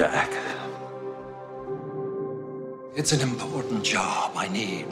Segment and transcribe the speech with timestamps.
[0.00, 0.32] Jack.
[2.96, 4.32] It's an important job.
[4.34, 4.86] I need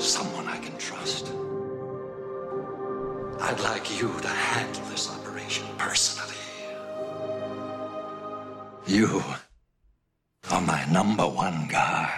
[0.00, 1.26] someone I can trust.
[3.42, 6.34] I'd like you to handle this operation personally.
[8.86, 9.22] You
[10.50, 12.10] are my number one guy.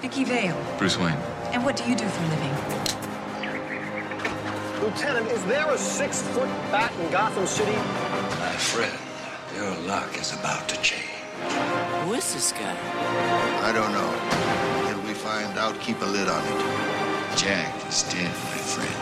[0.00, 0.60] Vicki Vale.
[0.78, 1.16] Bruce Wayne.
[1.52, 3.07] And what do you do for a living?
[4.88, 7.76] Lieutenant, is there a six-foot bat in Gotham City?
[8.40, 8.98] My friend,
[9.54, 11.04] your luck is about to change.
[12.04, 12.74] Who is this guy?
[13.68, 14.88] I don't know.
[14.88, 17.36] Till we find out, keep a lid on it.
[17.36, 18.96] Jack is dead, my friend.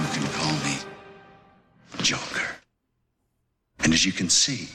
[0.00, 0.78] You can call me
[2.02, 2.56] Joker.
[3.80, 4.70] And as you can see,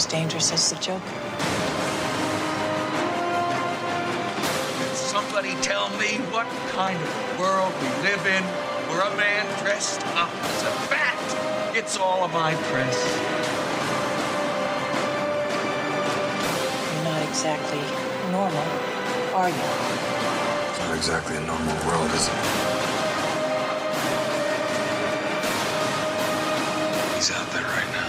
[0.00, 1.02] as dangerous as the Joker.
[4.78, 8.42] Can somebody tell me what kind of world we live in
[8.88, 12.96] where a man dressed up as a bat gets all of my press?
[16.94, 17.84] You're not exactly
[18.32, 18.68] normal,
[19.36, 19.66] are you?
[20.70, 22.34] It's not exactly a normal world, is it?
[27.16, 27.99] He's out there right now.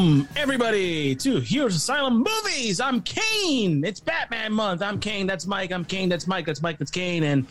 [0.00, 2.80] Welcome, everybody, to Heroes Asylum Movies.
[2.80, 3.84] I'm Kane.
[3.84, 4.80] It's Batman month.
[4.80, 5.26] I'm Kane.
[5.26, 5.72] That's Mike.
[5.72, 6.08] I'm Kane.
[6.08, 6.46] That's Mike.
[6.46, 6.78] That's Mike.
[6.78, 7.22] That's Kane.
[7.22, 7.46] And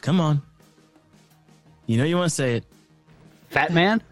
[0.00, 0.42] come on,
[1.86, 2.64] you know you want to say it.
[3.50, 4.02] Fat Man?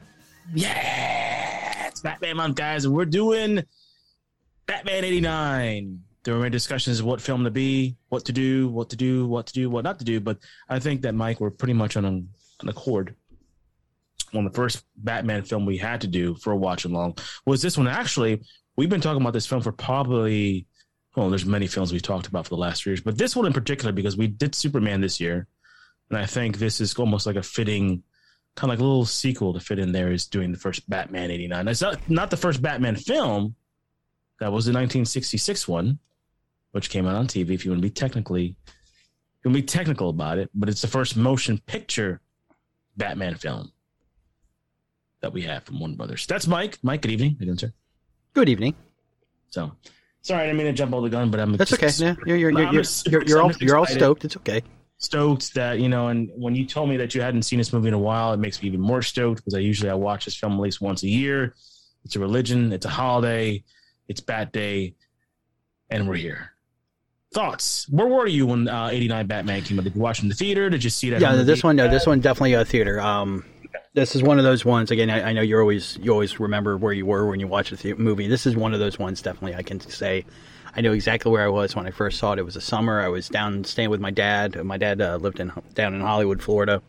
[0.54, 3.64] Yeah, it's Batman month, guys, and we're doing
[4.66, 6.00] Batman '89.
[6.22, 9.48] There were discussions of what film to be, what to do, what to do, what
[9.48, 10.20] to do, what not to do.
[10.20, 10.38] But
[10.68, 12.28] I think that Mike, we're pretty much on
[12.62, 13.14] an, accord.
[14.32, 17.62] One of the first Batman film we had to do for a watch along was
[17.62, 17.86] this one.
[17.86, 18.42] Actually,
[18.76, 20.66] we've been talking about this film for probably
[21.16, 23.46] well, there's many films we've talked about for the last few years, but this one
[23.46, 25.46] in particular because we did Superman this year,
[26.10, 28.02] and I think this is almost like a fitting
[28.56, 31.30] kind of like a little sequel to fit in there is doing the first Batman
[31.30, 31.68] 89.
[31.68, 33.56] It's not, not the first Batman film.
[34.40, 35.98] That was the 1966 one,
[36.72, 38.56] which came out on TV if you want to be technically
[39.44, 42.20] you want to be technical about it, but it's the first motion picture
[42.96, 43.72] Batman film
[45.20, 46.26] that we have from Warner Brothers.
[46.26, 46.78] That's Mike.
[46.82, 47.36] Mike, good evening.
[47.40, 47.72] You doing, sir?
[48.34, 48.74] Good evening.
[49.50, 49.72] So
[50.22, 52.14] sorry, I didn't mean to jump all the gun, but I'm That's just- okay.
[52.26, 54.24] Yeah, you're you're you're you're, you're, you're all you're all stoked.
[54.24, 54.62] It's okay.
[54.98, 57.88] stoked that you know and when you told me that you hadn't seen this movie
[57.88, 60.36] in a while it makes me even more stoked because i usually i watch this
[60.36, 61.52] film at least once a year
[62.04, 63.62] it's a religion it's a holiday
[64.08, 64.94] it's bat day
[65.90, 66.52] and we're here
[67.34, 70.34] thoughts where were you when uh, 89 batman came out did you watch in the
[70.34, 73.00] theater did you see that Yeah, this one, no, this one definitely a theater.
[73.00, 73.44] Um,
[73.92, 74.90] this is one of those ones.
[74.90, 77.70] Again, I, I know you always you always remember where you were when you watch
[77.72, 78.26] a the- movie.
[78.26, 79.22] This is one of those ones.
[79.22, 80.24] Definitely, I can say
[80.74, 82.38] I know exactly where I was when I first saw it.
[82.40, 83.00] It was a summer.
[83.00, 84.62] I was down staying with my dad.
[84.64, 86.82] My dad uh, lived in down in Hollywood, Florida.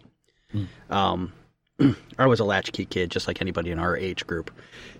[0.89, 1.33] Um,
[2.17, 4.49] I was a latchkey kid, just like anybody in our age group.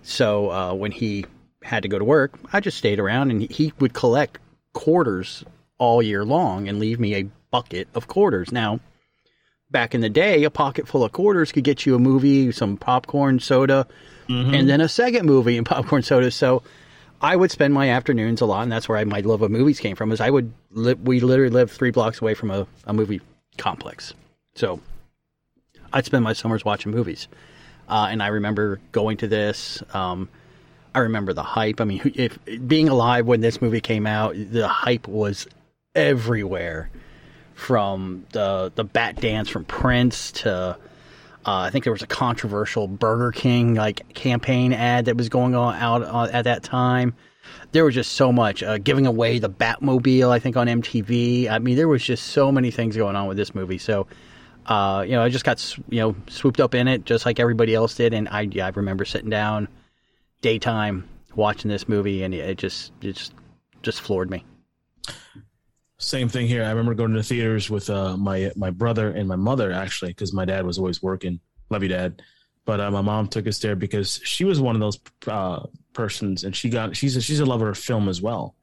[0.02, 1.24] So uh, when he
[1.62, 4.38] had to go to work, I just stayed around, and he would collect
[4.76, 5.42] quarters
[5.78, 8.52] all year long and leave me a bucket of quarters.
[8.52, 8.78] Now,
[9.70, 12.76] back in the day, a pocket full of quarters could get you a movie, some
[12.76, 13.86] popcorn, soda,
[14.54, 16.30] and then a second movie and popcorn soda.
[16.30, 16.62] So
[17.22, 19.80] I would spend my afternoons a lot, and that's where I, my love of movies
[19.80, 20.12] came from.
[20.12, 23.22] Is I would li- we literally lived three blocks away from a, a movie
[23.56, 24.12] complex,
[24.54, 24.80] so
[25.92, 27.28] I'd spend my summers watching movies.
[27.88, 29.82] Uh, and I remember going to this.
[29.94, 30.28] Um,
[30.96, 31.80] I remember the hype.
[31.80, 35.46] I mean, if being alive when this movie came out, the hype was
[35.94, 36.90] everywhere.
[37.54, 40.76] From the the bat dance from Prince to uh,
[41.46, 45.74] I think there was a controversial Burger King like campaign ad that was going on
[45.76, 47.14] out uh, at that time.
[47.72, 50.30] There was just so much uh, giving away the Batmobile.
[50.30, 51.48] I think on MTV.
[51.50, 53.78] I mean, there was just so many things going on with this movie.
[53.78, 54.06] So
[54.66, 57.74] Uh, you know, I just got you know swooped up in it just like everybody
[57.74, 59.68] else did, and I yeah, I remember sitting down
[60.40, 63.34] daytime watching this movie, and it just it just
[63.82, 64.44] just floored me.
[65.98, 66.62] Same thing here.
[66.62, 70.10] I remember going to the theaters with uh, my my brother and my mother actually,
[70.10, 71.40] because my dad was always working.
[71.70, 72.22] Love you, dad.
[72.66, 74.98] But uh, my mom took us there because she was one of those
[75.28, 78.56] uh, persons, and she got she's a, she's a lover of film as well.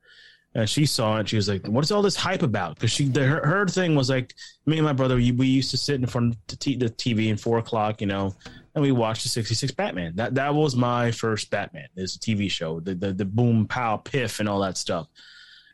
[0.55, 1.29] And she saw it.
[1.29, 4.09] She was like, "What's all this hype about?" Because she the, her, her thing was
[4.09, 4.35] like,
[4.67, 6.89] me and my brother, we, we used to sit in front of the, t- the
[6.89, 8.35] TV in four o'clock, you know,
[8.75, 10.15] and we watched the '66 Batman.
[10.15, 11.87] That that was my first Batman.
[11.95, 15.07] Is a TV show, the, the the boom, pow, piff, and all that stuff.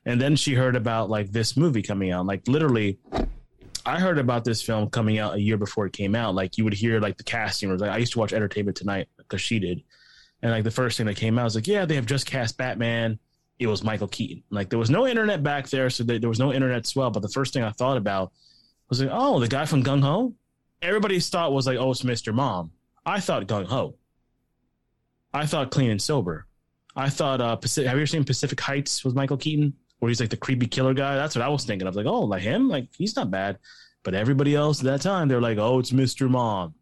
[0.06, 2.26] And then she heard about like this movie coming out.
[2.26, 2.98] Like literally,
[3.86, 6.36] I heard about this film coming out a year before it came out.
[6.36, 9.08] Like you would hear like the casting was like I used to watch Entertainment Tonight
[9.18, 9.84] because she did,
[10.42, 12.58] and like the first thing that came out was like, yeah, they have just cast
[12.58, 13.20] Batman.
[13.60, 14.44] It was Michael Keaton.
[14.50, 17.12] Like there was no internet back there, so there, there was no internet swell.
[17.12, 18.32] But the first thing I thought about
[18.90, 20.34] was like, oh, the guy from Gung Ho.
[20.82, 22.34] Everybody's thought was like, oh, it's Mr.
[22.34, 22.72] Mom.
[23.06, 23.96] I thought Gung Ho.
[25.34, 26.48] I thought Clean and Sober.
[26.96, 30.20] I thought uh, Pacific, have you ever seen Pacific Heights with Michael Keaton, where he's
[30.20, 31.16] like the creepy killer guy?
[31.16, 31.88] That's what I was thinking.
[31.88, 33.60] I was like, oh, like him, like he's not bad.
[34.04, 36.30] But everybody else at that time, they're like, oh, it's Mr.
[36.30, 36.74] Mom.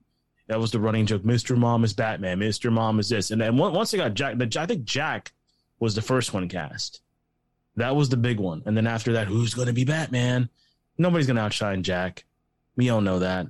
[0.47, 1.23] That was the running joke.
[1.23, 1.57] Mr.
[1.57, 2.39] Mom is Batman.
[2.39, 2.71] Mr.
[2.71, 3.31] Mom is this.
[3.31, 5.33] And then once they got Jack, the, I think Jack
[5.79, 7.01] was the first one cast.
[7.75, 8.63] That was the big one.
[8.65, 10.49] And then after that, who's going to be Batman?
[10.97, 12.23] Nobody's going to outshine Jack.
[12.75, 13.47] We all know that.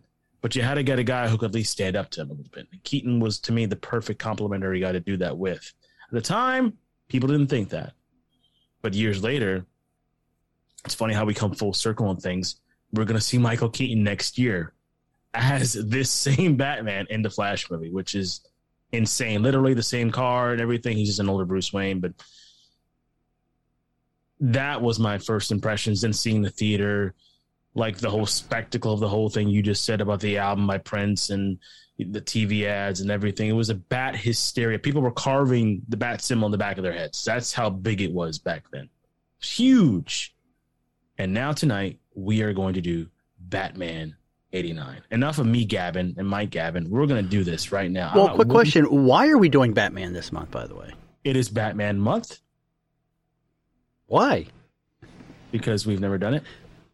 [0.47, 2.29] But you had to get a guy who could at least stand up to him
[2.29, 2.69] a little bit.
[2.71, 5.73] And Keaton was, to me, the perfect complementary guy to do that with.
[6.07, 6.77] At the time,
[7.09, 7.91] people didn't think that.
[8.81, 9.65] But years later,
[10.85, 12.61] it's funny how we come full circle on things.
[12.93, 14.71] We're to see Michael Keaton next year
[15.33, 18.39] as this same Batman in the Flash movie, which is
[18.93, 19.43] insane.
[19.43, 20.95] Literally the same car and everything.
[20.95, 22.13] He's just an older Bruce Wayne, but
[24.39, 25.99] that was my first impressions.
[25.99, 27.15] Then seeing the theater,
[27.73, 30.77] like the whole spectacle of the whole thing you just said about the album by
[30.77, 31.59] Prince and
[31.99, 33.49] the TV ads and everything.
[33.49, 34.79] It was a bat hysteria.
[34.79, 37.23] People were carving the bat symbol on the back of their heads.
[37.23, 38.89] That's how big it was back then.
[39.41, 40.35] Huge.
[41.17, 43.07] And now tonight we are going to do
[43.39, 44.15] Batman
[44.53, 45.01] 89.
[45.11, 46.89] Enough of me Gavin, and Mike Gavin.
[46.89, 48.11] We're going to do this right now.
[48.15, 50.51] Well, quick question: Why are we doing Batman this month?
[50.51, 50.93] By the way,
[51.23, 52.39] It is Batman month
[54.07, 54.47] why?
[55.51, 56.43] because we've never done it.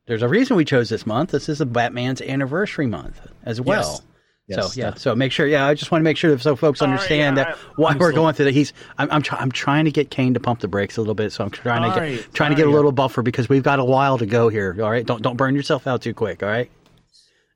[0.05, 1.31] There's a reason we chose this month.
[1.31, 4.03] This is a Batman's anniversary month as well.
[4.47, 5.47] Yes, so yeah, that- so make sure.
[5.47, 7.55] Yeah, I just want to make sure that so folks All right, understand yeah, that
[7.55, 8.53] I- why I'm we're still- going through that.
[8.53, 11.13] He's I'm I'm, try, I'm trying to get Kane to pump the brakes a little
[11.15, 11.31] bit.
[11.31, 13.63] So I'm trying to get right, trying to all get a little buffer because we've
[13.63, 14.75] got a while to go here.
[14.83, 16.43] All right, don't don't burn yourself out too quick.
[16.43, 16.69] All right.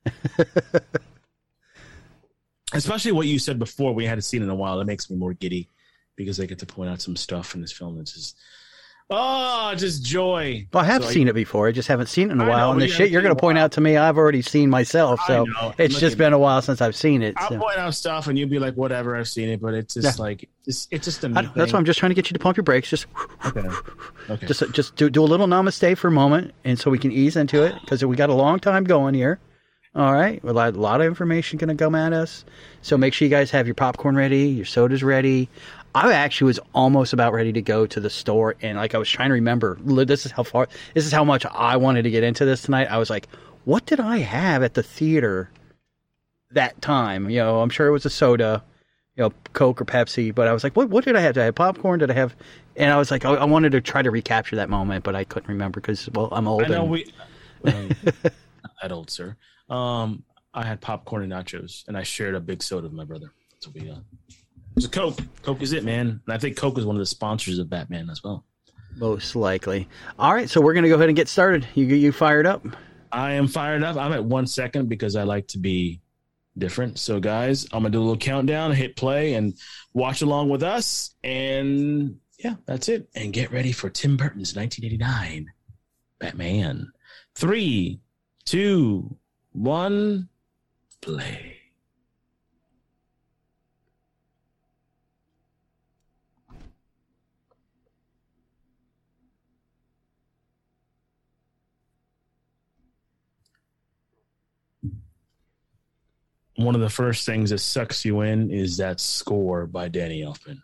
[2.73, 4.77] Especially what you said before, we hadn't seen in a while.
[4.77, 5.69] That makes me more giddy
[6.15, 8.38] because they get to point out some stuff in this film that's just,
[9.09, 10.68] oh, just joy.
[10.74, 11.68] Well, I have So seen it before.
[11.68, 12.68] I just haven't seen it in a while.
[12.68, 15.19] know, and the shit you're going to point out to me, I've already seen myself.
[15.27, 15.45] So
[15.77, 17.36] it's Look just been a while since I've seen it.
[17.38, 19.94] I'll so- point out stuff and you'll be like, whatever, I've seen it, but it's
[19.94, 20.24] just Yeah.
[20.24, 22.39] like, it's, it's just a I- that's why I'm just trying to get you to
[22.39, 22.89] pump your brakes.
[22.89, 23.07] Just
[23.45, 23.68] Okay.
[24.30, 24.45] Okay.
[24.48, 27.38] just just do, do a little namaste for a moment, and so we can ease
[27.38, 29.39] into it because we got a long time going here.
[29.95, 32.45] All right, a lot, a lot of information going to come at us.
[32.83, 35.50] So make sure you guys have your popcorn ready, your sodas ready.
[36.05, 39.09] I actually was almost about ready to go to the store, and like I was
[39.09, 39.77] trying to remember.
[39.81, 40.67] This is how far.
[40.94, 42.88] This is how much I wanted to get into this tonight.
[42.91, 43.27] I was like,
[43.65, 45.49] what did I have at the theater
[46.51, 47.29] that time?
[47.29, 48.63] You know, I'm sure it was a soda
[49.17, 50.33] you know, Coke or Pepsi.
[50.33, 51.33] But I was like, what what did I have?
[51.33, 52.00] Did I have popcorn?
[52.00, 52.36] Did I have?
[52.75, 55.24] And I was like, I, I wanted to try to recapture that moment, but I
[55.24, 56.63] couldn't remember because well, I'm old.
[56.63, 57.12] I know and- we,
[57.63, 59.36] that old, sir.
[59.69, 63.33] Um, I had popcorn and nachos, and I shared a big soda with my brother.
[63.51, 64.03] That's what we got.
[64.77, 65.19] It was a Coke.
[65.41, 66.22] Coke is it, man.
[66.24, 68.46] And I think Coke is one of the sponsors of Batman as well.
[68.96, 69.89] most likely.
[70.19, 71.67] All right, so we're gonna go ahead and get started.
[71.74, 72.63] You get you fired up?
[73.12, 73.98] I am fired up.
[73.98, 76.00] I'm at one second because I like to be
[76.60, 77.00] different.
[77.00, 79.55] So, guys, I'm gonna do a little countdown, hit play, and
[79.96, 81.15] watch along with us.
[81.24, 83.10] And yeah, that's it.
[83.15, 85.48] And get ready for Tim Burton's 1989
[86.19, 86.91] Batman.
[87.34, 88.00] Three,
[88.46, 89.17] two,
[89.53, 90.29] one,
[91.01, 91.56] play.
[106.57, 110.61] One of the first things that sucks you in is that score by Danny Elfman.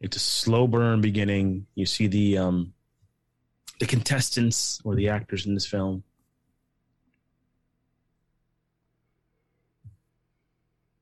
[0.00, 1.66] It's a slow burn beginning.
[1.74, 2.72] You see the um
[3.78, 6.02] the contestants or the actors in this film.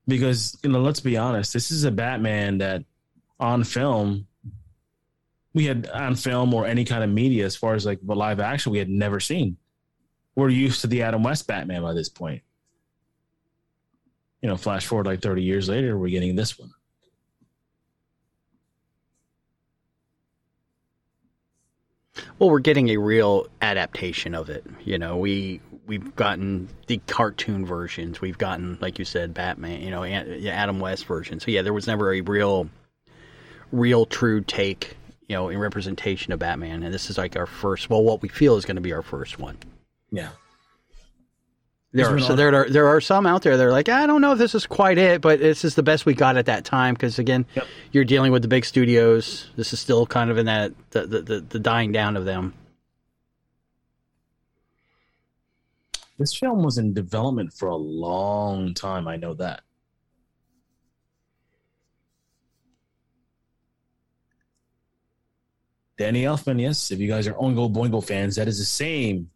[0.09, 2.85] Because, you know, let's be honest, this is a Batman that
[3.41, 4.27] on film
[5.53, 8.73] we had on film or any kind of media as far as like live action
[8.73, 9.57] we had never seen.
[10.35, 12.43] we're used to the Adam West Batman by this point.
[14.47, 16.71] You know, flash forward like 30 years later, we're getting this one.
[22.39, 24.65] Well, we're getting a real adaptation of it.
[24.85, 28.21] You know, we we've gotten the cartoon versions.
[28.21, 29.81] We've gotten, like you said, Batman.
[29.81, 31.41] You know, Adam West version.
[31.41, 32.71] So yeah, there was never a real,
[33.73, 34.97] real true take.
[35.29, 37.91] You know, in representation of Batman, and this is like our first.
[37.91, 39.59] Well, what we feel is going to be our first one.
[40.13, 40.29] Yeah.
[41.93, 44.21] There are, so there are there are some out there that are like I don't
[44.21, 46.65] know if this is quite it, but this is the best we got at that
[46.65, 47.67] time because again, Yep.
[47.93, 49.49] you're dealing with the big studios.
[49.57, 52.53] This is still kind of in that the the, the, dying down of them.
[56.19, 59.07] This film was in development for a long time.
[59.09, 59.63] I know that.
[65.99, 66.91] Danny Elfman, yes.
[66.91, 69.31] If you guys are Oingo Boingo fans, that is the same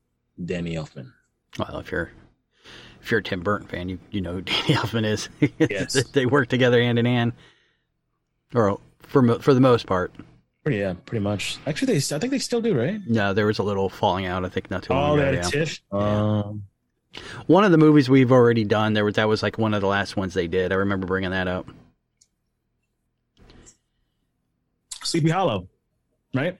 [0.45, 1.13] Danny Elfman.
[1.59, 2.11] Well, if you're
[3.03, 5.29] if you're a Tim Burton fan, you you know who Danny Elfman is.
[5.59, 6.03] Yes.
[6.13, 7.33] they work together hand in hand,
[8.55, 10.13] or for for the most part.
[10.63, 11.59] Pretty, yeah, pretty much.
[11.67, 13.01] Actually, they I think they still do, right?
[13.07, 14.45] No, there was a little falling out.
[14.45, 15.25] I think not too long Oh, ago.
[15.25, 15.43] had a yeah.
[15.43, 15.81] tiff.
[15.91, 16.65] Um,
[17.47, 19.87] One of the movies we've already done, there was that was like one of the
[19.87, 20.71] last ones they did.
[20.71, 21.67] I remember bringing that up.
[25.03, 25.67] Sleepy Hollow,
[26.35, 26.59] right?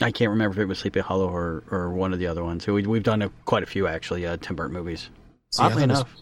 [0.00, 2.66] I can't remember if it was Sleepy Hollow or, or one of the other ones.
[2.66, 5.08] We, we've done a, quite a few actually, uh, Tim Burton movies.
[5.50, 6.14] See, Oddly it was- enough,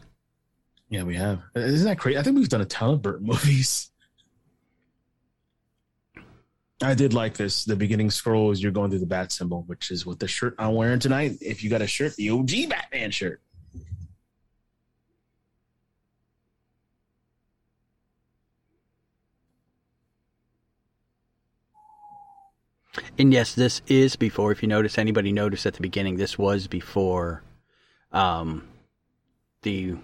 [0.90, 1.40] Yeah, we have.
[1.56, 2.18] Isn't that crazy?
[2.18, 3.90] I think we've done a ton of Burton movies.
[6.82, 7.64] I did like this.
[7.64, 10.54] The beginning scroll is you're going through the bat symbol, which is what the shirt
[10.58, 11.38] I'm wearing tonight.
[11.40, 13.40] If you got a shirt, the OG Batman shirt.
[23.18, 24.52] And yes, this is before.
[24.52, 27.42] If you notice, anybody noticed at the beginning, this was before,
[28.12, 28.66] um,
[29.62, 29.96] the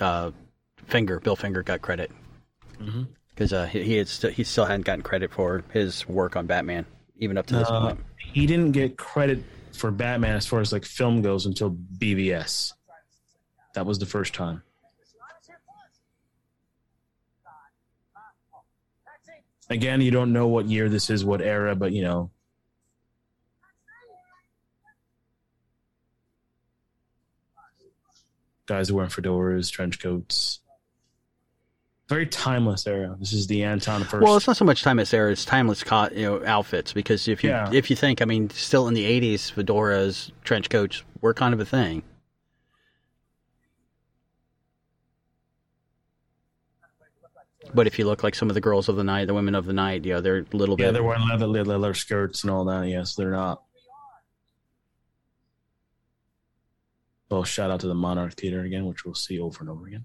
[0.00, 0.30] uh,
[0.86, 2.10] Finger Bill Finger got credit
[3.30, 6.46] because uh, he he, had st- he still hadn't gotten credit for his work on
[6.46, 6.84] Batman
[7.18, 8.00] even up to this Uh, point.
[8.18, 9.42] he didn't get credit
[9.72, 12.72] for Batman as far as like film goes until BVS.
[13.74, 14.62] That was the first time.
[19.70, 22.30] Again, you don't know what year this is, what era, but you know.
[28.66, 30.60] Guys are wearing fedoras, trench coats.
[32.08, 33.16] Very timeless era.
[33.18, 34.22] This is the Anton Furst.
[34.22, 36.92] Well, it's not so much timeless era; it's timeless, co- you know, outfits.
[36.92, 37.70] Because if you Yeah.
[37.72, 41.60] if you think, I mean, still in the '80s, fedoras, trench coats were kind of
[41.60, 42.02] a thing.
[47.74, 49.64] But if you look like some of the girls of the night, the women of
[49.64, 50.86] the night, you know, they're a little yeah, bit.
[50.86, 52.86] Yeah, they're wearing leather, leather, skirts and all that.
[52.86, 53.62] Yes, they're not.
[57.30, 60.04] Well, shout out to the Monarch Theater again, which we'll see over and over again.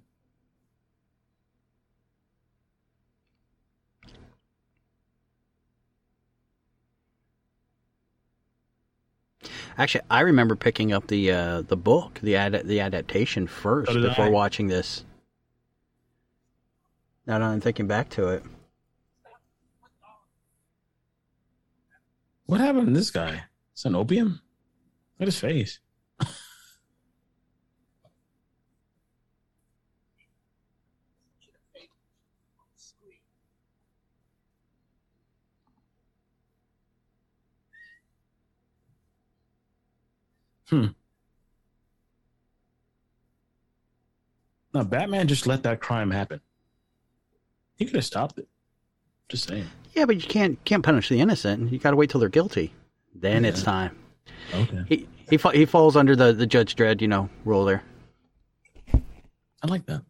[9.78, 14.02] Actually, I remember picking up the uh, the book, the ad- the adaptation first So
[14.02, 14.30] before I.
[14.30, 15.04] watching this.
[17.28, 18.44] Now that I'm thinking back to it,
[22.48, 23.44] What happened to this guy?
[23.74, 24.40] That an opium?
[25.20, 25.80] Look at his face.
[40.70, 40.88] Hmm.
[44.74, 46.42] No, Batman just let that crime happen.
[47.78, 48.48] He could have stopped it.
[49.30, 49.68] Just saying.
[49.94, 51.72] yeah, but you can't can't punish the innocent.
[51.72, 52.74] You got to wait till they're guilty.
[53.14, 53.98] Then it's time.
[54.54, 54.84] Okay.
[54.88, 57.84] He he he falls under the the Judge Dredd, you know, rule there.
[58.94, 60.04] I like that.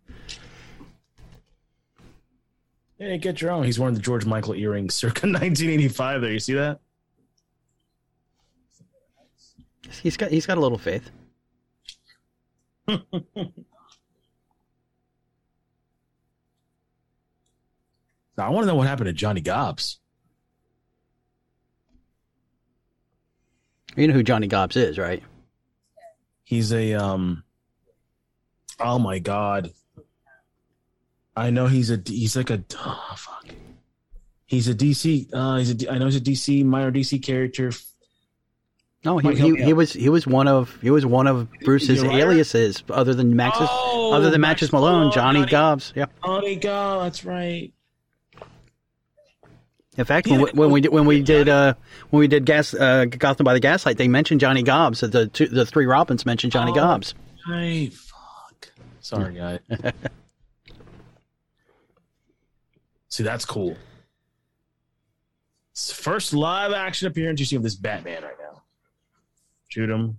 [3.00, 3.64] Yeah, get your own.
[3.64, 6.32] He's wearing the George Michael earrings circa 1985 there.
[6.32, 6.80] You see that?
[10.04, 11.10] He's got he's got a little faith.
[18.38, 20.00] I want to know what happened to Johnny Gobbs.
[23.96, 25.24] You know who Johnny Gobbs is, right?
[26.44, 27.44] He's a um
[28.79, 29.72] Oh my god.
[31.36, 33.48] I know he's a he's like a oh, fuck.
[34.46, 37.72] He's a DC uh he's a I know he's a DC minor DC character.
[39.03, 42.20] No, he, he, he was he was one of he was one of Bruce's right.
[42.20, 45.94] aliases, other than Max's Oh, other than Max Matches Malone, Malone, Johnny Johnny- Gobbs.
[45.96, 46.06] Yeah.
[46.24, 47.72] Johnny Gobbs, that's right.
[49.98, 51.74] In fact, when, we, when we did when we did uh,
[52.12, 55.00] when we did gas uh, Gotham by the Gaslight, they mentioned Johnny Gobbs.
[55.01, 56.75] The two, the three Robins mentioned Johnny Oh.
[56.75, 57.16] Gobbs.
[57.48, 58.70] Hey, fuck.
[59.01, 59.60] Sorry, guy.
[63.10, 63.75] See, that's cool.
[65.72, 68.62] It's first live action appearance you see of this Batman right now.
[69.70, 70.18] Shoot him.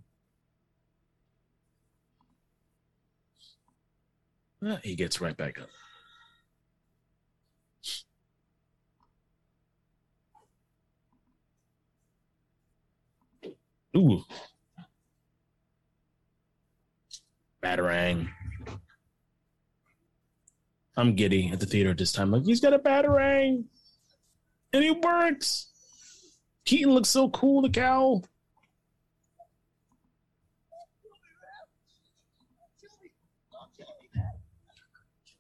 [4.65, 5.69] Ah, he gets right back up.
[13.97, 14.23] Ooh.
[17.63, 18.29] Batarang.
[20.97, 22.31] I'm giddy at the theater at this time.
[22.31, 23.65] Like, he's got a Batarang.
[24.73, 25.69] And he works.
[26.65, 28.25] Keaton looks so cool, the cowl.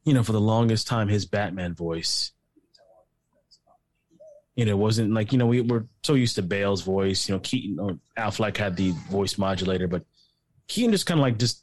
[0.05, 2.33] You know, for the longest time, his Batman voice.
[4.59, 7.29] You know, it wasn't like, you know, we were so used to Bale's voice.
[7.29, 10.05] You know, Keaton or Affleck had the voice modulator, but
[10.67, 11.63] Keaton just kind of like just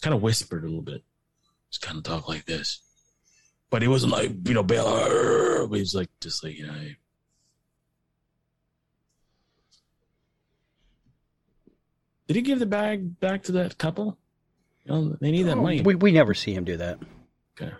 [0.00, 1.02] kind of whispered a little bit.
[1.70, 2.80] Just kind of talk like this.
[3.68, 6.80] But it wasn't like, you know, Bale, he was like, just like, you know.
[12.26, 14.16] Did he give the bag back to that couple?
[14.86, 15.82] You know, they need that money.
[15.82, 17.00] We we never see him do that.
[17.60, 17.74] Okay.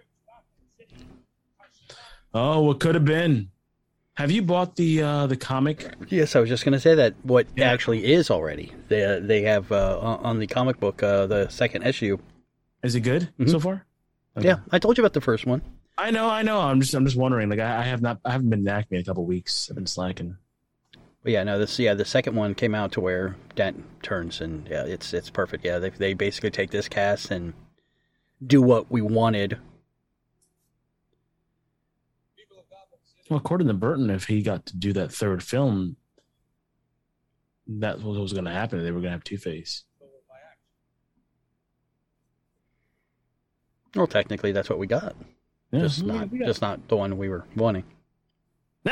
[2.35, 3.51] Oh, what could have been?
[4.15, 5.95] Have you bought the uh the comic?
[6.09, 7.15] Yes, I was just going to say that.
[7.23, 11.49] What actually is already they uh, they have uh, on the comic book uh, the
[11.49, 12.19] second issue.
[12.83, 13.87] Is it good so far?
[14.37, 14.49] Okay.
[14.49, 15.63] Yeah, I told you about the first one.
[15.97, 16.61] I know, I know.
[16.61, 17.49] I'm just I'm just wondering.
[17.49, 19.69] Like I, I have not I haven't been Acme in a couple weeks.
[19.71, 20.37] I've been slacking.
[21.23, 24.69] But yeah, no, this yeah the second one came out to where Dent turns and
[24.69, 25.65] yeah, it's it's perfect.
[25.65, 27.55] Yeah, they they basically take this cast and
[28.45, 29.59] do what we wanted.
[33.33, 35.97] Well, according to Burton, if he got to do that third film,
[37.67, 38.85] that was what was going to happen.
[38.85, 39.85] They were going to have Two Face.
[43.95, 45.17] Well, technically, that's what we got.
[45.71, 47.85] Yeah, just not we got- just not the one we were wanting.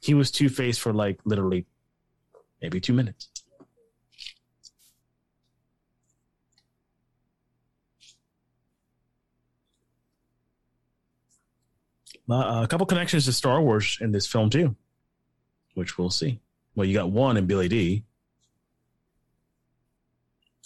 [0.00, 1.66] he was Two Face for like literally
[2.62, 3.28] maybe two minutes.
[12.30, 14.76] Uh, a couple connections to Star Wars in this film too,
[15.74, 16.40] which we'll see.
[16.74, 18.04] Well, you got one in Billy Dee,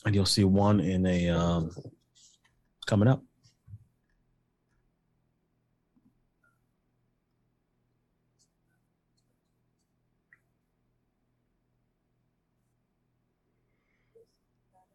[0.05, 1.71] and you'll see one in a um,
[2.87, 3.23] coming up.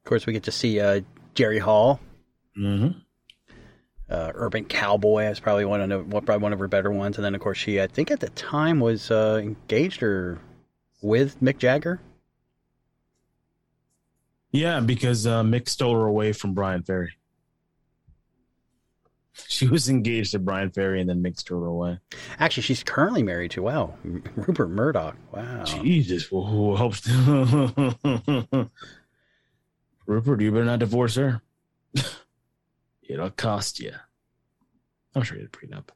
[0.03, 1.01] Of course, we get to see uh,
[1.33, 1.99] Jerry Hall,
[2.57, 2.99] Mm-hmm.
[4.09, 5.23] Uh, Urban Cowboy.
[5.23, 7.17] That's probably one of the, probably one of her better ones.
[7.17, 10.39] And then, of course, she I think at the time was uh, engaged or
[11.01, 11.99] with Mick Jagger.
[14.51, 17.11] Yeah, because uh, Mick stole her away from Bryan Ferry.
[19.47, 21.99] She was engaged to Bryan Ferry, and then Mick stole her away.
[22.39, 25.15] Actually, she's currently married to wow Rupert Murdoch.
[25.31, 25.63] Wow.
[25.63, 27.07] Jesus, who hopes?
[30.07, 31.41] Rupert, you better not divorce her.
[33.07, 33.93] It'll cost you.
[35.15, 35.89] I'm sure you'd prenup.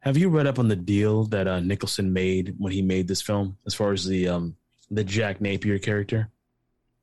[0.00, 3.22] Have you read up on the deal that uh, Nicholson made when he made this
[3.22, 4.56] film, as far as the um,
[4.90, 6.28] the Jack Napier character?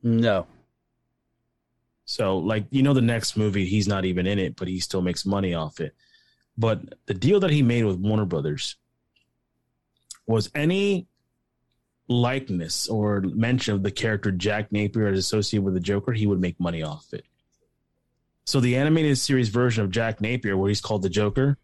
[0.04, 0.48] No.
[2.04, 5.02] So, like, you know, the next movie, he's not even in it, but he still
[5.02, 5.96] makes money off it.
[6.58, 8.76] But the deal that he made with Warner Brothers
[10.26, 11.08] was any
[12.10, 16.42] likeness or mention of the character Jack Napier as associated with the Joker, he would
[16.42, 17.24] make money off it.
[18.46, 21.58] So, the animated series version of Jack Napier, where he's called the Joker,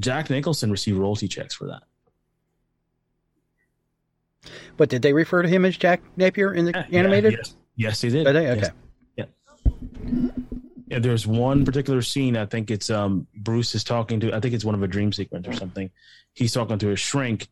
[0.00, 1.82] Jack Nicholson received royalty checks for that.
[4.76, 7.32] But did they refer to him as Jack Napier in the Yeah, animated?
[7.34, 8.26] yes, yes, he did.
[8.26, 8.42] They?
[8.42, 8.56] Yes.
[8.64, 8.74] Okay.
[9.16, 9.24] Yeah.
[10.88, 12.36] Yeah, there's one particular scene.
[12.36, 14.32] I think it's um Bruce is talking to.
[14.34, 15.90] I think it's one of a dream sequence or something.
[16.34, 17.48] He's talking to a shrink,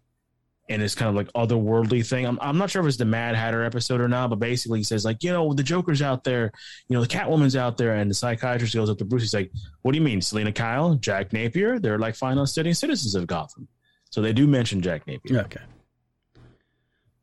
[0.72, 2.26] and it's kind of like otherworldly thing.
[2.26, 4.84] I'm I'm not sure if it's the Mad Hatter episode or not, but basically he
[4.84, 6.50] says like, you know, the Joker's out there,
[6.88, 9.22] you know, the Catwoman's out there, and the psychiatrist goes up to Bruce.
[9.22, 11.78] He's like, what do you mean, Selina Kyle, Jack Napier?
[11.78, 13.68] They're like fine on studying citizens of Gotham.
[14.10, 15.48] So they do mention Jack Napier.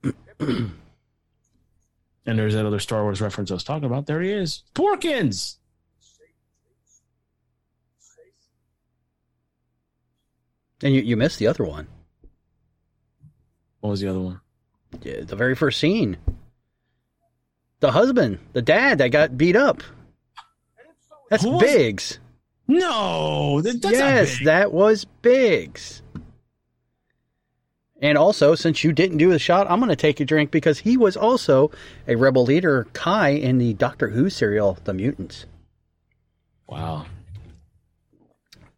[0.03, 0.65] Okay.
[2.29, 4.05] And there's that other Star Wars reference I was talking about.
[4.05, 5.55] There he is, Porkins.
[10.83, 11.87] And you, you missed the other one.
[13.81, 14.41] What was the other one?
[15.01, 16.17] Yeah, the very first scene.
[17.79, 19.81] The husband, the dad that got beat up.
[21.29, 22.19] That's Who was- Biggs.
[22.67, 24.45] No, that, that's yes, not big.
[24.45, 26.01] that was Biggs.
[28.01, 30.79] And also, since you didn't do the shot, I'm going to take a drink because
[30.79, 31.71] he was also
[32.07, 35.45] a rebel leader, Kai, in the Doctor Who serial, The Mutants.
[36.67, 37.07] Wow.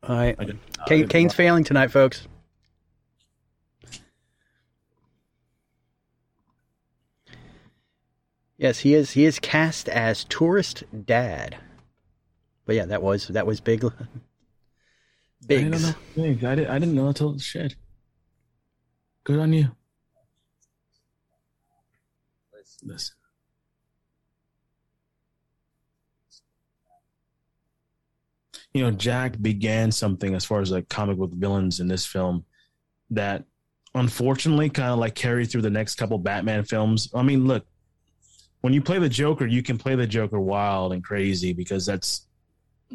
[0.04, 0.36] All right.
[0.40, 2.28] I did- Kane, did Kane's failing tonight, folks.
[8.62, 9.12] Yes, he is.
[9.12, 11.58] He is cast as tourist dad.
[12.68, 13.84] But yeah, that was that was big.
[13.86, 13.90] I
[15.48, 15.84] didn't Biggs.
[15.84, 15.96] know.
[16.16, 16.44] Biggs.
[16.44, 17.76] I, did, I didn't know until shit.
[19.24, 19.72] Good on you.
[22.84, 23.16] Listen.
[28.74, 32.46] You know, Jack began something as far as like comic book villains in this film
[33.10, 33.44] that
[33.96, 37.10] unfortunately kind of like carried through the next couple Batman films.
[37.16, 37.66] I mean, look,
[38.62, 42.28] when you play the Joker, you can play the Joker wild and crazy because that's,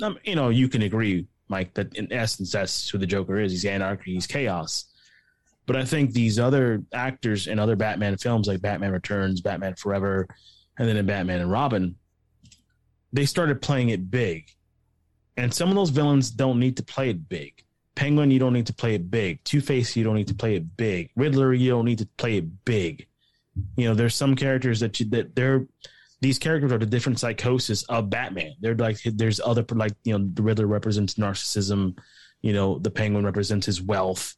[0.03, 3.53] um, you know, you can agree, Mike, that in essence that's who the Joker is.
[3.53, 4.87] He's anarchy, he's chaos.
[5.67, 10.29] But I think these other actors in other Batman films, like Batman Returns, Batman Forever,
[10.79, 11.97] and then in Batman and Robin,
[13.13, 14.49] they started playing it big.
[15.37, 17.65] And some of those villains don't need to play it big.
[17.97, 19.43] Penguin, you don't need to play it big.
[19.43, 21.11] Two Face, you don't need to play it big.
[21.17, 23.09] Riddler, you don't need to play it big.
[23.77, 25.67] You know, there's some characters that you, that they're
[26.21, 28.55] these characters are the different psychosis of Batman.
[28.61, 31.99] They're like there's other like you know the Riddler represents narcissism.
[32.43, 34.35] You know, the Penguin represents his wealth.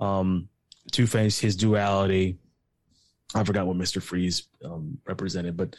[0.00, 0.48] Um,
[0.90, 2.38] Two Face, his duality.
[3.34, 5.76] I forgot what Mister Freeze um, represented, but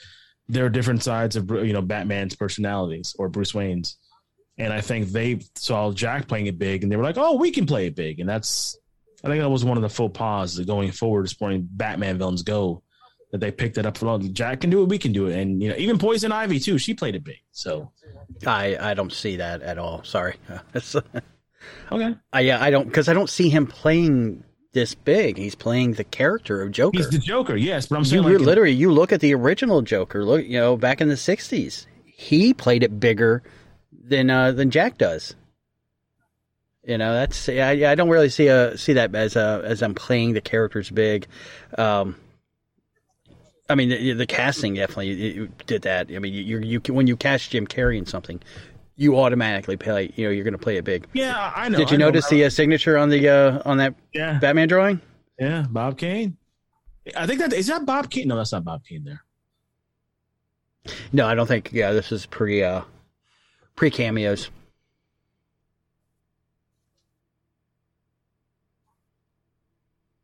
[0.47, 3.97] there are different sides of you know Batman's personalities or Bruce Wayne's,
[4.57, 7.51] and I think they saw Jack playing it big, and they were like, "Oh, we
[7.51, 8.77] can play it big," and that's
[9.23, 12.43] I think that was one of the faux pas that going forward as Batman villains
[12.43, 12.83] go.
[13.31, 15.59] That they picked it up for Jack can do it, we can do it, and
[15.59, 16.77] you know even Poison Ivy too.
[16.77, 17.91] She played it big, so
[18.45, 20.03] I I don't see that at all.
[20.03, 20.35] Sorry.
[21.91, 22.15] Okay.
[22.31, 25.37] I yeah I don't because I don't see him playing this big.
[25.37, 26.97] He's playing the character of Joker.
[26.97, 29.81] He's the Joker, yes, but I'm saying re- like literally you look at the original
[29.81, 30.25] Joker.
[30.25, 33.43] Look, you know, back in the '60s, he played it bigger
[33.91, 35.35] than uh, than Jack does.
[36.85, 39.93] You know, that's I, I don't really see a see that as a as I'm
[39.95, 41.27] playing the characters big.
[41.77, 42.17] Um,
[43.69, 46.09] I mean, the, the casting definitely it- it did that.
[46.13, 48.41] I mean, you you when you cast Jim Carrey in something,
[48.97, 50.11] you automatically play.
[50.17, 51.07] You know, you're going to play it big.
[51.13, 51.77] yeah, I know.
[51.77, 52.07] Did you know.
[52.07, 54.99] notice the uh, signature on the uh, on that Yeah, Batman drawing?
[55.39, 56.35] yeah, Bob Kane.
[57.15, 58.27] I think that is that Bob Kane.
[58.27, 59.05] No, that's not Bob Kane.
[59.05, 59.23] There.
[61.13, 61.71] No, I don't think.
[61.71, 62.81] Yeah, this is pre uh,
[63.77, 64.49] pre cameos.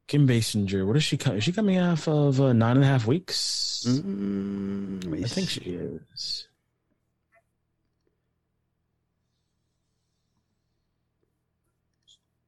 [0.10, 0.86] Kim Basinger.
[0.88, 1.18] What is she?
[1.18, 3.86] co- Is she coming off of uh, nine and a half weeks?
[3.88, 6.48] Mm, I think she is.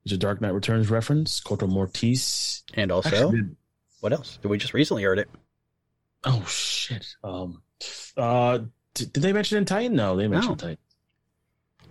[0.06, 1.39] Is a Dark Knight Returns reference?
[1.39, 2.63] Corto Mortis.
[2.74, 3.41] And also, Actually,
[4.00, 4.39] what else?
[4.41, 5.30] Did we just recently heard it.
[6.24, 7.15] oh shit.
[7.24, 7.62] Um.
[8.17, 8.60] Uh.
[8.95, 9.95] d- Did they mention in Titan?
[9.95, 10.67] No, they mentioned No.
[10.69, 10.78] Titan.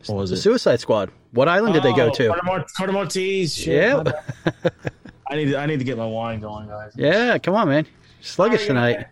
[0.07, 0.41] What was The it?
[0.41, 1.11] Suicide Squad.
[1.33, 2.29] What island did they go Oh, to?
[2.31, 3.55] Corto Mort- Mortis.
[3.55, 4.03] Shit, Yeah.
[5.31, 5.41] my bad.
[5.41, 5.51] I need.
[5.51, 6.93] To, I need to get my wine going, guys.
[6.97, 7.87] Yeah, come on, man.
[8.21, 9.07] Sluggish tonight.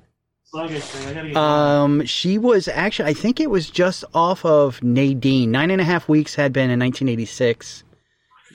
[0.44, 1.06] Sluggish.
[1.06, 5.50] I gotta get Um, she was actually, I think it was just off of Nadine.
[5.50, 7.84] Nine and a half weeks had been in 1986.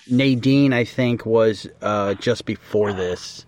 [0.09, 3.45] Nadine, I think, was uh, just before this.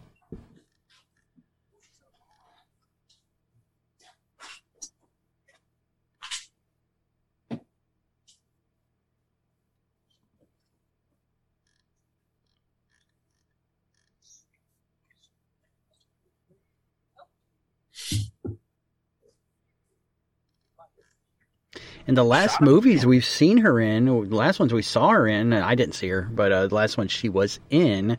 [22.07, 25.53] And the last movies we've seen her in, the last ones we saw her in,
[25.53, 28.17] I didn't see her, but uh, the last one she was in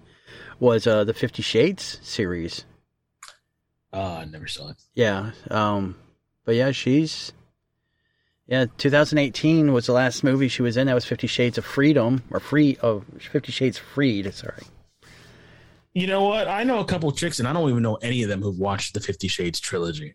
[0.58, 2.64] was uh, the Fifty Shades series.
[3.92, 4.76] Oh, I never saw it.
[4.94, 5.30] Yeah.
[5.50, 5.96] Um,
[6.44, 7.32] but yeah, she's
[8.48, 8.66] yeah.
[8.76, 10.88] 2018 was the last movie she was in.
[10.88, 14.32] That was Fifty Shades of Freedom or Free of Fifty Shades Freed.
[14.34, 14.64] Sorry.
[15.94, 16.48] You know what?
[16.48, 18.94] I know a couple chicks, and I don't even know any of them who've watched
[18.94, 20.14] the Fifty Shades trilogy.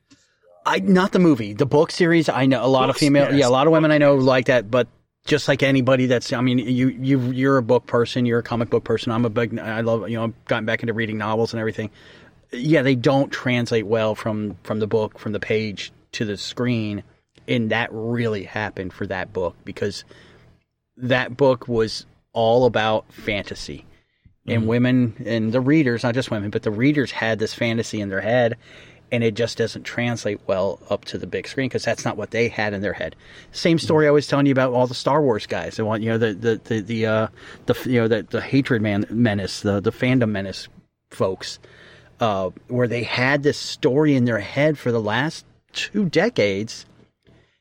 [0.66, 2.30] I not the movie, the book series.
[2.30, 3.34] I know a lot of female, yes.
[3.34, 4.70] yeah, a lot of women I know like that.
[4.70, 4.88] But
[5.26, 8.70] just like anybody that's, I mean, you you you're a book person, you're a comic
[8.70, 9.12] book person.
[9.12, 11.90] I'm a big, I love, you know, I've gotten back into reading novels and everything.
[12.52, 17.04] Yeah, they don't translate well from from the book from the page to the screen,
[17.48, 20.04] and that really happened for that book because
[20.98, 23.86] that book was all about fantasy.
[24.48, 24.70] And mm-hmm.
[24.70, 28.22] women and the readers, not just women, but the readers had this fantasy in their
[28.22, 28.58] head
[29.12, 32.32] and it just doesn't translate well up to the big screen because that's not what
[32.32, 33.16] they had in their head.
[33.52, 35.76] Same story I was telling you about all the Star Wars guys.
[35.76, 37.28] They want you know the the the the, uh,
[37.66, 40.70] the you know the the hatred man menace, the the fandom menace
[41.10, 41.60] folks,
[42.22, 46.86] uh, where they had this story in their head for the last two decades,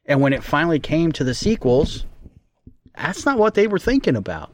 [0.06, 2.04] and when it finally came to the sequels,
[2.94, 4.52] that's not what they were thinking about,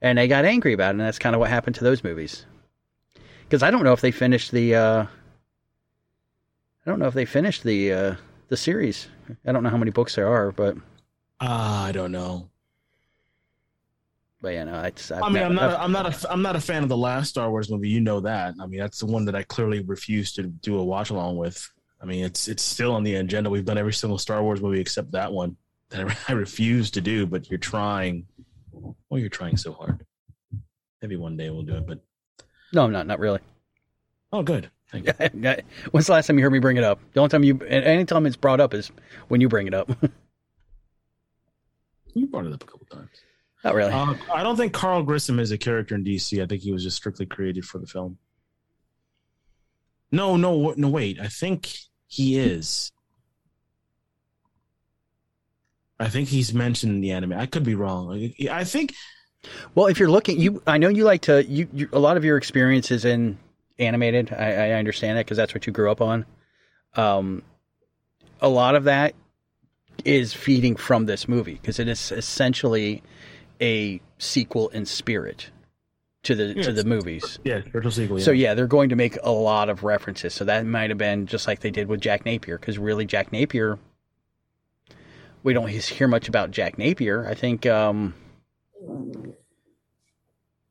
[0.00, 2.46] and they got angry about it, and that's kind of what happened to those movies.
[3.42, 4.74] Because I don't know if they finished the.
[4.74, 5.06] Uh,
[6.88, 8.14] I don't know if they finished the uh,
[8.48, 9.08] the series.
[9.46, 10.74] I don't know how many books there are, but
[11.38, 12.48] uh, I don't know.
[14.40, 14.72] But yeah, no.
[14.72, 15.74] I've I mean, I'm not.
[15.74, 16.24] A, I'm not.
[16.24, 17.90] A, I'm not a fan of the last Star Wars movie.
[17.90, 18.54] You know that.
[18.58, 21.62] I mean, that's the one that I clearly refuse to do a watch along with.
[22.00, 23.50] I mean, it's it's still on the agenda.
[23.50, 25.58] We've done every single Star Wars movie except that one
[25.90, 27.26] that I, I refuse to do.
[27.26, 28.24] But you're trying.
[28.72, 30.06] Well, you're trying so hard.
[31.02, 31.86] Maybe one day we'll do it.
[31.86, 31.98] But
[32.72, 33.06] no, I'm not.
[33.06, 33.40] Not really.
[34.32, 34.70] oh, good.
[35.90, 36.98] When's the last time you heard me bring it up?
[37.12, 38.90] The only time you, any time it's brought up is
[39.28, 39.90] when you bring it up.
[42.14, 43.10] You brought it up a couple times.
[43.64, 43.92] Not really.
[43.92, 46.42] Uh, I don't think Carl Grissom is a character in DC.
[46.42, 48.18] I think he was just strictly created for the film.
[50.10, 50.88] No, no, no.
[50.88, 51.20] Wait.
[51.20, 51.72] I think
[52.06, 52.90] he is.
[56.00, 57.32] I think he's mentioned in the anime.
[57.32, 58.32] I could be wrong.
[58.50, 58.94] I think
[59.74, 61.44] Well, if you're looking, you, I know you like to.
[61.44, 63.38] You, you a lot of your experiences in
[63.78, 64.32] animated.
[64.32, 66.26] I, I understand that because that's what you grew up on.
[66.94, 67.42] Um,
[68.40, 69.14] a lot of that
[70.04, 73.02] is feeding from this movie because it is essentially
[73.60, 75.50] a sequel in spirit
[76.24, 77.38] to the to the movies.
[77.44, 78.18] yeah, spiritual sequel.
[78.18, 78.24] Yeah.
[78.24, 80.34] So yeah, they're going to make a lot of references.
[80.34, 83.32] So that might have been just like they did with Jack Napier, because really Jack
[83.32, 83.78] Napier,
[85.42, 87.26] we don't hear much about Jack Napier.
[87.26, 88.14] I think, um,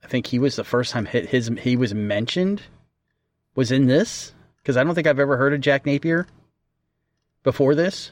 [0.04, 2.62] I think he was the first time hit his he was mentioned
[3.58, 6.28] was in this because I don't think I've ever heard of Jack Napier
[7.44, 8.12] before this.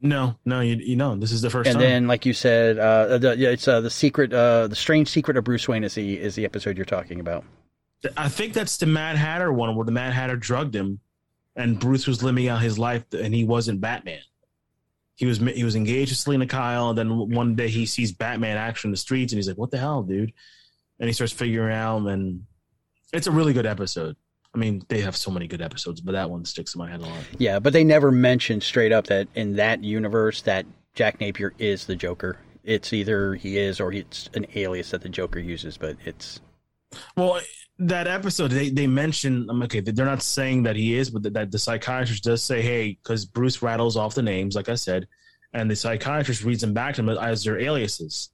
[0.00, 1.82] no, no, you, you know, this is the first and time.
[1.82, 5.44] then, like you said, uh, the, it's uh, the secret, uh, the strange secret of
[5.44, 7.44] Bruce Wayne is the is the episode you're talking about.
[8.16, 11.00] I think that's the Mad Hatter one where the Mad Hatter drugged him,
[11.56, 14.22] and Bruce was living out his life, and he wasn't Batman.
[15.16, 18.56] He was he was engaged to Selina Kyle, and then one day he sees Batman
[18.56, 20.32] action in the streets, and he's like, "What the hell, dude?"
[21.00, 22.46] And he starts figuring out, and
[23.12, 24.16] it's a really good episode.
[24.54, 27.00] I mean, they have so many good episodes, but that one sticks in my head
[27.00, 27.18] a lot.
[27.38, 31.86] Yeah, but they never mentioned straight up that in that universe that Jack Napier is
[31.86, 32.38] the Joker.
[32.64, 36.40] It's either he is or it's an alias that the Joker uses, but it's
[37.16, 37.40] Well,
[37.78, 39.80] that episode they they mention I'm okay.
[39.80, 43.24] They're not saying that he is, but that, that the psychiatrist does say, "Hey," because
[43.24, 45.08] Bruce rattles off the names, like I said,
[45.54, 48.30] and the psychiatrist reads them back to him as their aliases,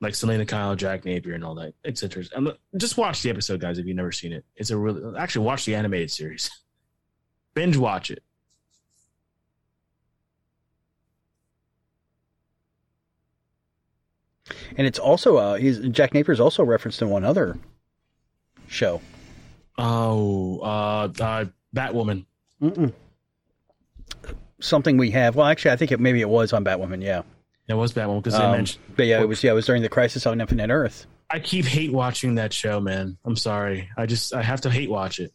[0.00, 1.74] like Selina Kyle, Jack Napier, and all that.
[1.84, 2.52] It's interesting.
[2.76, 4.44] Just watch the episode, guys, if you've never seen it.
[4.56, 6.50] It's a really actually watch the animated series,
[7.54, 8.22] binge watch it.
[14.76, 17.58] and it's also uh he's Jack Napier's also referenced in one other
[18.68, 19.00] show.
[19.76, 22.24] Oh, uh, uh Batwoman.
[22.62, 22.92] Mm-mm.
[24.60, 25.36] Something we have.
[25.36, 27.02] Well, actually, I think it maybe it was on Batwoman.
[27.02, 27.22] Yeah,
[27.68, 28.82] It was Batwoman because they Um, mentioned.
[28.96, 29.44] but yeah, it was.
[29.44, 31.06] Yeah, it was during the Crisis on Infinite Earth.
[31.30, 33.18] I keep hate watching that show, man.
[33.24, 33.90] I'm sorry.
[33.96, 35.32] I just I have to hate watch it.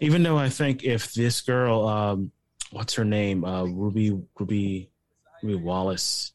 [0.00, 2.32] Even though I think if this girl, um,
[2.70, 4.90] what's her name, uh, Ruby Ruby
[5.42, 6.32] Ruby Wallace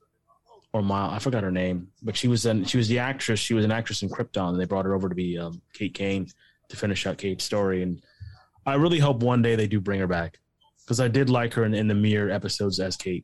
[0.72, 3.40] or Mile, I forgot her name, but she was an, she was the actress.
[3.40, 5.94] She was an actress in Krypton, and they brought her over to be um, Kate
[5.94, 6.28] Kane
[6.70, 7.82] to finish out Kate's story.
[7.82, 8.02] And
[8.68, 10.40] I really hope one day they do bring her back
[10.90, 13.24] because I did like her in, in the Mirror episodes as Kate.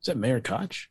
[0.00, 0.88] Is that Mayor Koch?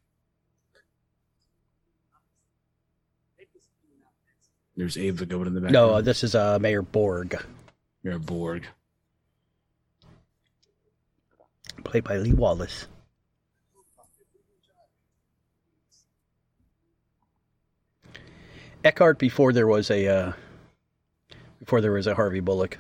[4.78, 5.72] There's Abe going in the back.
[5.72, 7.36] No, this is uh, Mayor Borg,
[8.04, 8.66] Mayor Borg.
[11.84, 12.88] played by Lee Wallace.
[18.88, 20.34] Eckhardt before there was a uh,
[21.60, 22.78] before there was a Harvey Bullock.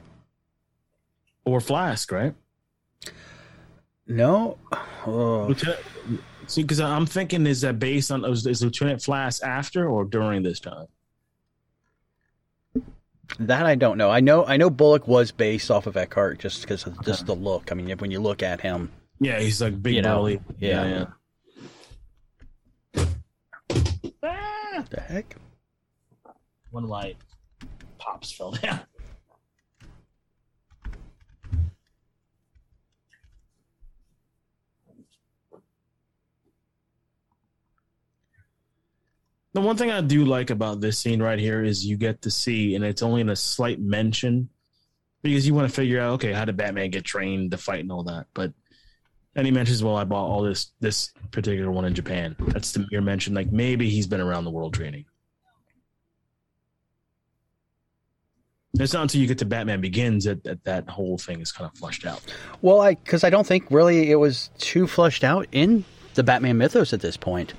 [1.45, 2.33] Or Flask, right?
[4.07, 4.57] No,
[5.05, 5.53] oh,
[6.47, 10.61] see, because I'm thinking, is that based on is, Lieutenant Flask after or during this
[10.61, 10.87] time?
[13.39, 14.09] that I don't know.
[14.09, 17.35] I know I know Bullock was based off of Eckhardt just because of just the
[17.35, 17.71] look.
[17.71, 18.89] I mean, when you look at him,
[19.19, 20.39] Yeah, he's like big burly.
[20.59, 21.05] yeah.
[22.95, 23.05] yeah.
[24.23, 24.85] Ah!
[24.89, 25.35] the heck
[26.77, 27.15] one of my
[27.97, 28.81] pops fell down.
[39.53, 42.29] The one thing I do like about this scene right here is you get to
[42.29, 44.49] see, and it's only in a slight mention
[45.23, 47.91] because you want to figure out, okay, how did Batman get trained to fight and
[47.91, 48.27] all that?
[48.35, 48.53] But
[49.35, 52.35] and he mentions, well, I bought all this this particular one in Japan.
[52.37, 53.33] That's the mere mention.
[53.33, 55.05] Like maybe he's been around the world training.
[58.79, 61.69] It's not until you get to Batman Begins that that, that whole thing is kind
[61.69, 62.21] of flushed out.
[62.61, 65.83] Well, I because I don't think really it was too flushed out in
[66.15, 67.53] the Batman mythos at this point.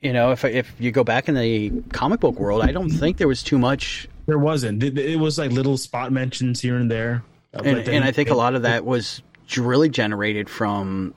[0.00, 3.18] You know, if if you go back in the comic book world, I don't think
[3.18, 4.08] there was too much.
[4.26, 4.82] There wasn't.
[4.82, 7.22] It, it was like little spot mentions here and there.
[7.52, 9.22] And, and I think a lot of that was
[9.56, 11.14] really generated from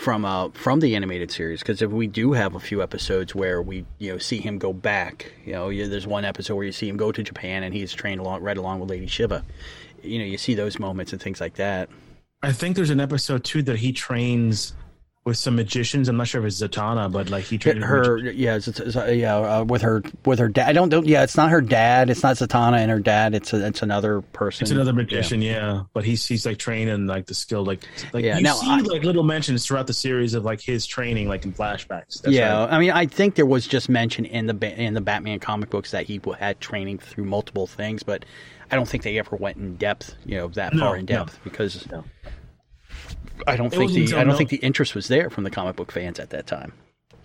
[0.00, 3.60] from uh from the animated series because if we do have a few episodes where
[3.60, 6.88] we you know see him go back you know there's one episode where you see
[6.88, 9.44] him go to Japan and he's trained along right along with Lady Shiva.
[10.02, 11.90] You know you see those moments and things like that.
[12.42, 14.72] I think there's an episode too that he trains
[15.24, 16.08] with some magicians.
[16.08, 18.18] I'm not sure if it's Zatanna, but like he trained her.
[18.18, 20.68] Yeah, it's, it's, uh, yeah, uh, with her with her dad.
[20.68, 21.06] I don't, don't.
[21.06, 22.08] Yeah, it's not her dad.
[22.08, 23.34] It's not Zatanna and her dad.
[23.34, 24.64] It's a, it's another person.
[24.64, 25.42] It's another magician.
[25.42, 25.52] Yeah.
[25.52, 25.82] yeah.
[25.92, 27.64] but he's he's like training like the skill.
[27.64, 30.60] Like like yeah, you now, see I, like little mentions throughout the series of like
[30.60, 32.22] his training, like in flashbacks.
[32.22, 32.72] That's yeah, right.
[32.72, 35.90] I mean, I think there was just mention in the in the Batman comic books
[35.90, 38.24] that he had training through multiple things, but
[38.70, 40.14] I don't think they ever went in depth.
[40.24, 41.40] You know, that No, far in depth no.
[41.44, 41.86] because.
[41.90, 42.04] No.
[43.46, 45.50] I don't It think the I don't no- think the interest was there from the
[45.50, 46.72] comic book fans at that time.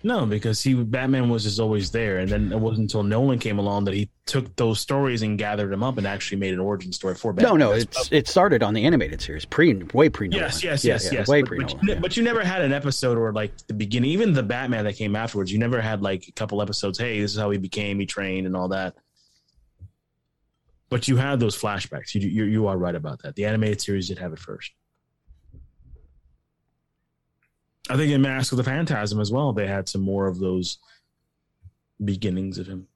[0.02, 3.58] No, because he Batman was just always there, and then it wasn't until Nolan came
[3.58, 6.92] along that he took those stories and gathered them up and actually made an origin
[6.92, 7.58] story for Batman.
[7.58, 10.44] No, no, it's it started on the animated series, pre way pre Nolan.
[10.44, 11.28] Yes, yes, Yeah, yes, yeah, yes.
[11.28, 11.86] way But, pre but, Nolan.
[11.88, 14.84] you, ne- but you never had an episode or like the beginning, even the Batman
[14.84, 15.50] that came afterwards.
[15.52, 16.98] You never had like a couple episodes.
[16.98, 17.98] Hey, this is how he became.
[17.98, 18.94] He trained and all that.
[20.88, 22.14] But you had those flashbacks.
[22.14, 23.34] You you, you are right about that.
[23.34, 24.70] The animated series did have it first.
[27.88, 30.78] I think in Mask of the Phantasm as well, they had some more of those
[32.04, 32.88] beginnings of him.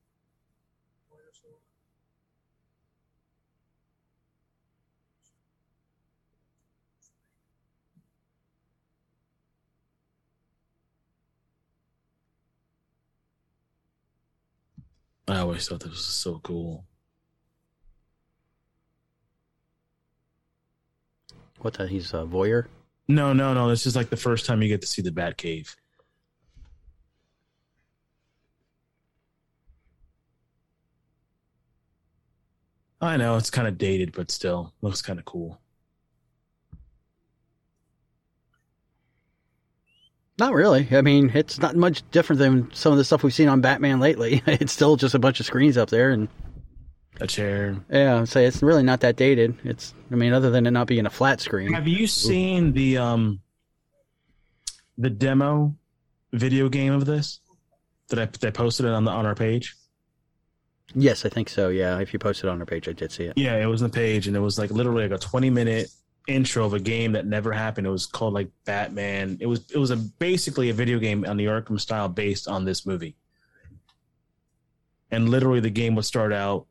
[15.28, 16.84] I always thought this was so cool.
[21.58, 22.66] What the, he's a voyeur?
[23.10, 23.68] No, no, no.
[23.68, 25.74] This is like the first time you get to see the Bat Cave.
[33.00, 35.60] I know it's kind of dated, but still looks kind of cool.
[40.38, 40.86] Not really.
[40.92, 43.98] I mean, it's not much different than some of the stuff we've seen on Batman
[43.98, 44.40] lately.
[44.46, 46.28] It's still just a bunch of screens up there, and
[47.20, 47.76] A chair.
[47.90, 49.58] yeah, I'd say it's really not that dated.
[49.64, 51.72] It's, I mean, other than it not being a flat screen.
[51.72, 53.40] Have you seen the um
[54.96, 55.74] the demo
[56.32, 57.40] video game of this?
[58.08, 59.76] That I they posted it on the on our page.
[60.94, 61.68] Yes, I think so.
[61.68, 63.34] Yeah, if you posted it on our page, I did see it.
[63.36, 65.88] Yeah, it was on the page, and it was like literally like a twenty minute
[66.26, 67.86] intro of a game that never happened.
[67.86, 69.36] It was called like Batman.
[69.40, 72.64] It was it was a basically a video game on the Arkham style based on
[72.64, 73.16] this movie.
[75.12, 76.66] And literally, the game would start out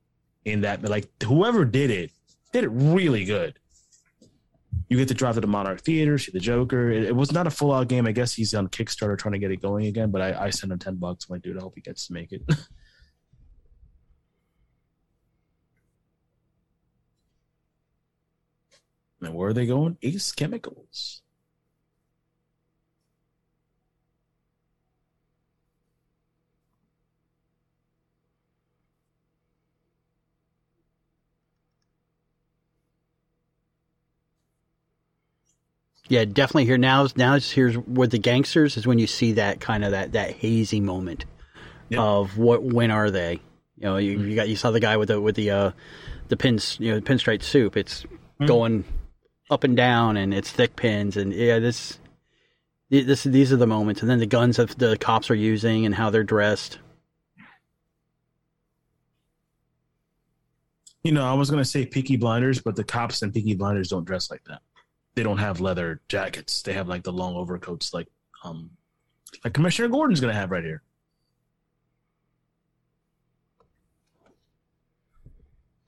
[0.45, 2.11] in that like whoever did it
[2.51, 3.59] did it really good.
[4.87, 6.91] You get to drive to the Monarch Theater, see the Joker.
[6.91, 8.07] It, it was not a full out game.
[8.07, 10.09] I guess he's on Kickstarter trying to get it going again.
[10.09, 11.29] But I, I sent him ten bucks.
[11.29, 12.41] Like, dude, I hope he gets to make it.
[19.21, 19.97] And where are they going?
[20.01, 21.21] Ace Chemicals.
[36.09, 37.07] Yeah, definitely here now.
[37.15, 40.31] Now it's here's with the gangsters is when you see that kind of that that
[40.31, 41.25] hazy moment
[41.89, 41.99] Yep.
[41.99, 43.39] of what when are they?
[43.77, 45.71] You know, you, you got you saw the guy with the with the uh
[46.27, 47.77] the pins you know pinstripe soup.
[47.77, 48.05] It's
[48.45, 48.83] going
[49.49, 51.99] up and down and it's thick pins and yeah this
[52.89, 55.93] this these are the moments and then the guns that the cops are using and
[55.95, 56.79] how they're dressed.
[61.03, 64.05] You know, I was gonna say Peaky Blinders, but the cops in Peaky Blinders don't
[64.05, 64.61] dress like that.
[65.19, 66.61] They don't have leather jackets.
[66.61, 68.07] They have like the long overcoats, like
[68.45, 68.69] um,
[69.43, 70.81] like Commissioner Gordon's gonna have right here.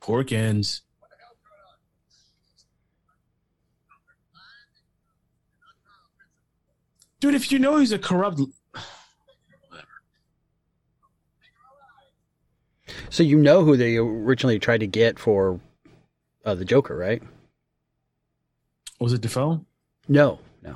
[0.01, 0.82] Porkins.
[7.21, 8.41] Dude, if you know he's a corrupt
[13.09, 15.61] So you know who they originally tried to get for
[16.43, 17.23] uh, the Joker, right?
[19.02, 19.66] Was it Dafoe?
[20.08, 20.76] No, no.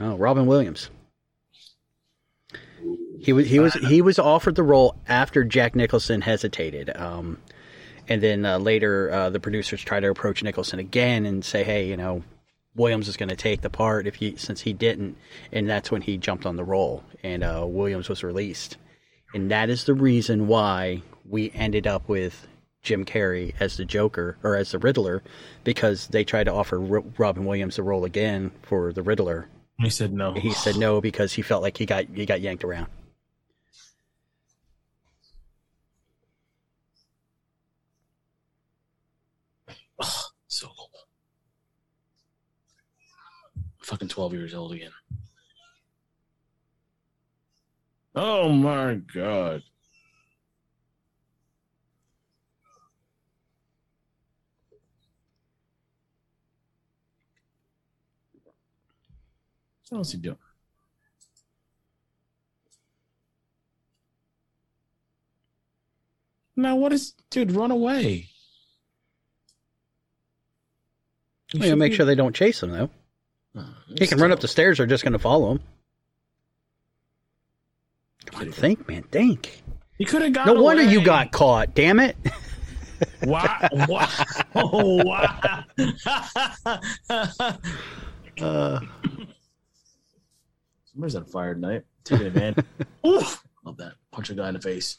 [0.00, 0.90] Oh, Robin Williams.
[3.20, 6.90] He was he was he was offered the role after Jack Nicholson hesitated.
[6.96, 7.38] Um,
[8.08, 11.86] and then uh, later, uh, the producers tried to approach Nicholson again and say, "Hey,
[11.88, 12.24] you know,
[12.74, 15.16] Williams is going to take the part if he since he didn't."
[15.52, 18.78] And that's when he jumped on the role, and uh, Williams was released.
[19.32, 22.48] And that is the reason why we ended up with
[22.86, 25.22] Jim Carrey as the Joker or as the Riddler,
[25.64, 29.48] because they tried to offer R- Robin Williams the role again for the Riddler.
[29.78, 30.32] He said no.
[30.32, 32.86] He said no because he felt like he got he got yanked around.
[40.46, 40.90] so old.
[43.82, 44.92] Fucking 12 years old again.
[48.14, 49.62] Oh my god.
[59.90, 60.36] What's he doing?
[66.56, 67.52] Now, what is, dude?
[67.52, 68.28] Run away.
[71.52, 72.90] You know, make sure they don't chase him though.
[73.96, 75.60] He can run up the stairs; they're just going to follow him.
[78.26, 79.62] Come on, think, man, think.
[79.96, 80.46] He could have got.
[80.46, 80.92] No wonder away.
[80.92, 81.74] you got caught.
[81.74, 82.16] Damn it!
[83.22, 83.68] Wow!
[83.72, 84.08] wow!
[84.54, 85.64] Oh, wow!
[88.38, 88.80] Uh,
[90.96, 91.82] Somebody's on fire tonight.
[92.04, 92.54] Taking it, man.
[93.06, 93.44] Oof!
[93.66, 93.92] Love that.
[94.12, 94.96] Punch a guy in the face.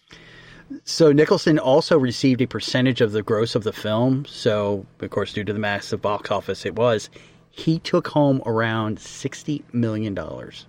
[0.83, 4.23] so Nicholson also received a percentage of the gross of the film.
[4.25, 7.09] So, of course, due to the massive box office it was,
[7.49, 10.67] he took home around sixty million dollars.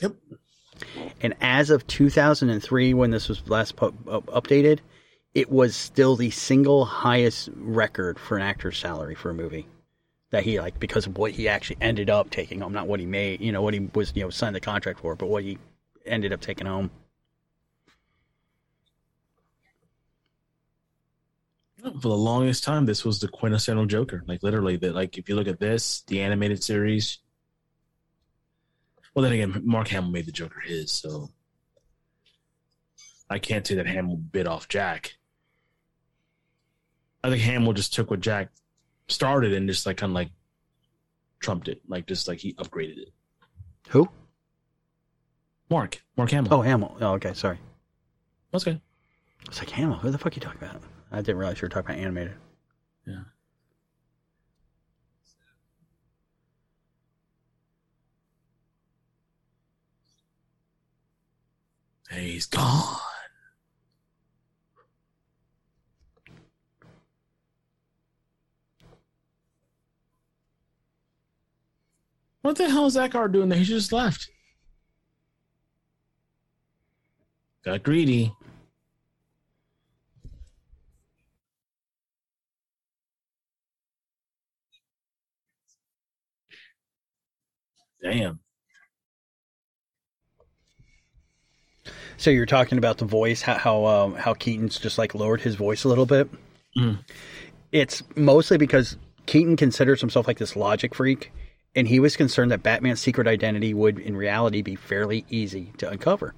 [0.00, 0.14] Yep.
[1.20, 4.78] And as of 2003, when this was last pu- up- updated,
[5.34, 9.66] it was still the single highest record for an actor's salary for a movie
[10.32, 13.06] that he like because of what he actually ended up taking home, not what he
[13.06, 15.58] made, you know, what he was you know signed the contract for, but what he
[16.04, 16.90] ended up taking home.
[21.82, 24.24] For the longest time, this was the quintessential Joker.
[24.26, 27.18] Like literally, that like if you look at this, the animated series.
[29.14, 31.28] Well, then again, Mark Hamill made the Joker his, so
[33.28, 35.16] I can't say that Hamill bit off Jack.
[37.22, 38.48] I think Hamill just took what Jack
[39.12, 40.30] started and just like kind of like
[41.40, 43.12] trumped it, like just like he upgraded it.
[43.88, 44.08] Who?
[45.70, 46.52] Mark, Mark Hamill.
[46.52, 46.96] Oh, Hamill.
[47.00, 47.58] Oh, okay, sorry.
[48.50, 48.80] That's okay.
[49.46, 49.96] It's like Hamill.
[49.96, 50.82] Who the fuck are you talking about?
[51.10, 52.34] I didn't realize you were talking about animated.
[53.06, 53.22] Yeah.
[62.10, 62.98] Hey, he's gone.
[72.42, 73.58] What the hell is Eckhardt doing there?
[73.58, 74.28] He just left.
[77.64, 78.32] Got greedy.
[88.02, 88.40] Damn.
[92.16, 95.54] So you're talking about the voice, how how, um, how Keaton's just like lowered his
[95.54, 96.28] voice a little bit.
[96.76, 96.98] Mm.
[97.70, 101.32] It's mostly because Keaton considers himself like this logic freak,
[101.74, 105.88] and he was concerned that Batman's secret identity would, in reality, be fairly easy to
[105.88, 106.34] uncover.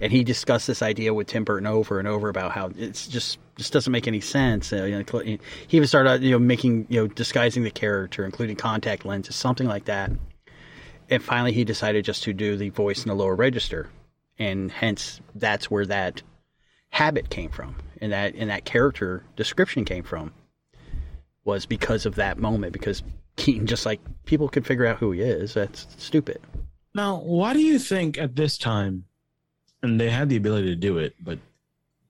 [0.00, 3.38] And he discussed this idea with Tim Burton over and over about how it's just
[3.56, 4.72] just doesn't make any sense.
[4.72, 5.20] Uh, you know,
[5.66, 9.66] he even started you know making you know disguising the character, including contact lenses, something
[9.66, 10.10] like that.
[11.10, 13.88] And finally, he decided just to do the voice in the lower register,
[14.38, 16.22] and hence that's where that
[16.90, 20.32] habit came from, and that and that character description came from
[21.44, 22.74] was because of that moment.
[22.74, 23.02] Because
[23.38, 25.54] Keaton just like people could figure out who he is.
[25.54, 26.40] That's stupid.
[26.94, 29.04] Now, why do you think at this time,
[29.82, 31.38] and they had the ability to do it, but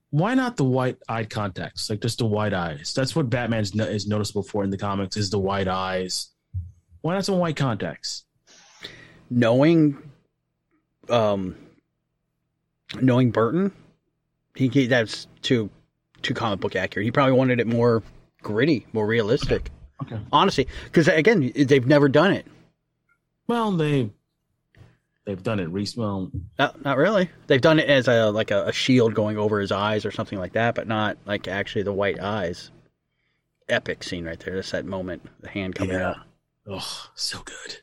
[0.09, 1.89] why not the white eyed contacts?
[1.89, 2.93] Like just the white eyes.
[2.95, 6.29] That's what Batman's no- is noticeable for in the comics is the white eyes.
[7.01, 8.25] Why not some white contacts?
[9.29, 9.97] Knowing,
[11.09, 11.55] um,
[12.99, 13.71] knowing Burton,
[14.55, 15.69] he, he that's too
[16.23, 17.05] too comic book accurate.
[17.05, 18.01] He probably wanted it more
[18.41, 19.69] gritty, more realistic.
[20.03, 20.19] Okay.
[20.31, 22.45] Honestly, because again, they've never done it.
[23.47, 24.09] Well, they
[25.25, 26.05] they've done it recently.
[26.05, 27.29] Well, Not, not really.
[27.47, 30.39] They've done it as a like a, a shield going over his eyes or something
[30.39, 32.71] like that, but not like actually the white eyes.
[33.67, 34.55] Epic scene right there.
[34.55, 36.09] That's that moment, the hand coming Yeah.
[36.11, 36.17] out.
[36.67, 37.77] oh, so good.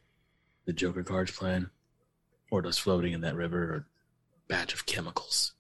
[0.65, 1.71] The Joker cards plan,
[2.51, 3.87] or just floating in that river, or
[4.49, 5.53] batch of chemicals.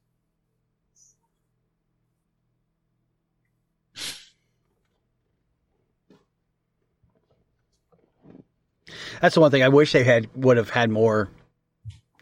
[9.21, 11.29] That's the one thing I wish they had would have had more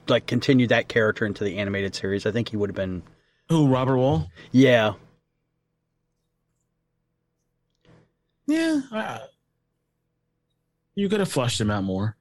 [0.08, 3.02] like continued that character into the animated series, I think he would have been.
[3.48, 4.28] Who Robert Wuhl?
[4.52, 4.94] Yeah,
[8.46, 9.20] Yeah, I,
[10.94, 12.16] you could have flushed him out more.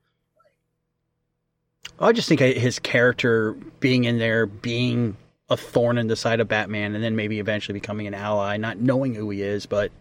[1.99, 5.17] I just think his character being in there, being
[5.49, 8.79] a thorn in the side of Batman, and then maybe eventually becoming an ally, not
[8.79, 9.91] knowing who he is, but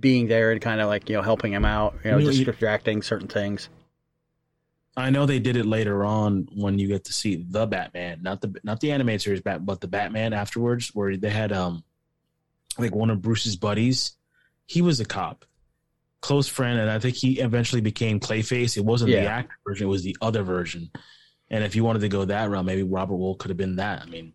[0.00, 2.30] being there and kind of like you know helping him out, you know, You know,
[2.30, 3.68] just you- distracting certain things.
[4.96, 8.40] I know they did it later on when you get to see the Batman, not
[8.40, 11.82] the not the animated series Bat, but the Batman afterwards, where they had um
[12.78, 14.12] like one of Bruce's buddies.
[14.66, 15.44] He was a cop,
[16.20, 18.76] close friend, and I think he eventually became Clayface.
[18.76, 20.90] It wasn't the actor version; it was the other version.
[21.50, 24.02] And if you wanted to go that route, maybe Robert Wuhl could have been that.
[24.02, 24.32] I mean,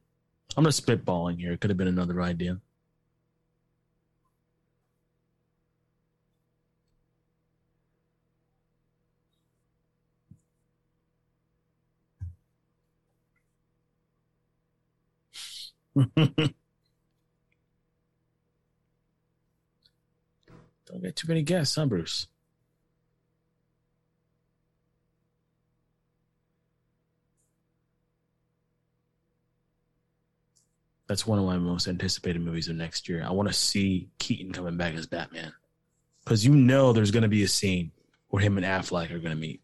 [0.58, 1.54] I'm just spitballing here.
[1.54, 2.60] It could have been another idea.
[20.86, 22.28] Don't get too many guests, huh, Bruce?
[31.08, 33.24] That's one of my most anticipated movies of next year.
[33.26, 35.54] I want to see Keaton coming back as Batman.
[36.24, 37.92] Because you know there's going to be a scene
[38.30, 39.62] where him and Affleck are going to meet.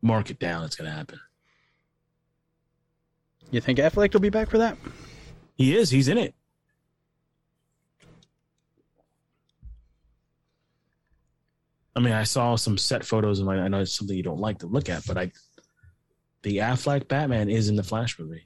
[0.00, 0.64] Mark it down.
[0.64, 1.18] It's going to happen.
[3.50, 4.76] You think Affleck will be back for that?
[5.56, 5.90] He is.
[5.90, 6.34] He's in it.
[11.96, 14.60] I mean, I saw some set photos, and I know it's something you don't like
[14.60, 15.32] to look at, but I,
[16.42, 18.44] the Affleck Batman is in the Flash movie.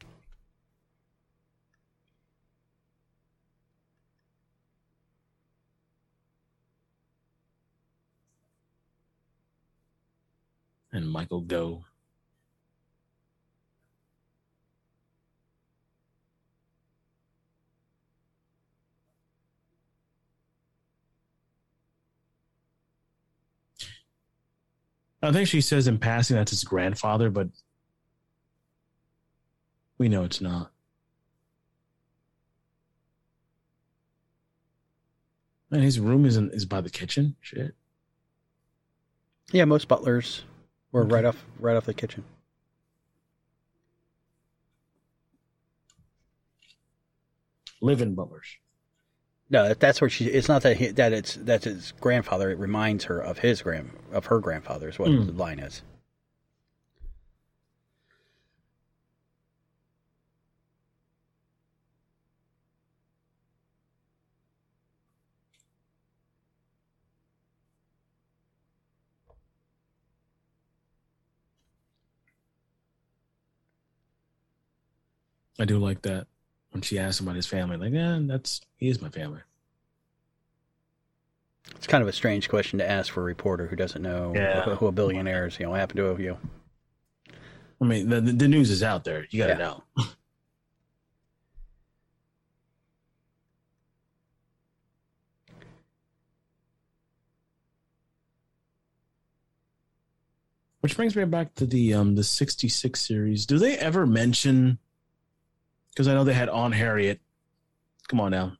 [10.91, 11.83] And Michael Gough.
[25.25, 27.49] I think she says in passing that's his grandfather, but
[29.97, 30.71] we know it's not.
[35.71, 37.37] Man, his room isn't is by the kitchen.
[37.41, 37.75] Shit.
[39.51, 40.43] Yeah, most butlers
[40.93, 42.25] were right off right off the kitchen.
[47.81, 48.59] Living butlers.
[49.51, 50.27] No, that's where she.
[50.27, 52.51] It's not that he, that it's that's his grandfather.
[52.51, 54.89] It reminds her of his grand of her grandfather.
[54.89, 55.27] Is what Hmm.
[55.27, 55.83] the line is.
[75.59, 76.27] I do like that
[76.75, 77.77] when she asks him about his family.
[77.77, 79.41] Like, yeah, that's he is my family.
[81.77, 84.63] It's kind of a strange question to ask for a reporter who doesn't know Yeah.
[84.65, 85.59] who, who a billionaire is.
[85.59, 86.37] You know, what happened to you.
[87.81, 89.27] I mean, the the, the news is out there.
[89.31, 89.59] You got to Yeah.
[89.59, 89.85] know.
[100.81, 103.47] Which brings me back to the um the sixty six series.
[103.47, 104.79] Do they ever mention?
[105.95, 107.21] Because I know they had Aunt Harriet.
[108.09, 108.57] Come on now,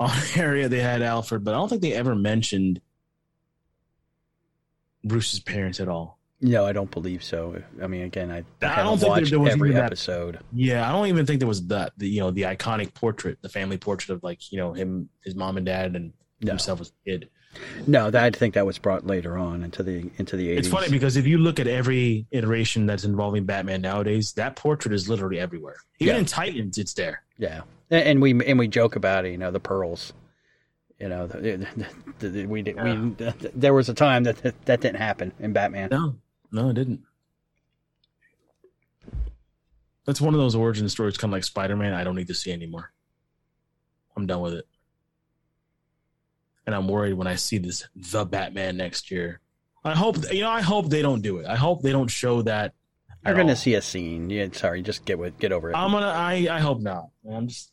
[0.00, 2.80] on Harriet they had Alfred, but I don't think they ever mentioned
[5.04, 6.18] Bruce's parents at all.
[6.40, 7.62] No, I don't believe so.
[7.80, 10.40] I mean, again, I, I I don't think there- there was every even that- episode.
[10.52, 11.92] Yeah, I don't even think there was that.
[11.96, 15.36] The, you know, the iconic portrait, the family portrait of like you know him, his
[15.36, 16.50] mom and dad, and No.
[16.50, 17.30] himself as a kid.
[17.86, 20.66] No, that, I think that was brought later on into the into the eighties.
[20.66, 24.94] It's funny because if you look at every iteration that's involving Batman nowadays, that portrait
[24.94, 25.76] is literally everywhere.
[25.98, 26.20] Even Yeah.
[26.20, 27.22] in Titans, it's there.
[27.38, 29.32] Yeah, and, we and we joke about it.
[29.32, 30.12] You know, the pearls.
[30.98, 31.66] You know, the,
[32.18, 33.14] the, the, we did, we
[33.54, 35.88] there was a time that, that that didn't happen in Batman.
[35.90, 36.14] No,
[36.52, 37.00] no, it didn't.
[40.06, 41.92] That's one of those origin stories, kind of like Spider Man.
[41.92, 42.92] I don't need to see anymore.
[44.16, 44.66] I'm done with it.
[46.66, 49.40] And I'm worried when I see this the Batman next year.
[49.84, 50.50] I hope you know.
[50.50, 51.46] I hope they don't do it.
[51.46, 52.74] I hope they don't show that.
[53.24, 53.56] You're going to all.
[53.56, 54.30] see a scene.
[54.30, 55.76] Yeah, sorry, just get with get over it.
[55.76, 56.06] I'm gonna.
[56.06, 56.48] I.
[56.50, 57.08] I hope not.
[57.28, 57.70] I'm just.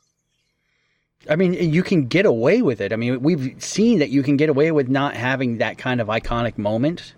[1.30, 2.94] I mean, you can get away with it.
[2.94, 6.08] I mean, we've seen that you can get away with not having that kind of
[6.08, 7.14] iconic moment.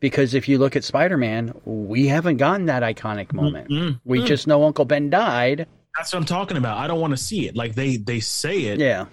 [0.00, 3.68] Because if you look at Spider Man, we haven't gotten that iconic moment.
[3.68, 4.26] Mm, We mm.
[4.26, 5.66] just know Uncle Ben died.
[5.96, 6.78] That's what I'm talking about.
[6.78, 7.54] I don't want to see it.
[7.56, 7.96] Like they.
[7.96, 8.80] They say it.
[8.80, 9.06] Yeah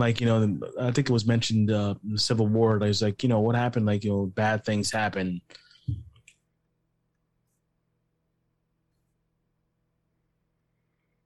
[0.00, 3.22] like you know i think it was mentioned uh the civil war I was like
[3.22, 3.86] you know what happened?
[3.86, 5.40] Like you know bad things happen.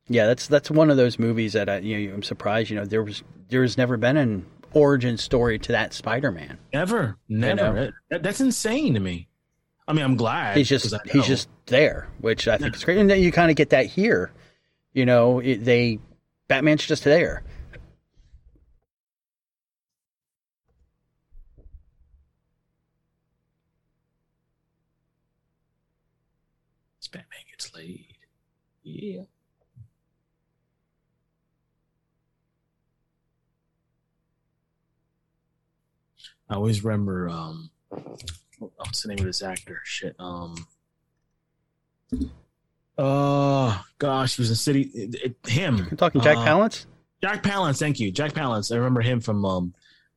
[0.09, 2.85] Yeah that's that's one of those movies that I, you know i'm surprised you know
[2.85, 4.45] there was there's never been an
[4.75, 6.59] origin story to that spider-man.
[6.75, 7.95] Never never.
[8.11, 9.29] that, that's insane to me.
[9.89, 12.77] I mean i'm glad he's just he's just there which i think yeah.
[12.77, 12.99] is great.
[12.99, 14.31] And then you kind of get that here
[14.93, 16.01] you know it, they
[16.49, 17.43] batman's just there.
[27.75, 28.07] Batman gets laid.
[28.83, 29.23] Yeah.
[36.49, 37.71] I always remember um
[38.59, 39.81] what's the name of this actor?
[39.85, 40.15] Shit.
[40.19, 40.67] Um
[42.97, 45.77] Oh gosh, he was in City it, it- him.
[45.79, 46.87] You're talking Jack Uh, Palance.
[47.23, 48.13] Jack Palance, thank you.
[48.13, 48.71] Jack Palance.
[48.73, 49.75] I remember him from um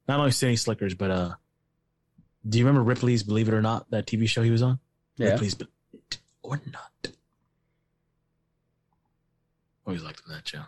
[0.08, 1.32] not only City Slickers, but uh
[2.48, 4.80] do you remember Ripley's Believe It or Not, that TV show he was on?
[5.18, 5.32] Yeah.
[5.32, 7.12] Ripley's Believe It or Not.
[9.88, 10.64] Always liked that show.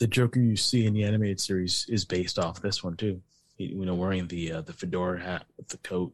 [0.00, 3.22] The Joker you see in the animated series is based off this one too.
[3.58, 6.12] You know, wearing the uh, the fedora hat with the coat.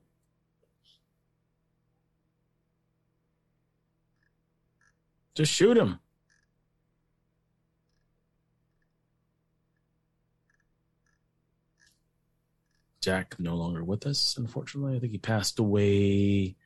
[5.35, 5.99] Just shoot him.
[13.05, 14.97] Jack no longer with us, unfortunately.
[14.97, 16.57] I think he passed away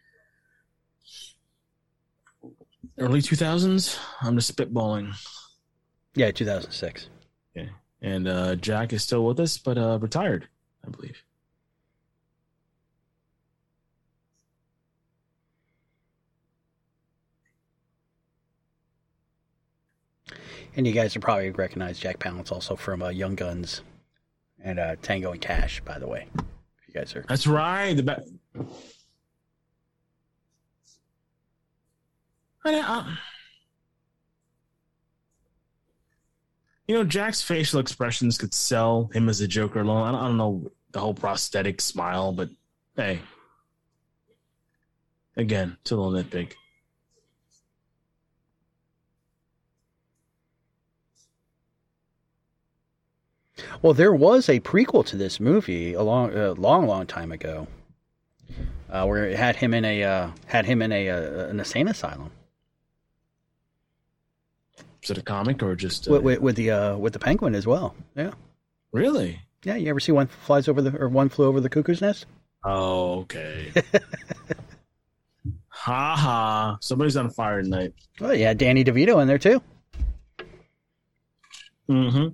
[2.96, 3.98] early 2000s.
[4.22, 5.14] I'm just spitballing.
[6.14, 7.08] Yeah, 2006.
[7.56, 7.70] Okay.
[8.02, 10.46] And uh, Jack is still with us, but uh, retired,
[10.86, 11.24] I believe.
[20.76, 23.82] And you guys will probably recognize Jack Palance also from uh, Young Guns
[24.62, 26.26] and uh, Tango and Cash, by the way.
[26.36, 27.24] If you guys are.
[27.28, 27.94] That's right.
[27.94, 28.24] The
[32.64, 33.04] I, uh,
[36.86, 40.06] you know, Jack's facial expressions could sell him as a Joker alone.
[40.06, 42.50] I don't, I don't know the whole prosthetic smile, but
[42.96, 43.20] hey,
[45.36, 46.54] again, it's a little nitpick.
[53.82, 57.66] Well, there was a prequel to this movie a long, uh, long, long time ago,
[58.90, 61.88] uh, where it had him in a uh, had him in a uh, an insane
[61.88, 62.30] asylum
[65.02, 67.54] Is it a comic or just uh, with, with, with the uh, with the penguin
[67.54, 67.94] as well.
[68.14, 68.32] Yeah,
[68.92, 69.42] really?
[69.64, 69.76] yeah.
[69.76, 72.26] You ever see one flies over the or one flew over the cuckoo's nest?
[72.64, 73.72] Oh, okay.
[75.68, 76.78] ha ha!
[76.80, 77.94] Somebody's on fire tonight.
[78.20, 79.62] Well, yeah, Danny DeVito in there too.
[81.88, 82.28] Mm-hmm.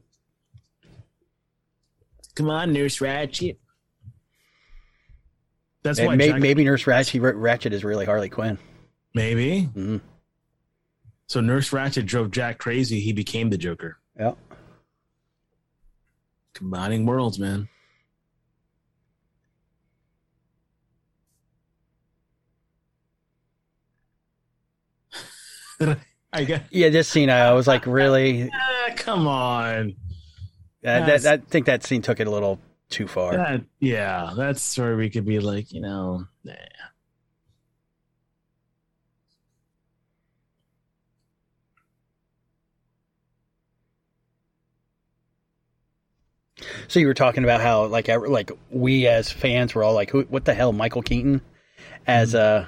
[2.35, 3.57] Come on, Nurse Ratched.
[5.82, 8.59] That's why may- maybe Nurse Ratched, Ratched is really Harley Quinn.
[9.14, 9.68] maybe.
[9.76, 10.01] Mhm.
[11.28, 13.01] So Nurse Ratched drove Jack crazy.
[13.01, 13.99] He became the Joker.
[14.18, 14.35] Yeah.
[16.55, 17.68] Combining worlds, man.
[26.32, 26.62] I guess.
[26.70, 28.51] Yeah, this scene I was like, really?
[28.53, 29.95] Ah, come on.
[30.85, 32.61] Uh, that, I think that scene took it a little
[32.91, 33.37] too far.
[33.37, 36.55] That, yeah, that's where we could be like, you know, nah.
[46.89, 50.22] So you were talking about how like like we as fans were all like, Who,
[50.22, 51.41] "What the hell, Michael Keaton
[52.07, 52.66] as uh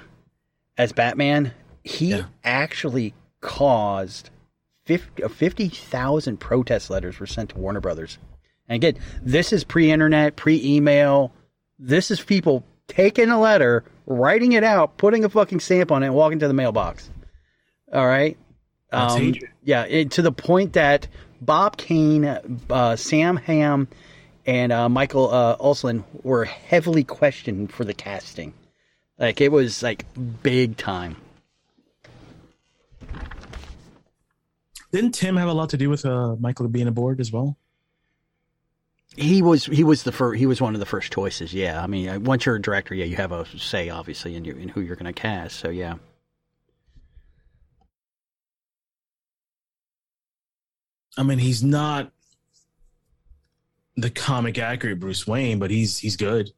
[0.77, 1.53] as Batman?"
[1.83, 4.36] He actually caused 50
[4.87, 8.17] 50,000 protest letters were sent to Warner Brothers.
[8.67, 11.33] And again, this is pre-internet, pre-email.
[11.79, 16.07] This is people taking a letter, writing it out, putting a fucking stamp on it,
[16.07, 17.09] and walking to the mailbox.
[17.93, 18.37] All right.
[18.91, 21.07] Um, yeah, it, to the point that
[21.41, 22.25] Bob Kane,
[22.69, 23.87] uh, Sam Hamm,
[24.45, 28.53] and uh, Michael uh, Uslan were heavily questioned for the casting.
[29.19, 30.05] Like it was like
[30.41, 31.17] big time.
[34.97, 37.55] Didn't Tim have a lot to do with uh, Michael being aboard as well?
[39.15, 41.53] He was he was the first, he was one of the first choices.
[41.53, 44.43] Yeah, I mean, uh, once you're a director, yeah, you have a say obviously in,
[44.43, 45.59] your, in who you're going to cast.
[45.59, 45.97] So yeah,
[51.15, 52.11] I mean, he's not
[53.97, 56.49] the comic accurate Bruce Wayne, but he's he's good.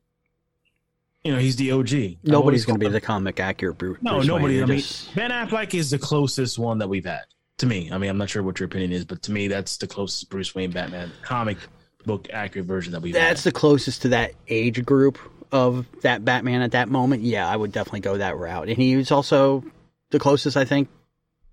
[1.26, 2.24] You know, he's the OG.
[2.24, 3.98] Nobody's going to be the comic accurate Bruce.
[4.02, 4.54] No, Bruce nobody.
[4.56, 4.64] Wayne.
[4.64, 7.26] I mean, just- Ben Affleck is the closest one that we've had
[7.60, 7.90] to me.
[7.92, 10.30] I mean, I'm not sure what your opinion is, but to me, that's the closest
[10.30, 11.58] Bruce Wayne Batman comic
[12.06, 13.54] book accurate version that we've That's had.
[13.54, 15.18] the closest to that age group
[15.52, 17.24] of that Batman at that moment.
[17.24, 18.70] Yeah, I would definitely go that route.
[18.70, 19.64] And he was also
[20.12, 20.90] the closest, I think,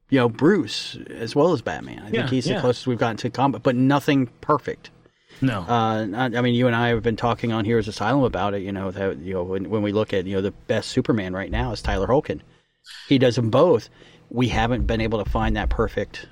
[0.08, 2.00] you know, Bruce as well as Batman.
[2.00, 2.54] I Yeah, think he's yeah.
[2.56, 4.90] the closest we've gotten to combat, but nothing perfect.
[5.40, 5.60] no.
[5.62, 8.62] Uh, I mean, you and I have been talking on Heroes Asylum about it.
[8.62, 11.34] You know, that you know when, when we look at you know the best Superman
[11.34, 12.40] right now is Tyler Hoechlin.
[13.08, 13.88] He does them both.
[14.30, 16.26] We haven't been able to find that perfect,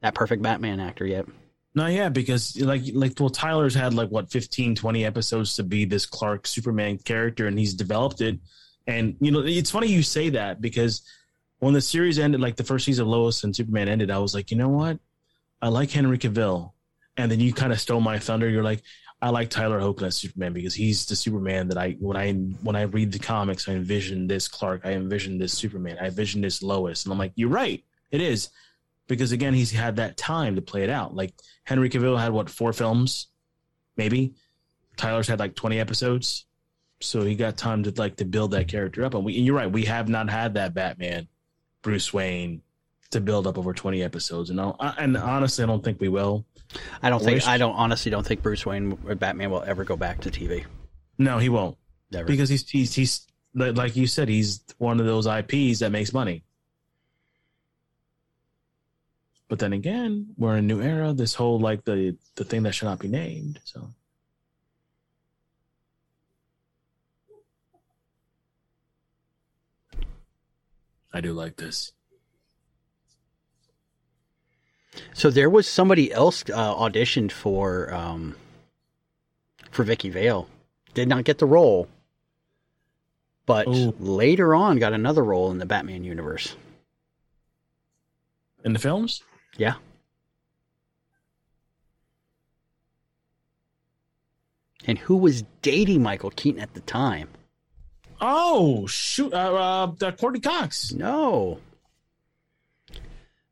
[0.00, 1.26] that perfect Batman actor yet.
[1.74, 5.84] No, yeah, because like like well, Tyler's had like what 15, 20 episodes to be
[5.84, 8.38] this Clark Superman character, and he's developed it.
[8.86, 11.02] And you know, it's funny you say that because
[11.60, 14.34] when the series ended, like the first season of Lois and Superman ended, I was
[14.34, 14.98] like, you know what,
[15.62, 16.72] I like Henry Cavill,
[17.16, 18.48] and then you kind of stole my thunder.
[18.50, 18.82] You're like,
[19.22, 22.74] I like Tyler Hoechlin as Superman because he's the Superman that I when I when
[22.74, 26.60] I read the comics, I envision this Clark, I envision this Superman, I envision this
[26.60, 28.50] Lois, and I'm like, you're right, it is
[29.06, 31.14] because again, he's had that time to play it out.
[31.14, 33.28] Like Henry Cavill had what four films,
[33.96, 34.34] maybe.
[34.96, 36.46] Tyler's had like twenty episodes,
[37.00, 39.14] so he got time to like to build that character up.
[39.14, 41.28] And we, and you're right, we have not had that Batman,
[41.80, 42.60] Bruce Wayne,
[43.12, 44.50] to build up over twenty episodes.
[44.50, 46.44] And I'll, and honestly, I don't think we will.
[47.02, 49.84] I don't think Wish- I don't honestly don't think Bruce Wayne or Batman will ever
[49.84, 50.64] go back to TV.
[51.18, 51.76] No, he won't
[52.10, 52.26] Never.
[52.26, 56.12] because he's he's he's like like you said, he's one of those IPs that makes
[56.12, 56.42] money.
[59.48, 61.12] But then again, we're in a new era.
[61.12, 63.60] This whole like the the thing that should not be named.
[63.64, 63.92] So
[71.12, 71.92] I do like this.
[75.14, 78.36] So there was somebody else uh, auditioned for um,
[79.70, 80.48] for Vicki Vale.
[80.94, 81.88] Did not get the role,
[83.46, 83.94] but Oh.
[83.98, 86.54] later on got another role in the Batman universe.
[88.64, 89.22] In the films?
[89.56, 89.74] Yeah.
[94.84, 97.28] And who was dating Michael Keaton at the time?
[98.20, 99.32] Oh shoot!
[99.32, 100.92] Uh, uh, Courteney Cox.
[100.92, 101.58] No.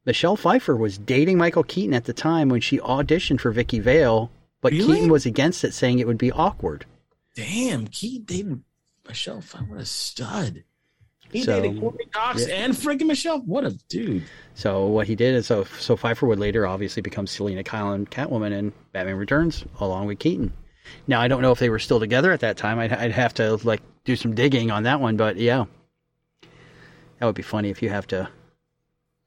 [0.07, 4.31] Michelle Pfeiffer was dating Michael Keaton at the time when she auditioned for Vicki Vale,
[4.61, 4.95] but Really?
[4.95, 6.87] Keaton was against it, saying it would be awkward.
[7.35, 8.63] Damn, Keaton dated
[9.07, 9.41] Michelle.
[9.41, 10.65] Pfeiffer, What a stud!
[11.31, 12.55] He So, dated Courteney Cox yeah.
[12.57, 13.41] and freaking Michelle.
[13.41, 14.25] What a dude!
[14.55, 18.11] So what he did is so so Pfeiffer would later obviously become Selina Kyle and
[18.11, 20.53] Catwoman in Batman Returns along with Keaton.
[21.07, 22.81] Now I don't know if they were still together at that time.
[22.81, 25.67] I'd, I'd have to like do some digging on that one, but yeah,
[27.21, 28.29] that would be funny if you have to.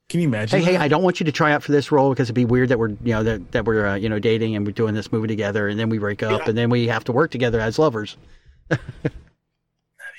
[0.10, 0.60] Can you imagine?
[0.62, 0.78] Hey, hey.
[0.78, 2.78] I don't want you to try out for this role because it'd be weird that
[2.78, 5.28] we're you know that that we're uh, you know dating and we're doing this movie
[5.28, 6.50] together and then we break up Yeah.
[6.50, 8.16] and then we have to work together as lovers.
[8.70, 8.86] That'd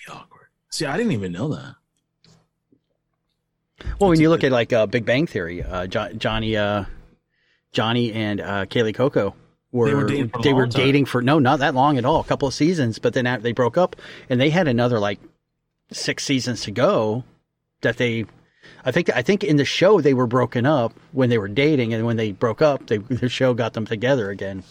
[0.07, 0.47] be awkward.
[0.70, 1.74] See, I didn't even know that.
[4.01, 6.85] Well, when you look at like uh, Big Bang Theory, uh, jo- Johnny, uh,
[7.72, 9.35] Johnny and uh, Kaley Cuoco
[9.72, 12.20] were They were dating for they were dating for no, not that long at all,
[12.20, 12.99] a couple of seasons.
[12.99, 13.97] But then after they broke up,
[14.28, 15.20] and they had another like
[15.93, 17.24] six seasons to go.
[17.82, 18.24] That they,
[18.85, 21.95] I think, I think in the show they were broken up when they were dating,
[21.95, 24.62] and when they broke up, they, the show got them together again.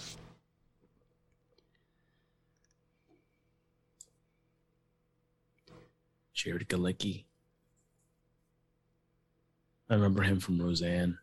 [6.33, 7.23] Jared Galecki.
[9.89, 11.17] I remember him from Roseanne.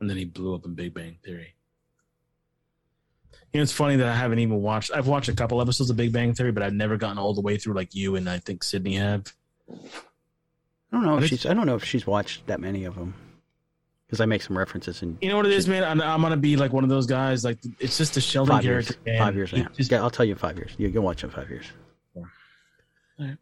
[0.00, 1.54] And then he blew up in Big Bang Theory.
[3.52, 4.90] You know, it's funny that I haven't even watched.
[4.94, 7.40] I've watched a couple episodes of Big Bang Theory, but I've never gotten all the
[7.40, 9.32] way through like you and I think Sydney have.
[10.92, 11.46] I don't know if she's.
[11.46, 13.14] I don't know if she's watched that many of them
[14.06, 15.82] because I make some references in You know what it is, man?
[15.84, 17.44] I'm, I'm gonna be like one of those guys.
[17.44, 18.94] Like it's just a Sheldon five character.
[19.04, 19.18] man.
[19.18, 20.72] Five years He just- Yeah, I'll tell you in five years.
[20.78, 21.66] You can watch in five years.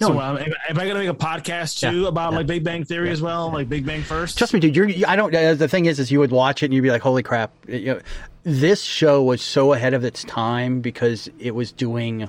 [0.00, 0.20] so No.
[0.20, 2.84] um, am, am I gonna make a podcast too Yeah, about yeah, like Big Bang
[2.84, 4.38] Theory as well, like Big Bang first?
[4.38, 4.76] Trust me, dude.
[4.76, 4.88] You're.
[4.88, 5.34] you- I don't.
[5.34, 7.52] Uh, the thing is, is you would watch it and you'd be like, "Holy crap!"
[7.68, 8.00] You know,
[8.44, 12.28] this show was so ahead of its time because it was doing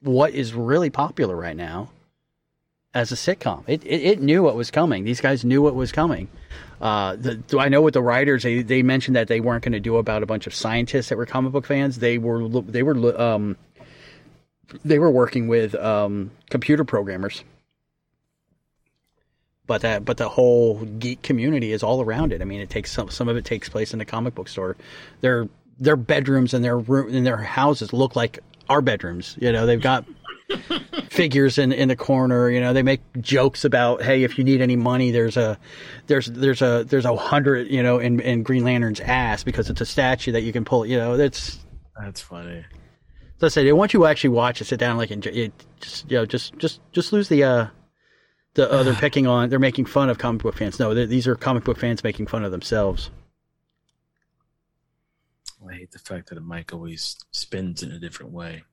[0.00, 1.90] what is really popular right now
[2.94, 3.64] as a sitcom.
[3.66, 5.04] It it, it knew what was coming.
[5.04, 6.28] These guys knew what was coming.
[6.80, 8.42] Uh, the, I know what the writers?
[8.42, 11.18] They they mentioned that they weren't going to do about a bunch of scientists that
[11.18, 11.98] were comic book fans.
[11.98, 13.56] They were they were um
[14.84, 17.44] they were working with um computer programmers
[19.66, 22.42] but that but the whole geek community is all around it.
[22.42, 24.76] I mean, it takes some some of it takes place in the comic book store.
[25.20, 29.36] Their their bedrooms and their room and their houses look like our bedrooms.
[29.40, 30.04] You know, they've got
[31.10, 32.50] figures in in the corner.
[32.50, 35.58] You know, they make jokes about hey, if you need any money, there's a
[36.06, 39.80] there's there's a there's a hundred you know in in Green Lantern's ass because it's
[39.80, 40.86] a statue that you can pull.
[40.86, 41.58] You know, that's
[42.00, 42.64] That's funny.
[43.38, 46.26] so I said, once you actually watch it, sit down, like, it, just you know,
[46.26, 47.66] just just just lose the uh,
[48.54, 50.78] the uh, they're picking on, they're making fun of comic book fans.
[50.78, 53.10] No, these are comic book fans making fun of themselves.
[55.68, 58.64] I hate the fact that a mic always spins in a different way.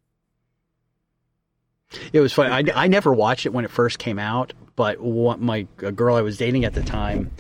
[2.13, 2.71] It was funny.
[2.71, 6.15] I, I never watched it when it first came out, but what my a girl
[6.15, 7.31] I was dating at the time,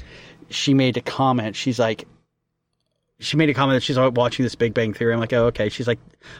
[0.49, 1.55] she made a comment.
[1.55, 2.07] She's like,
[3.19, 5.13] she made a comment that she's watching this Big Bang Theory.
[5.13, 5.69] I'm like, oh, okay.
[5.69, 5.99] She's like,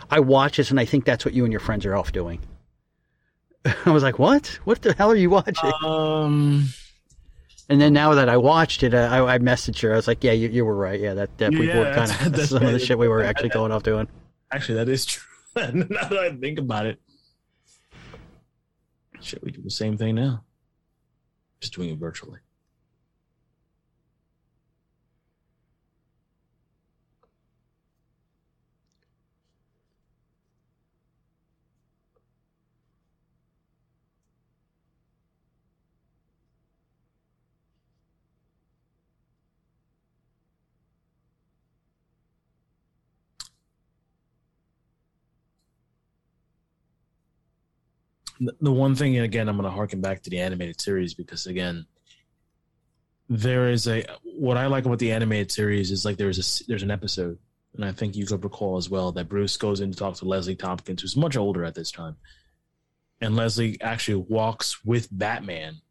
[0.10, 2.40] I watch this and I think that's what you and your friends are off doing.
[3.86, 4.60] I was like, what?
[4.64, 5.72] What the hell are you watching?
[5.84, 6.70] Um,
[7.70, 9.94] and then now that I watched it, I, I messaged her.
[9.94, 11.00] I was like, yeah, you, you were right.
[11.00, 13.50] Yeah, that, that we were that's- kind of some of the shit we were actually
[13.50, 14.08] going off doing.
[14.52, 15.24] actually, that is true.
[15.56, 17.00] now that I think about it,
[19.22, 20.44] shit, we do the same thing now,
[21.60, 22.40] just doing it virtually.
[48.40, 51.46] The one thing, and again, I'm going to harken back to the animated series because,
[51.46, 51.86] again,
[53.30, 56.84] there is a what I like about the animated series is like there's a there's
[56.84, 57.38] an episode,
[57.76, 60.26] and I think you could recall as well that Bruce goes in to talk to
[60.26, 62.18] Leslie Thompkins, who's much older at this time,
[63.22, 65.82] and Leslie actually walks with Batman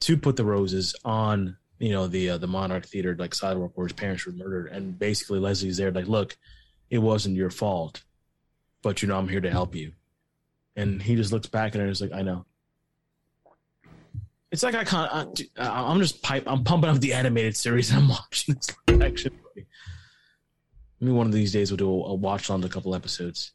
[0.00, 3.86] to put the roses on you know the uh, the Monarch Theater like sidewalk where
[3.86, 6.36] his parents were murdered, and basically Leslie's there like, look,
[6.90, 8.02] it wasn't your fault,
[8.82, 9.92] but you know I'm here to help you
[10.76, 12.44] and he just looks back at her and is like, "I know."
[14.50, 15.40] It's like I can't.
[15.56, 16.44] I, I'm just pipe.
[16.46, 18.56] I'm pumping up the animated series I'm watching.
[18.88, 19.66] Live action movie.
[21.00, 23.52] Maybe one of these days we'll do a, a watch on a couple episodes.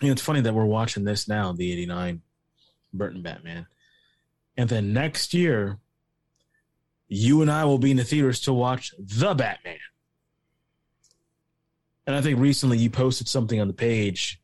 [0.00, 2.20] You know, it's funny that we're watching this now, the '89
[2.92, 3.66] Burton Batman,
[4.56, 5.78] and then next year,
[7.08, 9.78] you and I will be in the theaters to watch the Batman.
[12.06, 14.40] And I think recently you posted something on the page,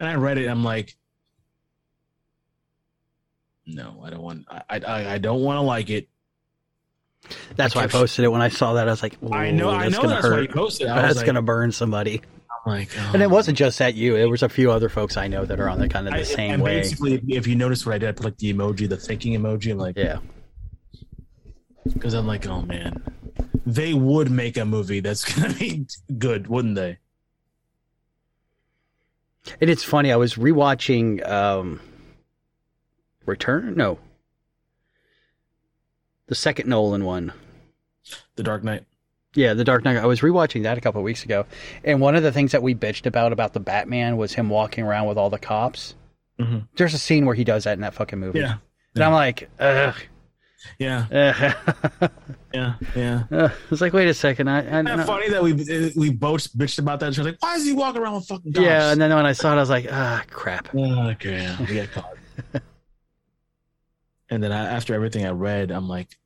[0.00, 0.42] and I read it.
[0.42, 0.96] And I'm like,
[3.66, 4.46] no, I don't want.
[4.50, 6.08] I I, I don't want to like it.
[7.56, 8.88] That's I why I posted it when I saw that.
[8.88, 10.90] I was like, I know- I know that's why you posted it.
[10.90, 12.22] I was That's like- gonna burn somebody."
[12.64, 13.10] I'm like, oh.
[13.14, 14.14] And it wasn't just at you.
[14.14, 16.20] There was a few other folks I know that are on the kind of the
[16.20, 16.80] I- same and way.
[16.80, 19.32] basically, if- if you notice what I did, I put like the emoji, the thinking
[19.32, 19.72] emoji.
[19.72, 20.18] I'm like, yeah,
[21.92, 23.02] because I'm like, oh man,
[23.66, 25.86] they would make a movie that's gonna be
[26.18, 26.98] good, wouldn't they?
[29.60, 30.12] And it's funny.
[30.12, 31.80] I was rewatching um,
[33.26, 33.74] Return.
[33.74, 33.98] No,
[36.28, 37.32] the second Nolan one.
[38.36, 38.84] The Dark Knight.
[39.34, 39.96] Yeah, The Dark Knight.
[39.96, 41.46] I was rewatching that a couple of weeks ago,
[41.84, 44.84] and one of the things that we bitched about about the Batman was him walking
[44.84, 45.94] around with all the cops.
[46.38, 46.68] Mhm.
[46.76, 48.40] There's a scene where he does that in that fucking movie.
[48.40, 48.56] Yeah.
[48.94, 49.94] And I'm like, ugh.
[50.78, 51.06] Yeah,
[52.54, 53.24] yeah, yeah.
[53.32, 54.46] Uh, it's like, wait a second.
[54.48, 55.54] I, I Isn't that no- funny that we
[55.96, 57.14] we both bitched about that?
[57.14, 58.64] She's like, why is he walking around with fucking cops?
[58.64, 60.68] Yeah, and then when I saw it, I was like, ah, crap.
[60.74, 62.14] okay, yeah, we got caught.
[64.30, 66.16] and then I, after everything I read, I'm like,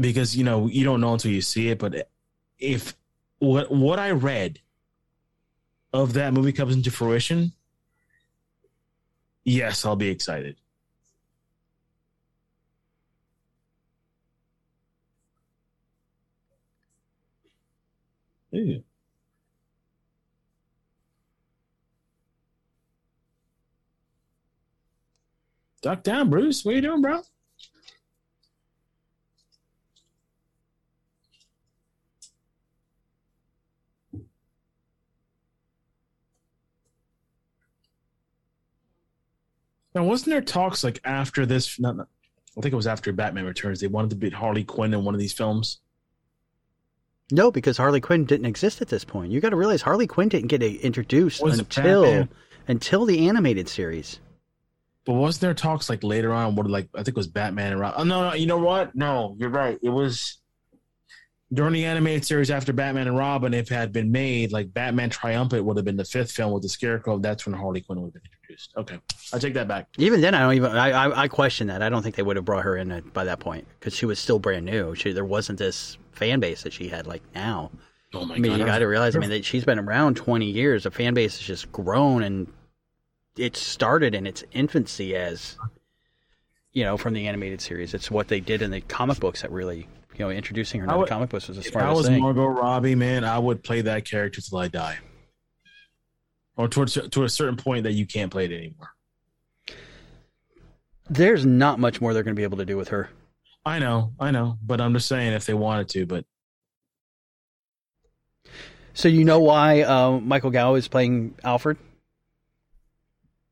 [0.00, 2.08] because you know you don't know until you see it, but
[2.58, 2.96] if
[3.38, 4.60] what what I read
[5.92, 7.52] of that movie comes into fruition,
[9.44, 10.56] yes, I'll be excited.
[18.52, 18.82] Ew.
[25.82, 26.64] Duck down, Bruce.
[26.64, 27.22] What are you doing, bro?
[39.94, 41.78] Now, wasn't there talks like after this?
[41.80, 42.08] Not, not-
[42.56, 43.80] I think it was after Batman Returns.
[43.80, 45.78] They wanted to beat Harley Quinn in one of these films.
[47.30, 49.30] No, because Harley Quinn didn't exist at this point.
[49.30, 52.28] You got to realize Harley Quinn didn't get introduced until
[52.66, 54.18] until the animated series.
[55.04, 56.56] But wasn't there talks like later on?
[56.56, 57.94] What like I think it was Batman and Rob.
[57.96, 58.94] Oh no, no, you know what?
[58.96, 59.78] No, you're right.
[59.80, 60.38] It was
[61.52, 63.52] during the animated series after Batman and Robin.
[63.54, 66.62] If it had been made, like Batman Triumphant would have been the fifth film with
[66.62, 67.18] the Scarecrow.
[67.18, 68.72] That's when Harley Quinn would have been introduced.
[68.76, 68.98] Okay,
[69.32, 69.88] I take that back.
[69.98, 70.72] Even then, I don't even.
[70.72, 71.82] I I, I question that.
[71.82, 74.06] I don't think they would have brought her in at, by that point because she
[74.06, 74.94] was still brand new.
[74.94, 77.70] She there wasn't this fan base that she had like now.
[78.12, 78.60] Oh my I mean, god!
[78.60, 79.16] you got to realize.
[79.16, 80.84] I mean, that she's been around twenty years.
[80.84, 82.52] The fan base has just grown, and
[83.36, 85.56] it started in its infancy as,
[86.72, 87.94] you know, from the animated series.
[87.94, 89.88] It's what they did in the comic books that really
[90.20, 92.20] you know, introducing her to I the comic books was the If I was thing.
[92.20, 94.98] Margot Robbie, man, I would play that character till I die,
[96.58, 98.90] or towards to a certain point that you can't play it anymore.
[101.08, 103.08] There's not much more they're going to be able to do with her.
[103.64, 106.26] I know, I know, but I'm just saying if they wanted to, but
[108.92, 111.78] So you know why uh, Michael Gough is playing Alfred?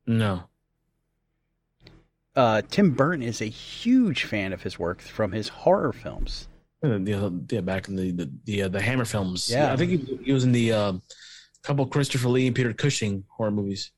[0.07, 0.45] no.
[2.37, 6.48] Uh, Tim Burton is a huge fan of his work from his horror films.
[6.83, 9.51] Uh, Yeah, yeah, back in the the the, uh, the Hammer films.
[9.51, 9.73] Yeah.
[9.73, 10.93] I think he, he was in the uh,
[11.63, 13.91] couple Christopher Lee and Peter Cushing horror movies.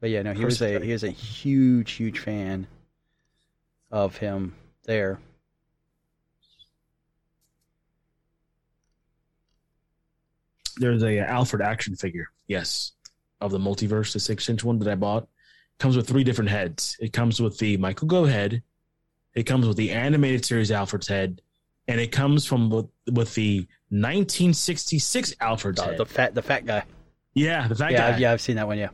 [0.00, 2.66] But yeah, no, he was a he was a huge, huge fan
[3.90, 4.54] of him
[4.84, 5.18] there.
[10.76, 12.92] There's a Alfred action figure, yes,
[13.40, 15.28] of the multiverse, the six inch one that I bought.
[15.78, 16.96] Comes with three different heads.
[17.00, 18.62] It comes with the Michael Gough head.
[19.34, 21.40] It comes with the animated series Alfred's head,
[21.88, 25.96] and it comes from with, with the 1966 Alfred The, head.
[25.98, 26.84] the fat the fat guy.
[27.34, 28.08] yeah, the fat yeah, guy.
[28.14, 28.78] I've, yeah, I've seen that one.
[28.78, 28.90] Yeah,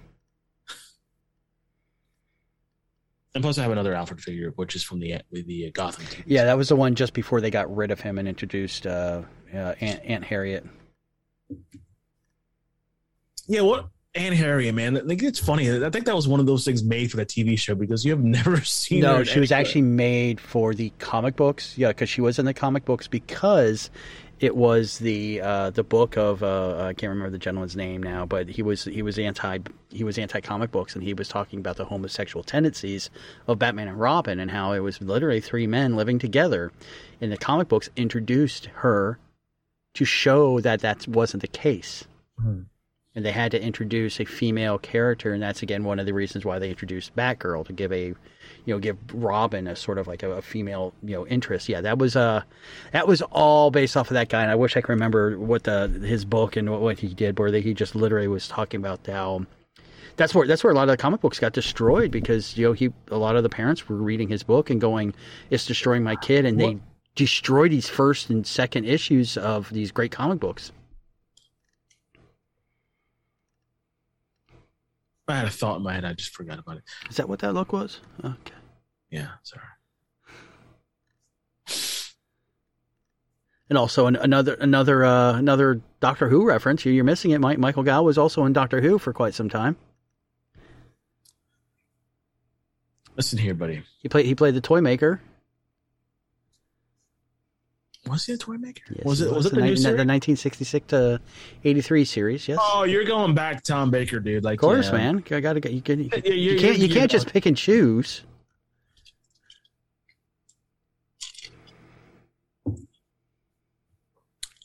[3.34, 6.22] And plus, I have another Alfred figure, which is from the the Gotham TV.
[6.26, 9.22] yeah, that was the one just before they got rid of him and introduced uh,
[9.52, 10.64] uh, Aunt, Aunt Harriet.
[13.48, 15.00] Yeah, what Aunt Harriet, man.
[15.04, 15.70] Like it's funny.
[15.84, 18.12] I think that was one of those things made for the TV show because you
[18.12, 19.00] have never seen.
[19.00, 21.76] No, in she was actually made for the comic books.
[21.76, 23.90] Yeah, because she was in the comic books because
[24.38, 28.24] it was the uh, the book of uh, I can't remember the gentleman's name now,
[28.24, 29.58] but he was he was anti
[29.90, 33.10] he was anti comic books and he was talking about the homosexual tendencies
[33.48, 36.70] of Batman and Robin and how it was literally three men living together.
[37.20, 39.18] And the comic books introduced her
[39.94, 42.04] to show that that wasn't the case.
[43.16, 46.44] And they had to introduce a female character, and that's again one of the reasons
[46.44, 48.16] why they introduced Batgirl to give a, you
[48.66, 51.68] know, give Robin a sort of like a, a female, you know, interest.
[51.68, 52.42] Yeah, that was uh,
[52.90, 55.62] that was all based off of that guy, and I wish I could remember what
[55.62, 59.06] the his book and what, what he did, where he just literally was talking about
[59.06, 59.46] how.
[60.16, 62.72] That's where that's where a lot of the comic books got destroyed because you know
[62.72, 65.14] he a lot of the parents were reading his book and going,
[65.50, 66.78] "It's destroying my kid," and they
[67.14, 70.72] destroyed these first and second issues of these great comic books.
[75.26, 76.04] I had a thought in my head.
[76.04, 76.84] I just forgot about it.
[77.08, 78.00] Is that what that look was?
[78.22, 78.54] Okay.
[79.10, 79.62] Yeah, sorry.
[83.70, 86.84] And also an, another another uh, another Doctor Who reference.
[86.84, 87.40] You- You're missing it.
[87.40, 89.76] Mike, Michael Gough was also in Doctor Who for quite some time.
[93.16, 93.82] Listen here, buddy.
[94.00, 95.22] He played he played the toy maker.
[98.08, 98.82] Was he a toy maker?
[98.94, 99.32] Yes, was it?
[99.32, 101.20] Was it the the, new ni- the 1966 to
[101.64, 102.46] 83 series?
[102.48, 102.58] Yes.
[102.60, 104.44] Oh, you're going back, Tom Baker, dude.
[104.44, 104.92] Like, of course, yeah.
[104.98, 105.24] man.
[105.30, 107.56] I gotta you, can, you, Yeah, you're- you can't you you're- can't just pick and
[107.56, 108.22] choose.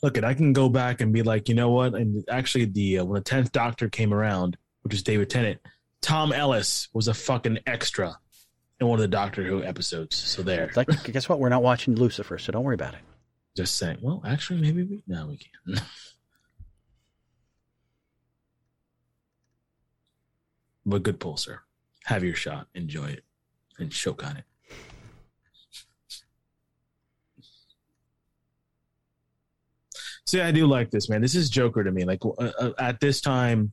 [0.02, 0.24] Look, it.
[0.24, 1.94] I can go back and be like, you know what?
[1.94, 5.60] And actually, the uh, when the tenth Doctor came around, which is David Tennant,
[6.00, 8.18] Tom Ellis was a fucking extra
[8.80, 10.16] in one of the Doctor Who episodes.
[10.16, 10.70] So there.
[10.74, 11.38] Like, guess what?
[11.38, 13.00] We're not watching Lucifer, so don't worry about it.
[13.56, 13.98] Just saying.
[14.00, 15.02] Well, actually, maybe we.
[15.06, 15.82] now we can't.
[20.86, 21.60] but good pull, sir.
[22.04, 22.68] Have your shot.
[22.74, 23.24] Enjoy it,
[23.78, 24.44] and choke on it.
[30.30, 31.20] See, I do like this, man.
[31.20, 32.04] This is Joker to me.
[32.04, 33.72] Like uh, uh, at this time,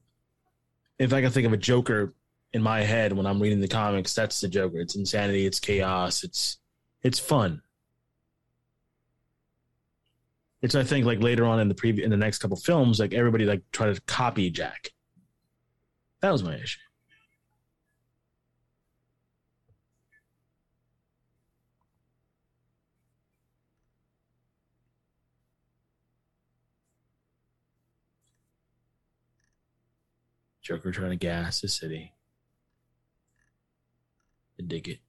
[0.98, 2.16] if I can think of a Joker
[2.52, 4.80] in my head when I'm reading the comics, that's the Joker.
[4.80, 5.46] It's insanity.
[5.46, 6.24] It's chaos.
[6.24, 6.58] It's
[7.04, 7.62] it's fun.
[10.62, 13.14] It's I think like later on in the preview in the next couple films, like
[13.14, 14.90] everybody like try to copy Jack.
[16.22, 16.80] That was my issue.
[30.68, 32.14] Joker trying to gas the city.
[34.60, 35.00] I dig it.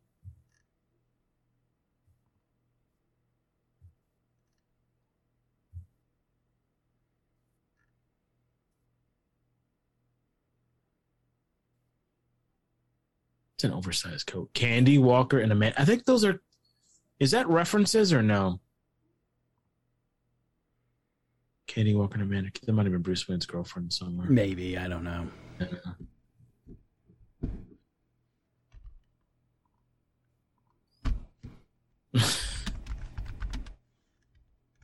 [13.58, 14.54] It's an oversized coat.
[14.54, 15.72] Candy Walker and a man.
[15.76, 16.40] I think those are.
[17.18, 18.60] Is that references or no?
[21.66, 22.52] Candy Walker and Amanda.
[22.64, 24.28] That might have been Bruce Wayne's girlfriend somewhere.
[24.30, 25.26] Maybe I don't know.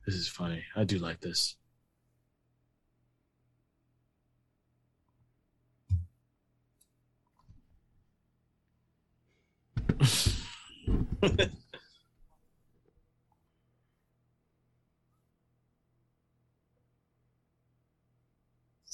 [0.07, 0.63] This is funny.
[0.77, 1.57] I do like this.
[9.89, 11.51] it's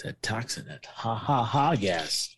[0.02, 2.34] that toxin, that ha ha ha gas.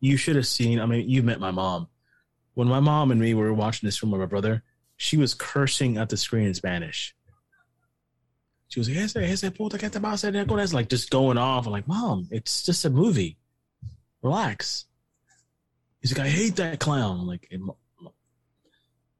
[0.00, 0.80] You should have seen.
[0.80, 1.88] I mean, you met my mom.
[2.54, 4.62] When my mom and me were watching this film with my brother,
[4.96, 7.14] she was cursing at the screen in Spanish.
[8.70, 11.66] She was like, ese, ese puta que te en el corazón," like just going off.
[11.66, 13.36] I'm like, Mom, it's just a movie.
[14.22, 14.86] Relax.
[16.00, 17.20] He's like, I hate that clown.
[17.20, 17.58] I'm like, me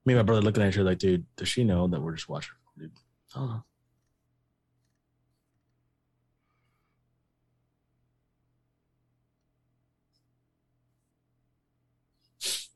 [0.07, 2.55] and my brother looking at her like, dude, does she know that we're just watching?
[2.79, 2.93] Dude,
[3.35, 3.39] I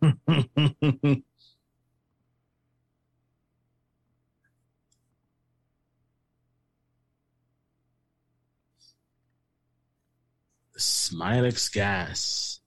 [0.03, 1.22] don't know.
[10.79, 12.61] Smilex gas.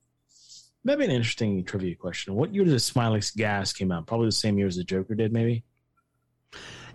[0.83, 2.35] Maybe an interesting trivia question.
[2.35, 4.07] What year did the Smilex gas came out?
[4.07, 5.63] Probably the same year as the Joker did, maybe.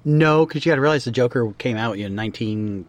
[0.04, 2.86] No, because you got to realize the Joker came out in nineteen,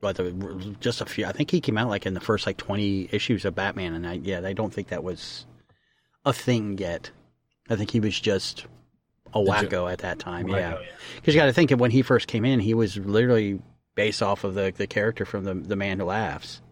[0.00, 1.26] the, just a few.
[1.26, 4.06] I think he came out like in the first like twenty issues of Batman, and
[4.06, 5.46] I yeah, I don't think that was
[6.24, 7.10] a thing yet.
[7.68, 8.66] I think he was just
[9.34, 10.46] a The wacko Jo- at that time.
[10.46, 10.86] Wacko, yeah, yeah.
[11.16, 13.60] because you got to think of when he first came in, he was literally
[13.94, 16.62] based off of the the character from the the Man Who Laughs.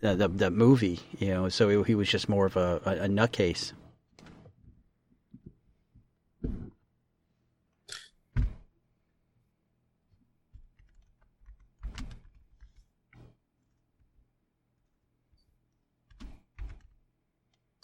[0.00, 3.08] The, the the movie, you know, so he, was just more of a, a, a
[3.08, 3.72] nutcase.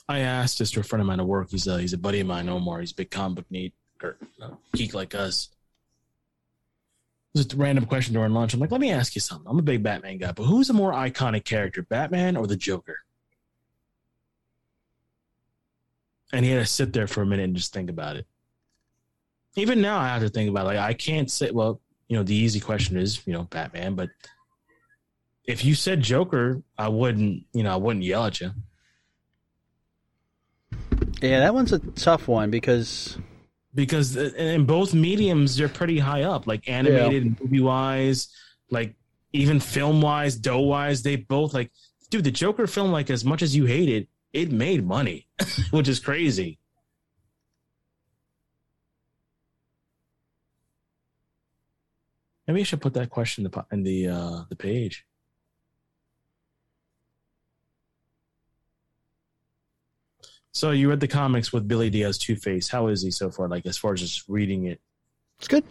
[0.09, 1.51] I asked just to a friend of mine at work.
[1.51, 2.81] He's a he's a buddy of mine, Omar.
[2.81, 5.49] He's a big comic book uh, geek like us.
[7.37, 8.55] Just a random question during lunch.
[8.55, 9.47] I'm like, let me ask you something.
[9.47, 12.97] I'm a big Batman guy, but who's a more iconic character, Batman or the Joker?
[16.33, 18.27] And he had to sit there for a minute and just think about it.
[19.55, 20.65] Even now, I have to think about it.
[20.65, 21.51] like I can't say.
[21.51, 24.09] Well, you know, the easy question is you know Batman, but
[25.45, 27.45] if you said Joker, I wouldn't.
[27.53, 28.53] You know, I wouldn't yell at you.
[31.21, 33.19] Yeah, that one's a tough one because
[33.77, 38.29] because in both mediums they're pretty high up like animated and movie wise
[38.71, 38.97] like
[39.33, 41.71] even film wise dough wise they both like
[42.11, 45.29] dude the joker film like as much as you hate it it made money
[45.71, 46.59] which is crazy.
[52.47, 55.05] Maybe i should put that question in the in the uh the page
[60.57, 63.67] so you read the comics with billy dee's two-face how is he so far like
[63.67, 64.81] as far as just reading it
[65.39, 65.65] it's good.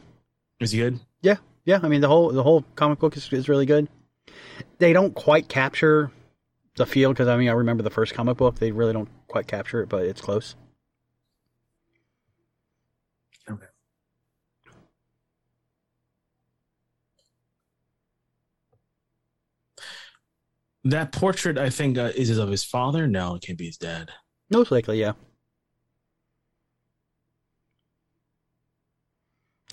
[0.60, 1.80] is he good Yeah, yeah.
[1.82, 3.90] I mean, the whole the whole comic book is, is really good.
[4.78, 6.12] They don't quite capture
[6.78, 8.60] the feel because I mean, I remember the first comic book.
[8.60, 10.56] They really don't quite capture it, but it's close.
[13.50, 13.66] Okay.
[20.84, 23.08] That portrait, I think, uh, is of his father?
[23.08, 24.12] No, it can't be his dad.
[24.50, 25.14] Most likely, yeah.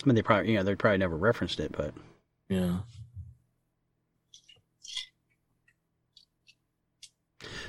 [0.02, 1.94] I mean, they probably, you know, they probably never referenced it, but
[2.48, 2.78] Yeah.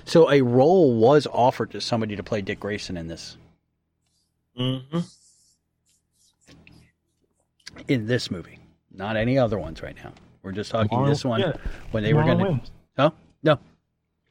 [0.05, 3.37] so a role was offered to somebody to play Dick Grayson in this
[4.59, 4.99] Mm-hmm.
[7.87, 8.59] in this movie,
[8.91, 10.13] not any other ones right now.
[10.43, 11.53] We're just talking this one yeah,
[11.89, 12.61] when they were going to.
[12.99, 13.57] Oh no,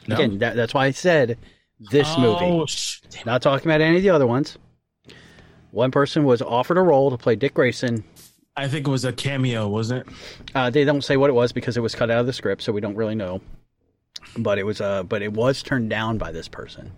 [0.06, 0.14] No?
[0.14, 1.38] again, that, that's why I said
[1.90, 2.20] this Oh,
[2.58, 2.66] movie.
[2.66, 3.22] sh- damn.
[3.26, 4.56] Not talking about any of the other ones.
[5.70, 8.04] One person was offered a role to play Dick Grayson.
[8.56, 10.14] I think it was a cameo, wasn't it?
[10.54, 12.62] Uh, they don't say what it was because it was cut out of the script,
[12.62, 13.40] so we don't really know.
[14.36, 16.92] But it was, uh, but it was turned down by this person.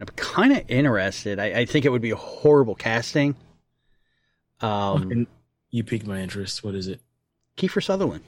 [0.00, 1.38] And I'm kind of interested.
[1.38, 3.36] I, I think it would be a horrible casting.
[4.60, 5.26] Um,
[5.70, 6.64] you piqued my interest.
[6.64, 7.00] What is it?
[7.56, 8.24] Kiefer Sutherland.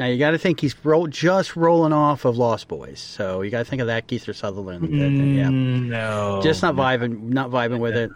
[0.00, 3.50] Now you got to think he's roll, just rolling off of Lost Boys, so you
[3.50, 4.82] got to think of that Kiefer Sutherland.
[4.84, 6.40] that- that- yeah, Mm, No.
[6.42, 8.10] just not vibing, not vibing with it.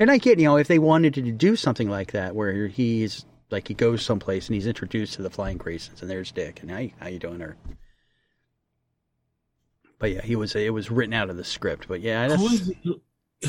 [0.00, 3.24] And I get, you know, if they wanted to do something like that, where he's
[3.52, 6.70] like he goes someplace and he's introduced to the Flying Graysons, and there's Dick, and
[6.72, 7.56] hey, how you doing, her?
[10.00, 11.86] But yeah, he was it was written out of the script.
[11.86, 13.00] But yeah, that's, Who is, the,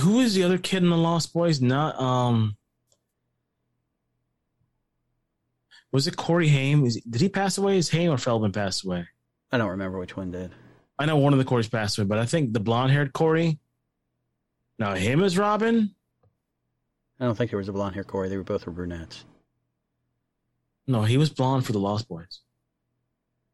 [0.01, 1.61] who is the other kid in the Lost Boys?
[1.61, 2.57] Not um.
[5.93, 6.85] Was it Corey Haim?
[6.85, 7.77] Is, did he pass away?
[7.77, 9.07] Is Haim or Feldman passed away?
[9.51, 10.51] I don't remember which one did.
[10.99, 13.59] I know one of the Corys passed away, but I think the blonde haired Corey.
[14.79, 15.93] Now him as Robin.
[17.19, 18.27] I don't think there was a blonde hair Corey.
[18.27, 19.23] They were both were brunettes.
[20.87, 22.41] No, he was blonde for the Lost Boys.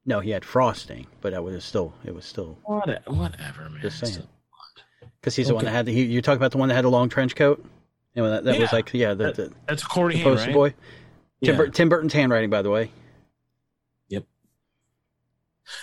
[0.05, 3.81] No, he had frosting, but that was still it was still What, whatever, man.
[3.81, 4.25] Just saying.
[5.19, 6.85] Because he's the one that had the, he, you talk about the one that had
[6.85, 7.63] a long trench coat.
[8.15, 10.53] Know, that, that was like yeah the, That- the, that's Corey the Haim, poster right?
[10.53, 10.73] boy.
[11.43, 11.57] Tim, Yeah.
[11.57, 12.91] Bur- Tim Burton's handwriting, by the way.
[14.09, 14.25] Yep.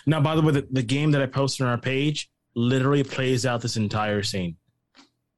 [0.06, 3.46] Now, by the way, the, the game that I posted on our page literally plays
[3.46, 4.56] out this entire scene.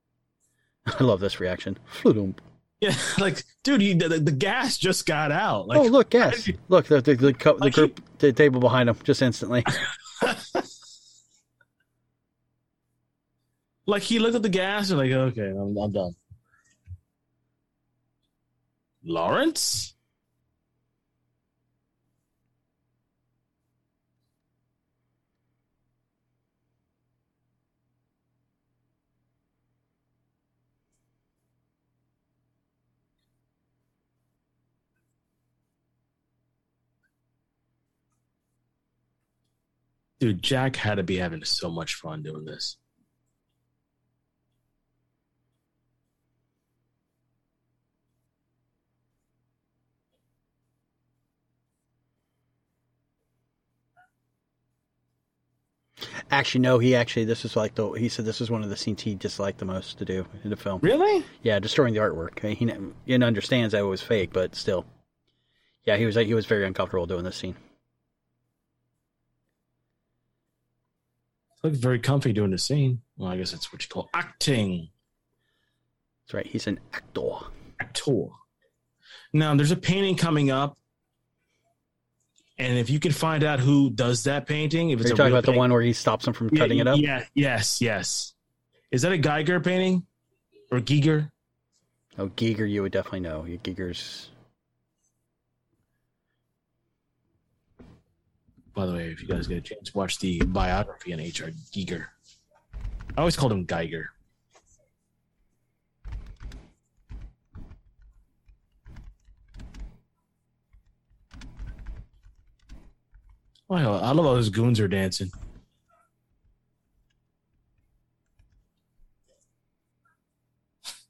[0.87, 1.79] I love this reaction.
[2.81, 5.67] Yeah, like, dude, you, the, the gas just got out.
[5.67, 9.21] Like, oh, look, yes, look the the the, the group the table behind him just
[9.21, 9.65] instantly.
[13.87, 16.15] like he looked at the gas and like, okay, I'm, I'm done.
[19.05, 19.95] Lawrence?
[40.21, 42.77] Dude, Jack had to be having so much fun doing this.
[56.31, 58.77] Actually, no, he actually this is like the he said this is one of the
[58.77, 60.81] scenes he disliked the most to do in the film.
[60.83, 61.25] Really?
[61.43, 62.39] Yeah, destroying the artwork.
[62.41, 62.71] He,
[63.07, 64.85] he understands that it was fake, but still,
[65.85, 67.57] yeah, he was he was very uncomfortable doing this scene.
[71.63, 73.03] Looks very comfy doing the scene.
[73.17, 74.91] Well, I guess that's what you call acting.
[76.25, 76.47] That's right.
[76.47, 77.31] He's an actor.
[77.81, 78.29] Actor.
[79.33, 80.77] Now, there's a painting coming up.
[82.61, 85.17] And if you can find out who does that painting, if Are it's you a
[85.17, 86.99] talking about the one where he stops him from Yeah, cutting it up?
[86.99, 88.35] Yeah, yes, yes.
[88.91, 90.05] Is that a Geiger painting?
[90.73, 91.31] Or Giger?
[92.19, 93.47] Oh, Giger, you would definitely know.
[93.63, 94.31] Giger's.
[98.79, 101.51] By the way, if you guys get a chance, watch the biography on H.R.
[101.73, 102.07] Giger.
[103.17, 104.11] I always called him Geiger.
[113.67, 115.33] Wow, I love how those goons are dancing.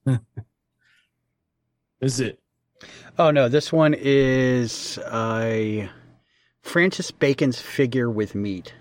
[2.01, 2.41] Is it?
[3.19, 5.89] Oh no, this one is uh,
[6.69, 8.75] Francis Bacon's figure with meat.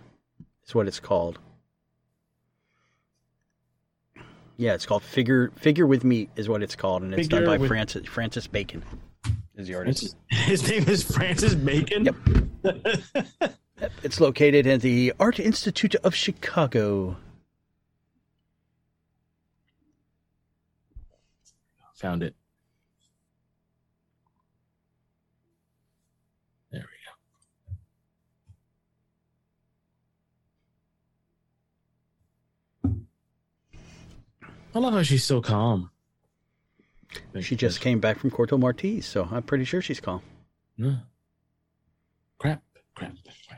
[0.67, 1.39] Is what it's called.
[4.57, 7.45] Yeah, it's called figure figure with meat is what it's called, and it's Figure done
[7.47, 8.83] by with- Francis Francis Bacon.
[9.55, 10.15] Is the artist?
[10.29, 12.05] His name is Francis Bacon.
[12.05, 12.15] Yep.
[14.01, 17.15] It's located at the Art Institute of Chicago.
[21.97, 22.33] Found it.
[26.71, 26.87] There we
[32.91, 32.95] go.
[34.75, 35.89] I love how she's so calm.
[37.41, 40.21] She just came back from Corto Maltese, so I'm pretty sure she's calm.
[40.77, 40.97] Yeah.
[42.37, 42.61] Crap,
[42.93, 43.57] crap, crap.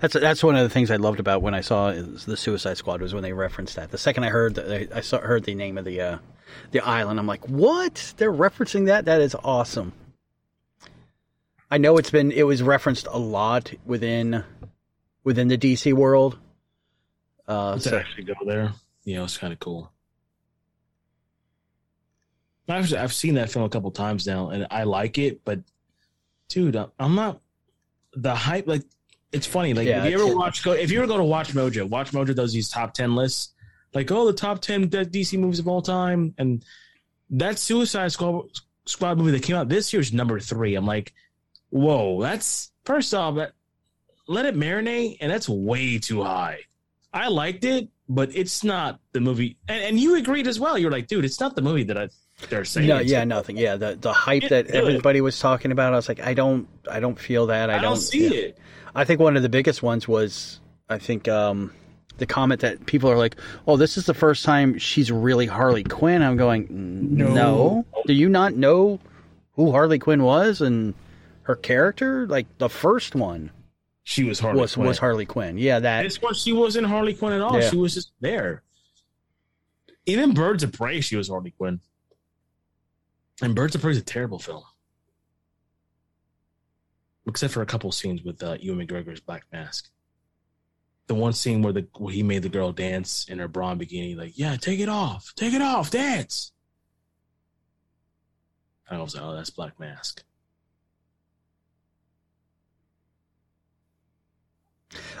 [0.00, 3.00] That's that's one of the things I loved about when I saw the Suicide Squad
[3.00, 3.90] was when they referenced that.
[3.90, 6.18] The second I heard that I saw heard the name of the uh,
[6.70, 8.14] the island, I'm like, what?
[8.16, 9.06] They're referencing that?
[9.06, 9.92] That is awesome.
[11.70, 14.44] I know it's been it was referenced a lot within
[15.24, 16.38] within the DC world.
[17.46, 18.72] Uh, Let's so- actually go there.
[19.04, 19.90] Yeah, it's kind of cool.
[22.68, 25.42] I've I've seen that film a couple times now, and I like it.
[25.44, 25.60] But,
[26.48, 27.40] dude, I'm- I'm not
[28.14, 28.66] the hype.
[28.66, 28.82] Like,
[29.32, 29.72] it's funny.
[29.74, 32.10] Like, Yeah, if you ever watch, go if you ever go to Watch Mojo, Watch
[32.12, 33.54] Mojo does these top ten lists,
[33.94, 36.62] like, oh, the top ten DC movies of all time, and
[37.30, 38.48] that Suicide Squad
[38.84, 40.74] Squad movie that came out this year is number three.
[40.74, 41.14] I'm like,
[41.70, 43.36] whoa, that's first off,
[44.26, 46.60] let it marinate, and that's way too high.
[47.12, 49.56] I liked it, but it's not the movie.
[49.68, 50.76] And, and you agreed as well.
[50.76, 52.08] You're like, dude, it's not the movie that I,
[52.48, 52.86] they're saying.
[52.86, 53.56] no, yeah, nothing.
[53.56, 54.74] Yeah, the the hype Yeah, that it.
[54.74, 57.70] everybody was talking about, I was like, I don't, I don't feel that.
[57.70, 58.40] I, I don't see yeah.
[58.48, 58.58] it.
[58.94, 61.72] I think one of the biggest ones was, I think, um,
[62.18, 63.36] the comment that people are like,
[63.66, 66.66] "Oh, this is the first time she's really Harley Quinn." I'm going,
[67.16, 67.32] no.
[67.32, 67.86] No.
[68.06, 68.98] Do you not know
[69.54, 70.94] who Harley Quinn was and
[71.48, 72.26] her character?
[72.26, 73.50] Like the first one
[74.04, 74.86] She was Harley was Quinn.
[74.86, 75.58] was Harley Quinn.
[75.58, 76.02] Yeah, that.
[76.02, 77.58] This one, she wasn't Harley Quinn at all.
[77.58, 77.68] Yeah.
[77.70, 78.62] She was just there.
[80.06, 81.80] Even Birds of Prey, she was Harley Quinn.
[83.42, 84.62] And Birds of Prey is a terrible film.
[87.26, 89.88] Except for a couple scenes with uh, Ewan McGregor's Black Mask.
[91.08, 93.80] The one scene where the where he made the girl dance in her bra and
[93.80, 96.52] bikini, like, yeah, take it off, take it off, dance.
[98.90, 100.22] I was like, oh, that's Black Mask.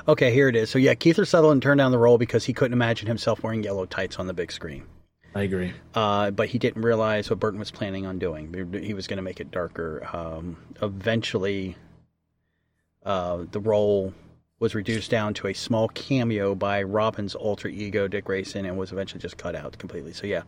[0.06, 0.70] Okay, here it is.
[0.70, 3.86] So yeah, Kiefer Sutherland turned down the role because he couldn't imagine himself wearing yellow
[3.86, 4.84] tights on the big screen.
[5.34, 5.72] I agree.
[5.94, 8.52] Uh, but he didn't realize what Burton was planning on doing.
[8.82, 10.08] He was going to make it darker.
[10.12, 11.76] Um, eventually,
[13.04, 14.14] uh, the role
[14.58, 18.90] was reduced down to a small cameo by Robin's alter ego, Dick Grayson, and was
[18.90, 20.12] eventually just cut out completely.
[20.14, 20.42] So yeah,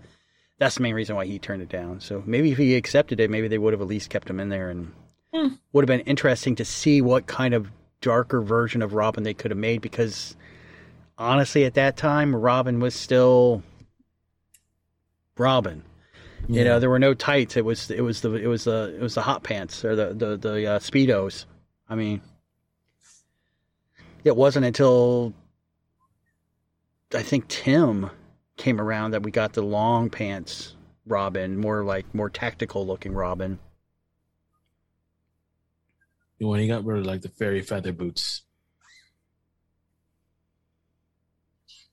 [0.59, 2.01] that's the main reason why he turned it down.
[2.01, 4.49] So maybe if he accepted it, maybe they would have at least kept him in
[4.49, 4.93] there, and
[5.33, 5.49] Hmm.
[5.73, 7.71] would have been interesting to see what kind of
[8.01, 9.81] darker version of Robin they could have made.
[9.81, 10.37] Because
[11.19, 13.63] honestly, at that time, Robin was still
[15.37, 15.83] Robin.
[16.49, 17.57] You know, there were no tights.
[17.57, 20.15] It was it was the it was the it was the hot pants or the
[20.15, 21.45] the the uh, speedos.
[21.89, 22.21] I mean,
[24.25, 25.33] it wasn't until
[27.15, 28.11] I think Tim
[28.57, 30.75] came around that we got the long pants
[31.07, 33.59] Robin, more like more tactical looking Robin.
[36.41, 38.43] When he got rid of like the fairy feather boots.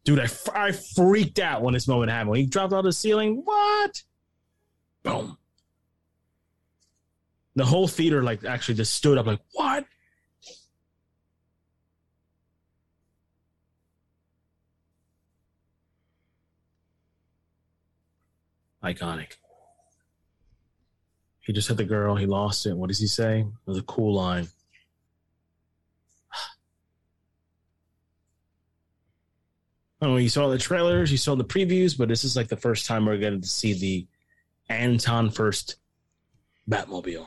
[0.05, 0.21] Dude,
[0.55, 2.29] I, freaked out when this moment happened.
[2.29, 4.03] When he dropped out of the ceiling, what?
[5.03, 5.37] Boom.
[7.57, 9.85] The whole theater like actually just stood up like, what?
[18.81, 19.33] Iconic.
[21.47, 22.17] He just hit the girl.
[22.17, 22.75] He lost it.
[22.75, 23.39] What does he say?
[23.39, 24.49] It was a cool line.
[29.99, 30.17] Oh.
[30.17, 33.07] You saw the trailers, you saw the previews, but this is like the first time
[33.07, 34.07] we're getting to see the
[34.69, 35.77] Anton Furst
[36.69, 37.25] Batmobile.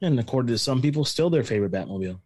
[0.00, 2.20] And according to some people, still their favorite Batmobile.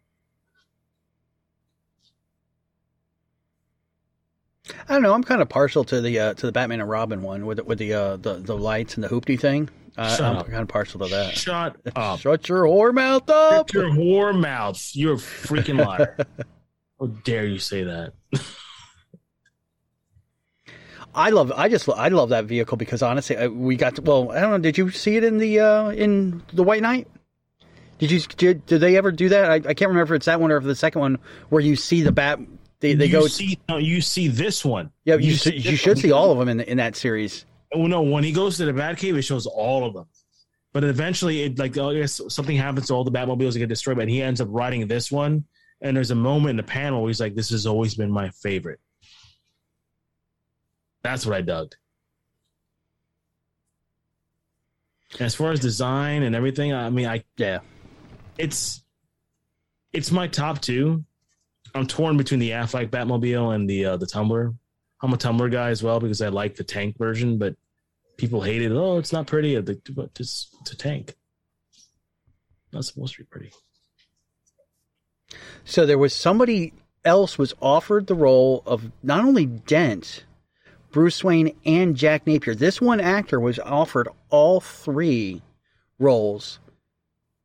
[4.87, 5.13] I don't know.
[5.13, 7.63] I'm kind of partial to the uh, to the Batman and Robin one with the,
[7.63, 9.69] with the uh, the the lights and the hoopty thing.
[9.97, 10.47] Uh, I'm up.
[10.47, 11.35] kind of partial to that.
[11.35, 12.19] Shut up.
[12.21, 13.69] Shut your whore mouth up.
[13.69, 14.91] Shut your whore mouth.
[14.93, 16.17] You're a freaking liar.
[16.99, 18.13] How dare you say that?
[21.15, 21.51] I love.
[21.55, 21.87] I just.
[21.89, 23.95] I love that vehicle because honestly, we got.
[23.95, 24.57] To, well, I don't know.
[24.57, 27.07] Did you see it in the uh, in the White Knight?
[27.97, 28.19] Did you?
[28.19, 29.49] Did, did they ever do that?
[29.49, 31.77] I, I can't remember if it's that one or if the second one where you
[31.77, 32.39] see the bat.
[32.79, 33.27] They they you go.
[33.27, 34.91] see no, you see this one.
[35.05, 35.97] yeah, you, see you, you should one.
[35.97, 37.45] see all of them in in that series.
[37.73, 40.05] Well, no, when he goes to the Batcave, it shows all of them.
[40.73, 43.69] But eventually, it like oh, I guess something happens to all the Batmobiles that get
[43.69, 45.45] destroyed, but he ends up riding this one.
[45.81, 48.29] And there's a moment in the panel where he's like, "This has always been my
[48.29, 48.79] favorite."
[51.01, 51.73] That's what I dug.
[55.19, 57.59] As far as design and everything, I mean, I Yeah.
[58.37, 58.83] it's
[59.93, 61.05] it's my top two.
[61.75, 64.53] I'm torn between the Affleck Batmobile and the uh, the Tumbler.
[65.03, 67.55] I'm a Tumbler guy as well because I like the tank version, but
[68.17, 68.71] people hate it.
[68.71, 69.59] Oh, it's not pretty.
[69.59, 71.15] But it's a tank.
[72.71, 73.51] Not supposed to be pretty.
[75.65, 76.73] So there was somebody
[77.03, 80.23] else was offered the role of not only Dent,
[80.91, 82.55] Bruce Wayne, and Jack Napier.
[82.55, 85.41] This one actor was offered all three
[85.99, 86.59] roles,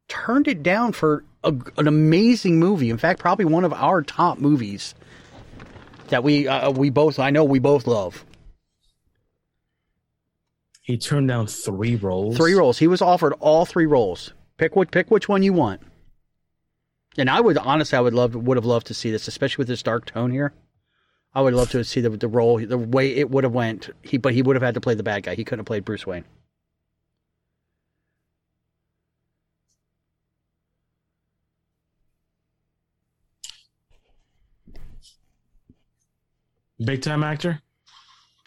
[0.06, 2.90] turned it down for a, an amazing movie.
[2.90, 4.94] In fact, probably one of our top movies
[6.08, 8.24] that we uh, we both I know we both love.
[10.82, 12.36] He turned down three roles.
[12.36, 12.78] Three roles.
[12.78, 14.32] He was offered all three roles.
[14.56, 15.80] Pick what pick which one you want.
[17.16, 19.68] And I would honestly, I would love would have loved to see this, especially with
[19.68, 20.52] this dark tone here.
[21.34, 23.90] I would love to see the the role, the way it would have went.
[24.02, 25.34] He, but he would have had to play the bad guy.
[25.34, 26.24] He couldn't have played Bruce Wayne.
[36.84, 37.60] Big time actor.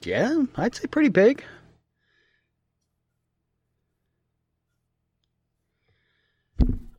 [0.03, 1.43] Yeah, I'd say pretty big.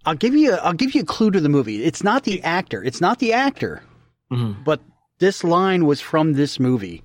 [0.07, 1.83] I'll give you a, I'll give you a clue to the movie.
[1.85, 2.83] It's not the actor.
[2.85, 3.83] It's not the actor.
[4.31, 4.63] Mhm.
[4.65, 4.81] But
[5.19, 7.03] this line was from this movie.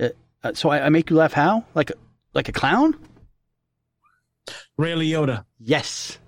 [0.00, 0.08] Uh,
[0.42, 1.64] uh, so I, I make you laugh how?
[1.74, 1.94] Like a,
[2.32, 2.94] like a clown?
[4.76, 5.44] Ray Liotta.
[5.58, 6.18] Yes.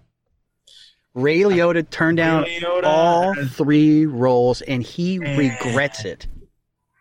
[1.15, 6.27] Ray Liotta turned down Ray Liotta all three roles and he regrets it.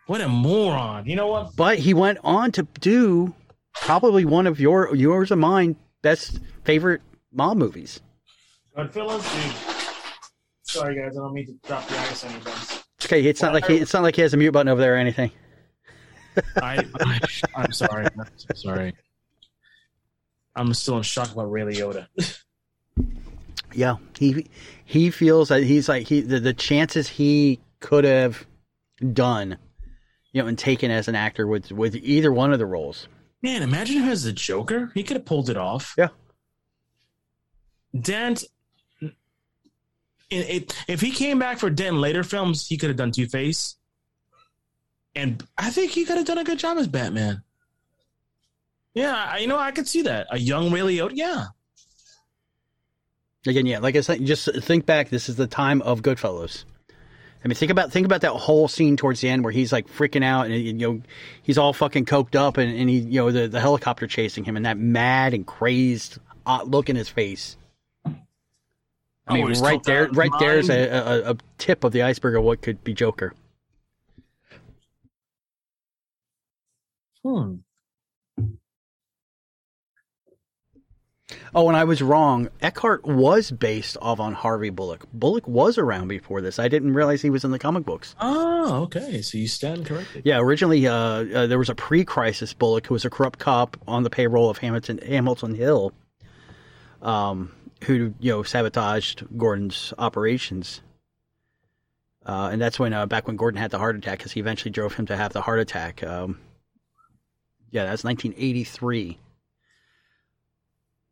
[0.06, 1.06] What a moron.
[1.06, 1.56] You know what?
[1.56, 3.34] But he went on to do
[3.74, 7.02] probably one of your yours and mine best favorite
[7.32, 8.00] mob movies.
[8.76, 9.76] Goodfellas, dude.
[10.62, 12.84] Sorry guys, I don't mean to drop the ice on you guys.
[13.04, 14.94] Okay, it's not like he, it's not like he has a mute button over there
[14.94, 15.30] or anything.
[16.56, 17.20] I, I
[17.54, 18.06] I'm sorry.
[18.18, 18.94] I'm so sorry.
[20.54, 22.06] I'm still in shock about Ray Liotta.
[23.74, 24.46] Yeah, he
[24.86, 28.46] he feels that he's like he the, the chances he could have
[29.12, 29.58] done,
[30.36, 33.08] you know, and taken as an actor with with either one of the roles.
[33.40, 34.90] Man, imagine him as the Joker.
[34.92, 35.94] He could have pulled it off.
[35.96, 36.08] Yeah.
[37.98, 38.44] Dent.
[40.28, 43.76] It, if he came back for Dent later films, he could have done Two Face,
[45.14, 47.42] and I think he could have done a good job as Batman.
[48.92, 51.12] Yeah, I- you know, I could see that a young Ray Liotta.
[51.14, 51.44] Yeah,
[53.46, 55.08] Again, yeah, like I said, just think back.
[55.08, 56.64] This is the time of Goodfellas.
[57.46, 59.86] I mean, think about think about that whole scene towards the end where he's like
[59.86, 61.00] freaking out and you know
[61.44, 64.56] he's all fucking coked up and, and he you know the, the helicopter chasing him
[64.56, 67.56] and that mad and crazed uh, look in his face.
[68.04, 72.02] I mean, he's right there, right his there is a, a, a tip of the
[72.02, 73.32] iceberg of what could be Joker.
[77.22, 77.58] Hmm.
[81.56, 82.50] Oh, and I was wrong.
[82.60, 85.06] Eckhardt was based off on Harvey Bullock.
[85.14, 86.58] Bullock was around before this.
[86.58, 88.14] I didn't realize he was in the comic books.
[88.20, 89.22] Oh, okay.
[89.22, 90.20] So you stand corrected.
[90.26, 94.02] Yeah, originally uh, uh, there was a pre-crisis Bullock who was a corrupt cop on
[94.02, 95.94] the payroll of Hamilton Hamilton Hill,
[97.00, 97.52] um,
[97.84, 100.82] who you know sabotaged Gordon's operations.
[102.26, 104.72] Uh, and that's when uh, back when Gordon had the heart attack, because he eventually
[104.72, 106.04] drove him to have the heart attack.
[106.04, 106.38] Um,
[107.70, 109.16] yeah, that's 1983.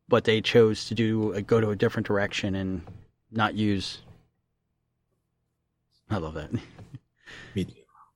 [0.09, 2.83] But they chose to do uh, go to a different direction and
[3.31, 3.99] not use.
[6.11, 6.53] I love that.
[7.55, 7.67] Me-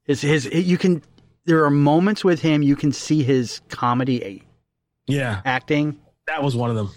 [0.05, 1.03] His his you can
[1.47, 4.43] there are moments with him you can see his comedy
[5.07, 5.99] Yeah, acting.
[6.27, 6.91] that was one of them.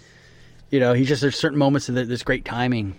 [0.70, 2.94] You know, he just there's certain moments of this great timing.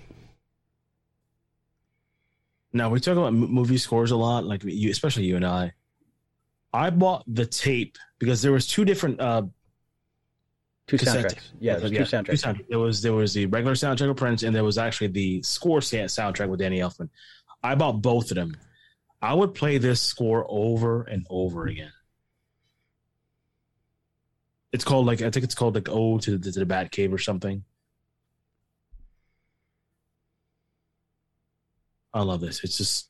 [2.72, 5.74] Now we talk about m- movie scores a lot, like you, especially you and I.
[6.74, 9.44] I bought the tape because there was two different uh,
[10.88, 11.30] Two cassette soundtracks.
[11.34, 11.52] tapes.
[11.60, 12.40] Yeah, there's two soundtracks.
[12.40, 15.42] sound- There was there was the regular soundtrack of Prince, and there was actually the
[15.44, 17.10] score soundtrack with Danny Elfman.
[17.64, 18.58] I bought both of them.
[19.22, 21.94] I would play this score over and over again.
[24.74, 27.14] It's called like I think it's called like "Ode to the, to the Bat Cave"
[27.14, 27.64] or something.
[32.14, 32.64] I love this.
[32.64, 33.10] It's just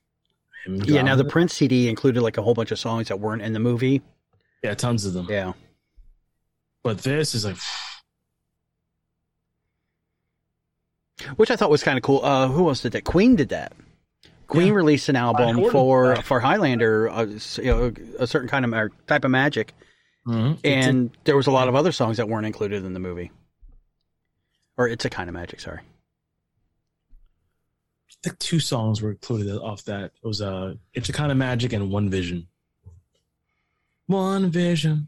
[0.66, 1.26] him Yeah, now the.
[1.26, 4.02] Prince CD included like a whole bunch of songs that weren't in the movie.
[4.64, 5.28] yeah, tons of them.
[5.30, 5.54] Yeah.
[6.84, 7.56] But this is like
[11.38, 12.24] Which I thought was kind of cool.
[12.24, 13.04] Uh, who else did that?
[13.06, 13.74] Queen did that.
[14.48, 14.74] Queen Yeah.
[14.74, 17.26] released an album for for Highlander, uh,
[17.58, 19.74] you know, a certain kind of type of magic,
[20.28, 20.60] mhm.
[20.64, 23.32] and there was a lot of other songs that weren't included in the movie.
[24.78, 25.62] Or it's a kind of magic.
[25.62, 25.80] Sorry.
[25.80, 25.84] I
[28.24, 30.06] think two songs were included off that.
[30.06, 32.48] It was uh It's a Kind of Magic and One Vision.
[34.08, 35.08] One Vision.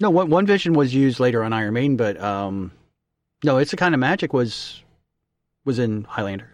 [0.00, 2.72] No, one, one Vision was used later on Iron Maiden, but um,
[3.42, 4.82] no, it's the kind of magic was
[5.64, 6.50] was in Highlander.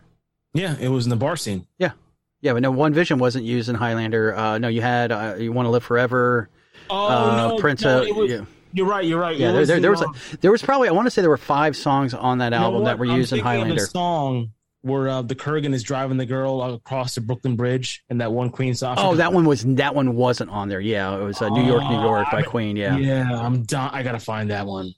[0.55, 1.67] Yeah, it was in the bar scene.
[1.79, 1.93] Yeah,
[2.41, 4.37] yeah, but no, One Vision wasn't used in Highlander.
[4.37, 6.49] Uh, no, you had uh, you want to live forever.
[6.91, 7.83] Oh uh, no, Prince.
[7.83, 9.05] no, uh, was- yeah, You're right.
[9.05, 9.37] You're right.
[9.37, 9.53] yeah.
[9.53, 11.31] There, there, the, there was a, um, there was probably I want to say there
[11.31, 13.87] were five songs on that you know album that were used in Highlander.
[13.87, 14.53] Song
[14.83, 18.51] where uh, the Kurgan is driving the girl across the Brooklyn Bridge, and that one
[18.51, 18.97] Queen song.
[18.99, 20.81] Oh, that one was that one wasn't on there.
[20.81, 22.77] Yeah, it was uh, New York, New York by I- Queen.
[22.77, 23.91] Yeah, Yeah, I'm done.
[23.93, 24.93] I gotta find that one.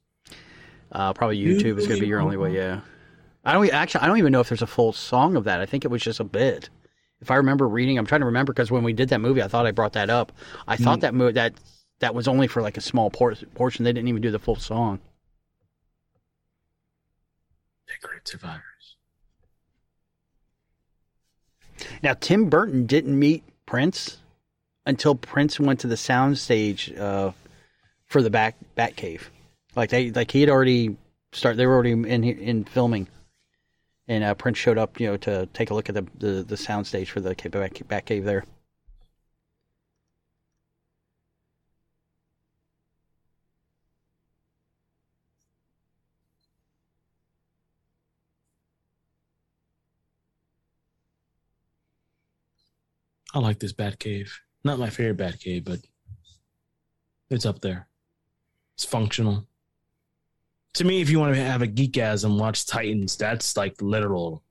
[0.92, 2.54] uh, probably YouTube is going to be your only way.
[2.54, 2.80] Yeah,
[3.44, 4.00] I don't actually.
[4.02, 5.60] I don't even know if there's a full song of that.
[5.60, 6.70] I think it was just a bit.
[7.20, 9.48] If I remember reading, I'm trying to remember because when we did that movie, I
[9.48, 10.32] thought I brought that up.
[10.68, 11.54] I thought that mo- that
[12.00, 13.84] that was only for like a small por- portion.
[13.84, 14.98] They didn't even do the full song.
[18.02, 18.62] Great survivors.
[22.02, 24.18] Now, Tim Burton didn't meet Prince
[24.86, 27.32] until Prince went to the soundstage uh,
[28.06, 29.22] for the back Batcave.
[29.76, 30.96] Like they, like he had already
[31.32, 31.56] start.
[31.56, 33.08] They were already in in filming,
[34.06, 36.56] and uh, Prince showed up, you know, to take a look at the the, the
[36.56, 38.44] soundstage for the back Batcave there.
[53.34, 54.30] I like this Batcave.
[54.62, 55.80] Not my favorite Batcave, but
[57.28, 57.88] it's up there.
[58.74, 59.46] It's functional.
[60.74, 63.16] To me, if you want to have a geekasm, watch Titans.
[63.16, 64.42] That's like literal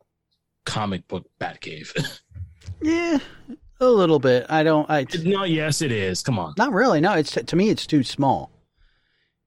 [0.65, 2.19] comic book Batcave.
[2.81, 3.19] Yeah,
[3.80, 4.45] a little bit.
[4.49, 4.89] I don't.
[4.89, 6.22] I no, yes, it is.
[6.22, 6.53] Come on.
[6.57, 6.99] Not really.
[6.99, 8.51] No, it's to me it's too small.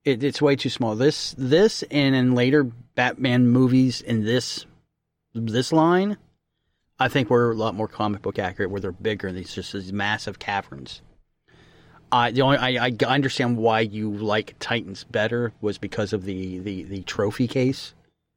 [0.05, 0.95] It, it's way too small.
[0.95, 2.65] This this and in later
[2.95, 4.65] Batman movies in this
[5.35, 6.17] this line,
[6.99, 8.71] I think we're a lot more comic book accurate.
[8.71, 9.29] Where they're bigger.
[9.29, 11.03] And these just these massive caverns.
[12.13, 16.59] I the only I, I understand why you like Titans better was because of the
[16.59, 17.95] the the trophy case.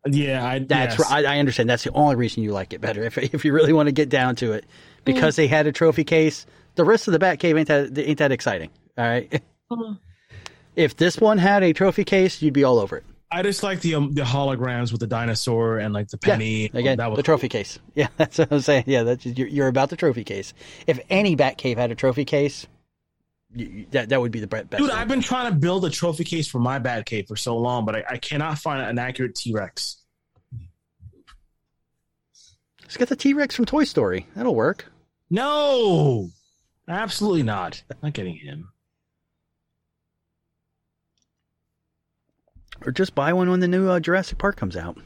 [0.08, 1.12] Yeah, I, That's yes.
[1.12, 1.26] right.
[1.26, 1.70] I, I understand.
[1.70, 3.04] That's the only reason you like it better.
[3.04, 4.66] If if you really want to get down to it,
[5.06, 6.46] because they had a trophy case.
[6.76, 8.70] The rest of the Batcave ain't that ain't that exciting.
[8.98, 9.42] All right.
[9.72, 10.00] Mm.
[10.76, 13.04] If this one had a trophy case, you'd be all over it.
[13.32, 16.70] I just like the um, the holograms with the dinosaur and like the penny.
[16.74, 17.80] Yeah, again, that was the trophy case.
[17.96, 18.86] Yeah, that's what I'm saying.
[18.88, 20.54] Yeah, that's you're, you're about the trophy case.
[20.88, 22.66] If any Batcave had a trophy case,
[23.54, 24.70] you, that that would be the best.
[24.72, 24.90] Dude.
[24.90, 27.98] I've been trying to build a trophy case for my Batcave for so long, but
[27.98, 30.02] I, I cannot find an accurate T Rex.
[32.82, 34.26] Let's get the T Rex from Toy Story.
[34.36, 34.92] That'll work.
[35.30, 36.30] No,
[36.88, 37.84] absolutely not.
[38.02, 38.70] Not getting him.
[42.86, 44.98] Or just buy one when the new uh, Jurassic Park comes out.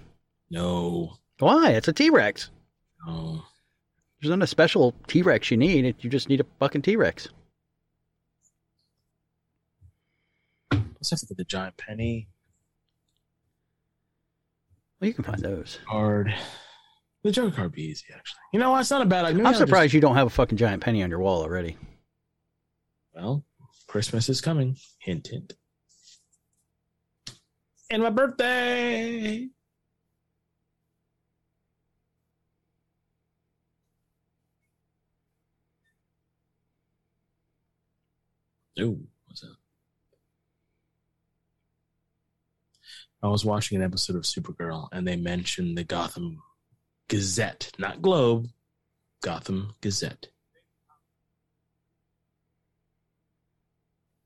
[0.50, 1.72] No, Why?
[1.72, 2.50] It's a T Rex.
[3.06, 3.44] no.
[4.22, 5.96] There's not a special T Rex you need.
[6.00, 7.28] You just need a fucking T Rex.
[10.72, 12.30] Let's have to get the giant penny
[15.02, 15.80] Well, you can find those.
[15.86, 16.34] card.
[17.24, 18.40] The Joker card be easy, actually.
[18.54, 18.82] You know what?
[18.82, 19.44] It's not a bad idea.
[19.44, 21.78] I'm surprised you don't have a fucking giant penny on your wall already.
[23.14, 23.44] Well,
[23.88, 24.78] Christmas is coming.
[25.00, 25.54] Hint, hint.
[27.90, 29.50] And my birthday.
[38.80, 38.98] Oh,
[39.28, 39.56] what's that?
[43.22, 46.42] I was watching an episode of Supergirl and they mentioned the Gotham
[47.08, 48.48] Gazette, not Globe,
[49.22, 50.28] Gotham Gazette.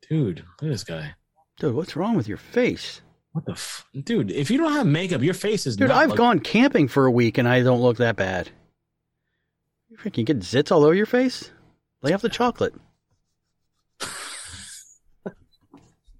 [0.09, 1.15] Dude, look at this guy.
[1.59, 3.01] Dude, what's wrong with your face?
[3.37, 4.31] What the f- dude?
[4.31, 5.75] If you don't have makeup, your face is.
[5.77, 8.49] Dude, I've like- gone camping for a week and I don't look that bad.
[9.89, 11.51] You freaking get zits all over your face?
[12.01, 12.73] Lay off the chocolate.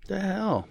[0.07, 0.68] the hell?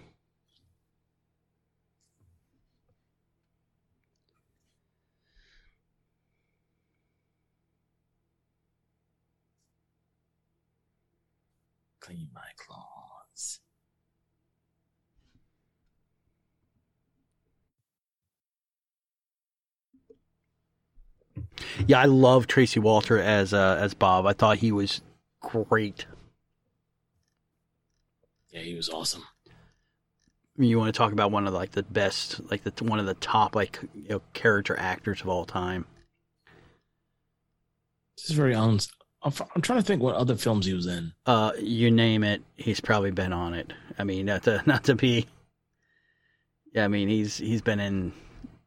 [11.99, 13.59] Clean my claws.
[21.87, 24.27] Yeah, I love Tracey Walter as uh, as Bob.
[24.27, 25.01] I thought he was
[25.41, 26.07] great.
[28.51, 29.25] Yeah, he was awesome.
[30.59, 33.15] You want to talk about one of like the best, like the one of the
[33.15, 35.85] top like you know character actors of all time.
[38.17, 38.91] This is very honest.
[39.23, 41.13] I'm, I'm trying to think what other films he was in.
[41.27, 43.73] Uh, you name it, he's probably been on it.
[43.99, 45.27] I mean, not to not to be.
[46.73, 48.13] Yeah, I mean he's he's been in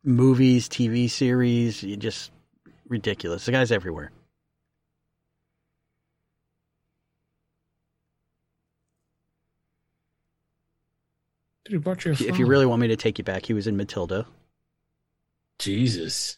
[0.03, 1.81] movies, TV series.
[1.81, 2.31] You just
[2.89, 3.45] ridiculous.
[3.45, 4.11] The guy's everywhere.
[11.65, 13.45] Dude, you brought your If you- if you really want me to take you back,
[13.45, 14.27] he was in Matilda.
[15.59, 16.37] Jesus,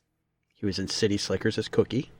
[0.55, 2.11] He was in City Slickers as Cookie.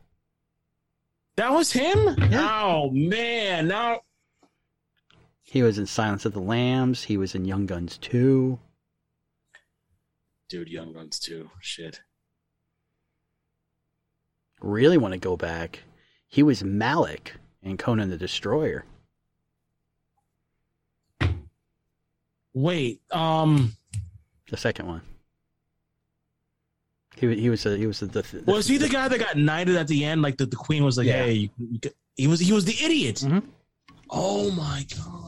[1.35, 2.15] that was him.
[2.31, 2.49] Yeah.
[2.65, 4.01] Oh man, now
[5.43, 7.03] He was in Silence of the Lambs.
[7.03, 8.59] He was in Young Guns 2.
[10.47, 11.49] dude, Young Guns too.
[11.61, 12.01] Shit.
[14.61, 15.79] Really want to go back.
[16.27, 17.33] He was Malik
[17.63, 18.85] in Conan the Destroyer.
[22.53, 23.75] Wait, um,
[24.49, 25.01] The second one.
[27.17, 29.75] He he was a, he was the, the, was he the guy that got knighted
[29.75, 30.21] at the end?
[30.21, 31.23] Like the, the queen was like, Yeah.
[31.23, 31.79] "Hey, you, you,
[32.15, 33.43] he was he was the idiot." Mhm.
[34.09, 35.20] Oh my god.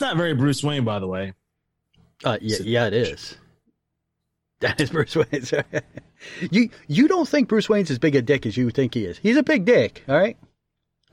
[0.00, 1.34] It's not very Bruce Wayne, by the way.
[2.24, 3.36] Uh, yeah, yeah, it is.
[4.60, 5.26] That is Bruce Wayne.
[6.50, 9.18] You you don't think Bruce Wayne's as big a dick as you think he is?
[9.18, 10.02] He's a big dick.
[10.08, 10.38] All right.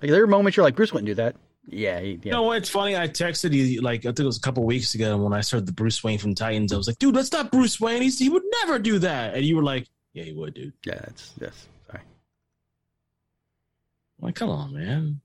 [0.01, 1.35] Like there are moments you're like Bruce wouldn't do that.
[1.65, 2.31] Yeah, he, You yeah.
[2.31, 2.57] know what?
[2.59, 2.95] It's funny.
[2.95, 5.65] I texted you like I think it was a couple weeks ago when I started
[5.65, 6.71] the Bruce Wayne from Titans.
[6.71, 8.01] I was like, "Dude, that's not Bruce Wayne.
[8.01, 10.95] He's, he would never do that." And you were like, "Yeah, he would, dude." yeah,
[10.95, 11.67] that's yes.
[11.89, 12.01] Sorry.
[14.21, 15.19] I'm like, come on, man.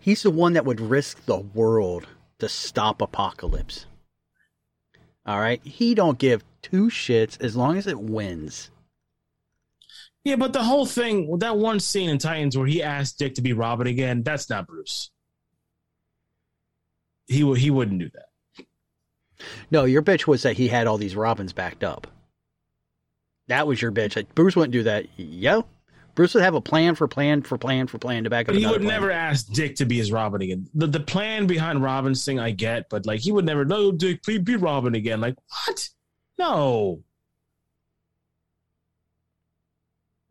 [0.00, 2.06] He's the one that would risk the world
[2.38, 3.86] to stop apocalypse.
[5.26, 8.70] All right, he don't give two shits as long as it wins.
[10.24, 13.42] Yeah, but the whole thing, that one scene in Titans where he asked Dick to
[13.42, 15.10] be Robin again, that's not Bruce.
[17.26, 18.66] He would he wouldn't do that.
[19.70, 22.06] No, your bitch was that he had all these Robins backed up.
[23.48, 24.16] That was your bitch.
[24.16, 25.06] Like, Bruce wouldn't do that.
[25.16, 25.64] Yo,
[26.18, 28.54] Bruce would have a plan for plan for plan for plan to back up.
[28.54, 28.88] But he would plan.
[28.88, 30.68] never ask Dick to be his Robin again.
[30.74, 34.24] The the plan behind Robin's thing I get, but like he would never, no, Dick,
[34.24, 35.20] please be Robin again.
[35.20, 35.88] Like, what?
[36.36, 37.04] No.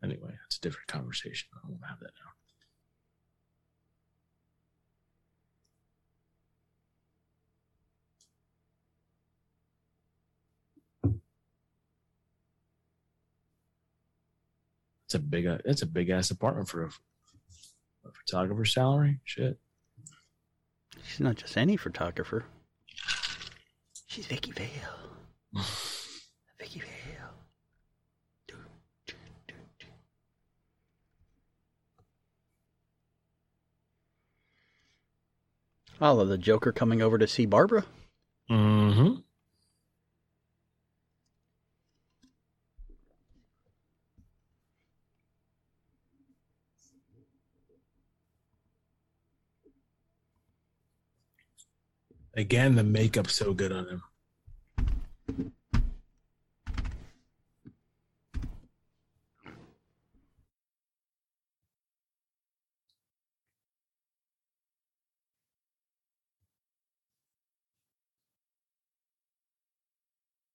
[0.04, 1.48] Anyway, that's a different conversation.
[1.54, 2.32] I don't have that now.
[15.08, 15.46] It's a big.
[15.64, 16.88] It's a big ass apartment for a,
[18.04, 19.20] a photographer salary.
[19.24, 19.58] Shit.
[21.02, 22.44] She's not just any photographer.
[24.06, 24.68] She's Vicki Vale.
[26.60, 28.58] Vicki Vale.
[36.02, 37.86] All of the Joker coming over to see Barbara.
[38.50, 39.20] Mm-hmm.
[52.38, 54.02] Again, the makeup's so good on him.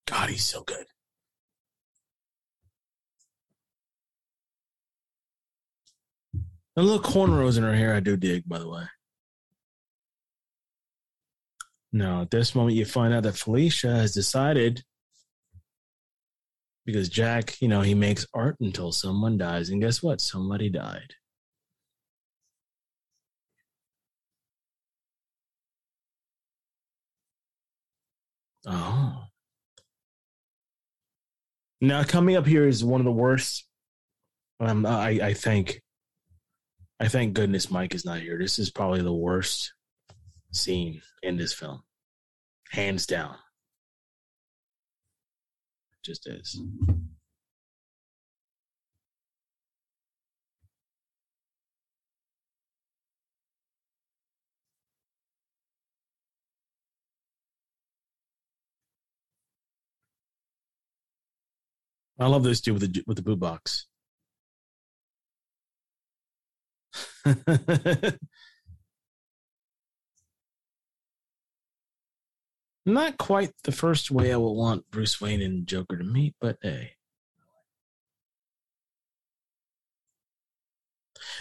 [0.07, 0.85] God, he's so good.
[6.77, 8.83] The little cornrows in her hair, I do dig, by the way.
[11.95, 14.83] Now, at this moment, you find out that Felicia has decided
[16.85, 19.69] because Jack, you know, he makes art until someone dies.
[19.69, 20.19] And guess what?
[20.19, 21.13] Somebody died.
[28.65, 29.25] Oh.
[31.79, 33.67] Now, coming up here is one of the worst.
[34.59, 35.81] Um, I, I think,
[36.99, 38.39] I thank goodness Mike is not here.
[38.39, 39.73] This is probably the worst
[40.53, 41.83] scene in this film,
[42.71, 43.35] hands down.
[46.03, 46.59] Just is.
[62.19, 63.87] I love this dude with the with the boot box.
[72.85, 76.57] Not quite the first way I would want Bruce Wayne and Joker to meet, but
[76.61, 76.93] hey.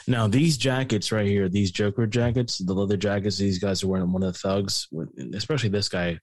[0.07, 4.13] Now these jackets right here, these Joker jackets, the leather jackets these guys are wearing,
[4.13, 4.89] one of the thugs,
[5.35, 6.19] especially this guy.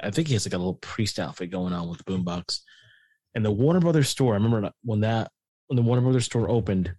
[0.00, 2.60] I think he has like a little priest outfit going on with the boombox.
[3.34, 5.30] And the Warner Brothers store, I remember when that
[5.68, 6.92] when the Warner Brothers store opened,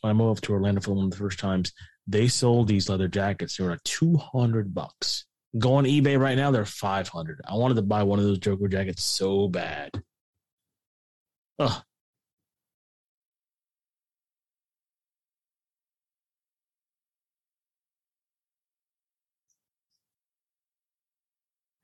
[0.00, 1.72] when I moved to Orlando for one of the first times,
[2.06, 3.56] they sold these leather jackets.
[3.56, 5.24] They were like two hundred bucks.
[5.58, 7.40] Go on eBay right now, they're five hundred.
[7.48, 9.90] I wanted to buy one of those Joker jackets so bad.
[11.58, 11.82] Ugh.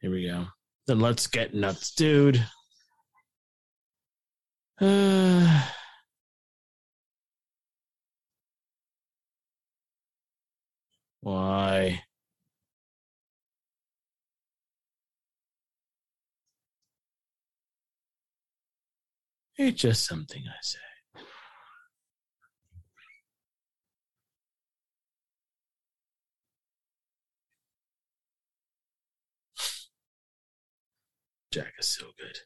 [0.00, 0.46] Here we go.
[0.86, 2.46] Then let's get nuts, dude.
[4.80, 5.62] Uh,
[11.22, 12.05] why?
[19.58, 20.78] It's just something I say.
[31.50, 32.36] Jack is so good.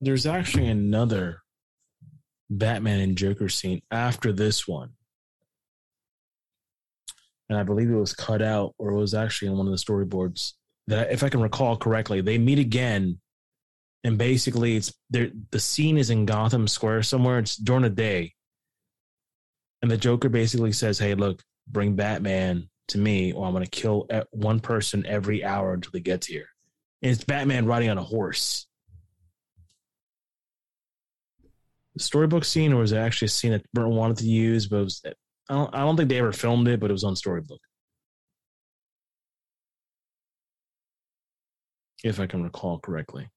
[0.00, 1.42] There's actually another
[2.58, 4.90] Batman and Joker scene after this one.
[7.48, 9.78] And I believe it was cut out or it was actually in one of the
[9.78, 10.52] storyboards
[10.86, 13.18] that if I can recall correctly, they meet again
[14.04, 17.38] and basically it's the scene is in Gotham Square somewhere.
[17.38, 18.34] It's during the day.
[19.80, 23.70] And the Joker basically says, Hey, look, bring Batman to me or I'm going to
[23.70, 26.46] kill one person every hour until he gets here.
[27.00, 28.66] And it's Batman riding on a horse.
[31.81, 34.66] the storybook scene, or was it actually a scene that Burton wanted to use?
[34.66, 37.16] But was, I don't, I don't think they ever filmed it, but it was on
[37.16, 37.60] storybook,
[42.04, 43.28] if I can recall correctly.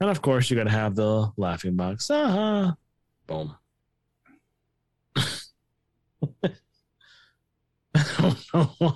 [0.00, 2.08] And of course, you got to have the laughing box.
[2.10, 2.74] Ah,
[3.26, 3.56] boom.
[5.16, 5.24] I
[7.94, 8.92] don't know why.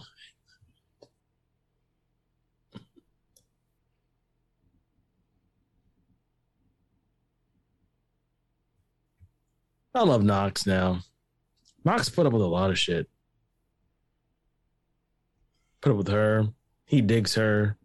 [9.95, 11.01] I love Knox now.
[11.85, 13.09] Knox put up with a lot of shit.
[15.81, 16.49] Put up with her.
[16.85, 17.77] He digs her.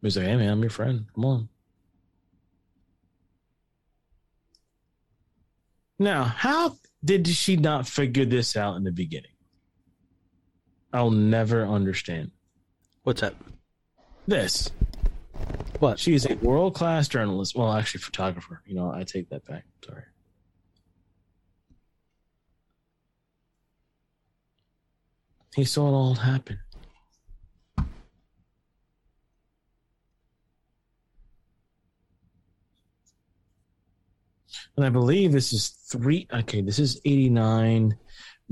[0.00, 1.06] He's like, hey man, I'm your friend.
[1.14, 1.48] Come on.
[5.98, 9.30] Now, how did she not figure this out in the beginning?
[10.92, 12.32] I'll never understand
[13.04, 13.34] What's up?
[14.26, 14.70] this.
[15.82, 15.98] What?
[15.98, 17.56] She is a world class journalist.
[17.56, 18.62] Well, actually, photographer.
[18.66, 19.64] You know, I take that back.
[19.84, 20.04] Sorry.
[25.56, 26.60] He saw it all happen.
[34.76, 36.28] And I believe this is three.
[36.32, 37.98] Okay, this is 89.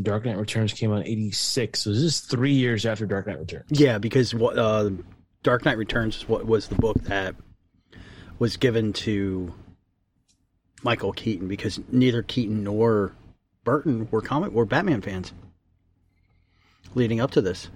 [0.02, 1.78] Dark Knight Returns came out in 86.
[1.78, 3.68] So this is three years after Dark Knight Returns.
[3.70, 4.90] Yeah, because what uh,
[5.42, 7.34] Dark Knight Returns is what was the book that
[8.38, 9.54] was given to
[10.82, 13.12] Michael Keaton because neither Keaton nor
[13.64, 15.32] Burton were comic were Batman fans
[16.94, 17.68] leading up to this.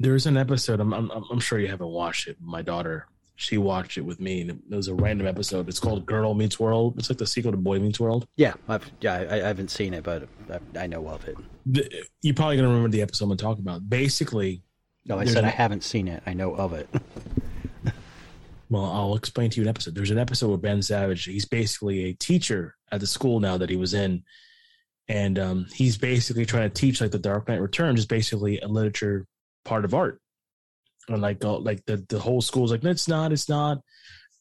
[0.00, 0.78] There's an episode.
[0.80, 2.36] I'm, I'm I'm sure you haven't watched it.
[2.40, 3.08] My daughter,
[3.40, 5.68] she watched it with me, and it was a random episode.
[5.68, 6.98] It's called Girl Meets World.
[6.98, 8.26] It's like the sequel to Boy Meets World.
[8.36, 11.36] Yeah, I've yeah I, I haven't seen it, but I, I know of it.
[11.64, 11.88] The,
[12.20, 13.88] you're probably gonna remember the episode I'm gonna about.
[13.88, 14.64] Basically,
[15.06, 16.20] No, I said I haven't seen it.
[16.26, 16.88] I know of it.
[18.70, 19.94] well, I'll explain to you an episode.
[19.94, 21.24] There's an episode where Ben Savage.
[21.24, 24.24] He's basically a teacher at the school now that he was in,
[25.06, 28.66] and um, he's basically trying to teach like the Dark Knight Returns is basically a
[28.66, 29.28] literature
[29.64, 30.20] part of art,
[31.08, 33.78] and like uh, like the the whole school's like it's not, it's not.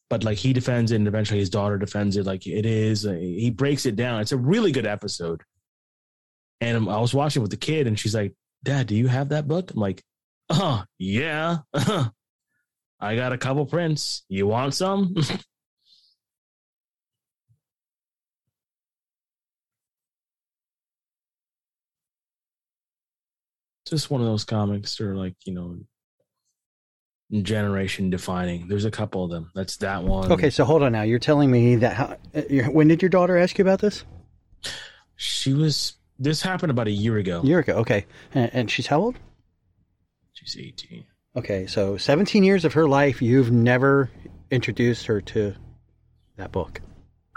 [0.10, 2.26] But like he defends it, and eventually his daughter defends it.
[2.26, 3.06] Like it is.
[3.06, 4.22] Uh, He breaks it down.
[4.22, 5.42] It's a really good episode.
[6.62, 8.34] And I was watching with the kid, and she's like,
[8.64, 10.04] "Dad, do you have that book?" I'm like,
[10.50, 11.60] "Oh yeah,
[13.00, 14.24] I got a couple prints.
[14.30, 15.16] You want some?"
[23.88, 25.80] Just one of those comics are like you know,
[27.32, 28.68] generation defining.
[28.68, 29.52] There's a couple of them.
[29.54, 30.32] That's that one.
[30.32, 31.02] okay, so hold on now.
[31.02, 32.42] You're telling me that how, uh,
[32.72, 34.04] when did your daughter ask you about this?
[35.16, 35.94] She was.
[36.20, 37.42] This happened about a year ago.
[37.42, 37.74] A year ago.
[37.76, 39.20] Okay, and, and she's how old?
[40.34, 41.06] She's 18.
[41.36, 44.10] Okay, so 17 years of her life, you've never
[44.50, 45.54] introduced her to
[46.38, 46.82] that book.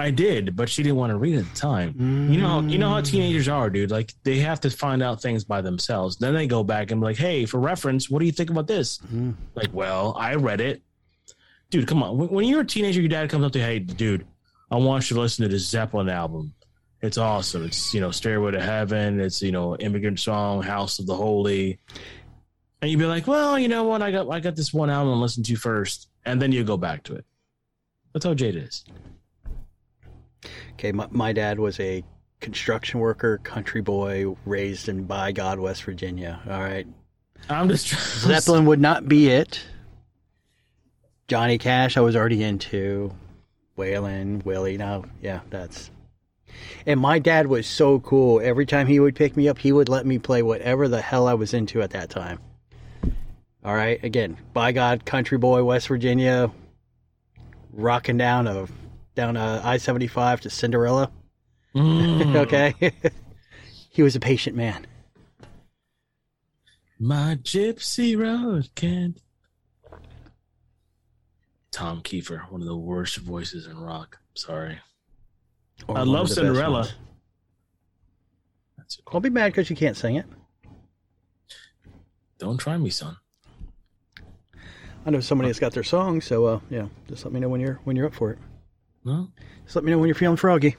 [0.01, 1.95] I did, but she didn't want to read it at the time.
[2.33, 3.05] You know, you know how mm.
[3.05, 3.91] teenagers are, dude.
[3.91, 6.17] Like they have to find out things by themselves.
[6.17, 8.67] Then they go back and be like, "Hey, for reference, what do you think about
[8.67, 9.35] this?" Mm.
[9.55, 10.83] Like, well, I read it,
[11.69, 11.87] dude.
[11.87, 12.17] Come on.
[12.17, 14.27] When, when you're a teenager, your dad comes up to you, "Hey, dude,
[14.71, 16.55] I want you to listen to this Zeppelin album.
[17.03, 17.67] It's awesome.
[17.67, 19.21] It's you know, Stairway to Heaven.
[19.21, 21.79] It's you know, Immigrant Song, House of the Holy."
[22.81, 24.01] And you'd be like, "Well, you know what?
[24.01, 26.79] I got I got this one album to listen to first, and then you go
[26.79, 27.27] back to it."
[28.13, 28.85] That's how Jade is.
[30.75, 32.03] Okay, my, my dad was a
[32.41, 36.41] construction worker, country boy, raised in by God, West Virginia.
[36.49, 36.87] All right,
[37.49, 37.89] I'm just
[38.21, 39.63] Zeppelin would not be it.
[41.29, 43.15] Johnny Cash, I was already into.
[43.77, 45.91] Waylon, Willie, now, yeah, that's.
[46.85, 48.41] And my dad was so cool.
[48.41, 51.29] Every time he would pick me up, he would let me play whatever the hell
[51.29, 52.41] I was into at that time.
[53.65, 56.51] All right, again, by God, country boy, West Virginia,
[57.73, 58.67] rocking down a
[59.21, 61.11] down I seventy five to Cinderella.
[61.75, 62.37] Mm.
[62.37, 62.75] okay,
[63.91, 64.87] he was a patient man.
[66.99, 69.21] My gypsy road can't.
[71.71, 74.19] Tom Kiefer, one of the worst voices in rock.
[74.35, 74.81] Sorry.
[75.87, 76.89] Or I love of the best Cinderella.
[78.77, 79.05] That's it.
[79.11, 80.27] Don't be mad because you can't sing it.
[82.39, 83.17] Don't try me, son.
[85.07, 87.61] I know somebody that's got their song, so uh, yeah, just let me know when
[87.61, 88.39] you're when you're up for it.
[89.05, 89.33] No?
[89.65, 90.77] Just let me know when you're feeling froggy.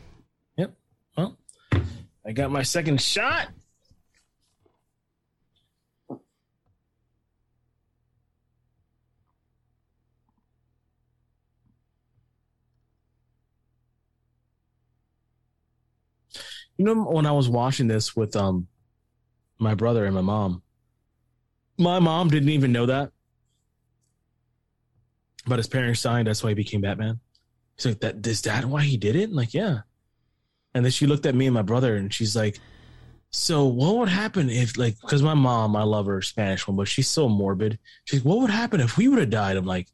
[0.58, 0.74] Yep.
[1.18, 1.38] Well,
[2.26, 3.50] I got my second shot.
[16.78, 18.68] You know, when I was watching this with um
[19.60, 20.64] my brother and my mom,
[21.78, 23.12] my mom didn't even know that.
[25.46, 27.20] But his parents signed, that's why he became Batman.
[27.82, 29.30] He's like, that is that why he did it?
[29.30, 29.80] I'm like, yeah.
[30.74, 32.60] And then she looked at me and my brother and she's like,
[33.32, 36.88] So what would happen if like because my mom, I love her Spanish one, but
[36.88, 37.80] she's so morbid.
[38.06, 39.58] She's like, What would happen if we would have died?
[39.58, 39.88] I'm like,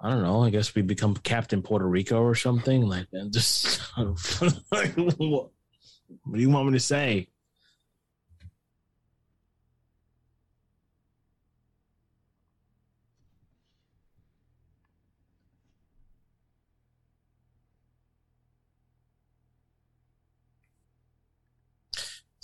[0.00, 0.44] I don't know.
[0.44, 2.86] I guess we become Captain Puerto Rico or something.
[2.86, 5.50] Like man, just like, what, what
[6.34, 7.28] do you want me to say?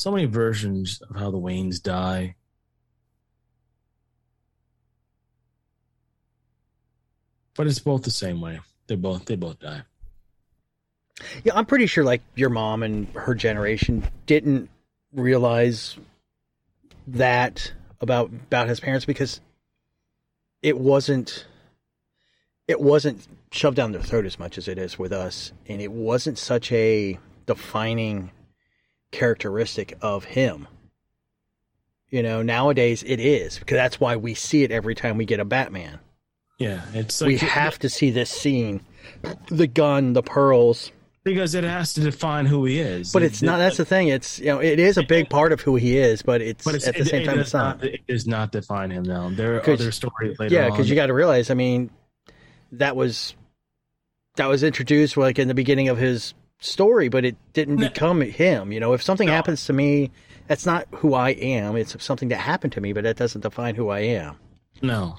[0.04, 2.34] So many versions of how the Waynes die.
[7.56, 8.60] But it's both the same way.
[8.86, 9.80] They both they both die.
[11.42, 14.68] Yeah, I'm pretty sure like your mom and her generation didn't
[15.14, 15.96] realize
[17.06, 17.72] that
[18.02, 19.40] about about his parents because
[20.60, 21.46] it wasn't
[22.68, 25.92] it wasn't shoved down their throat as much as it is with us and it
[25.92, 28.30] wasn't such a defining
[29.14, 30.66] characteristic of him.
[32.10, 35.40] You know, nowadays it is because that's why we see it every time we get
[35.40, 35.98] a Batman.
[36.58, 38.80] Yeah, it's we have to see this scene,
[39.48, 40.92] the gun, the pearls,
[41.24, 43.12] because it has to define who he is.
[43.12, 43.58] But it's not.
[43.58, 44.06] That's the thing.
[44.08, 46.76] It's you know, it is a big part of who he is, but it's, But
[46.76, 47.82] it's, at the it- same it time, it's not.
[47.82, 49.30] It does not define him now.
[49.30, 50.62] There are other stories later on.
[50.64, 51.50] Yeah, because you got to realize.
[51.50, 51.90] I mean,
[52.72, 53.34] that was
[54.36, 56.34] that was introduced like in the beginning of his
[56.64, 58.72] story, but it didn't become him.
[58.72, 60.10] You know, if something happens to me,
[60.46, 61.76] that's not who I am.
[61.76, 64.36] It's something that happened to me, but that doesn't define who I am.
[64.82, 65.16] No,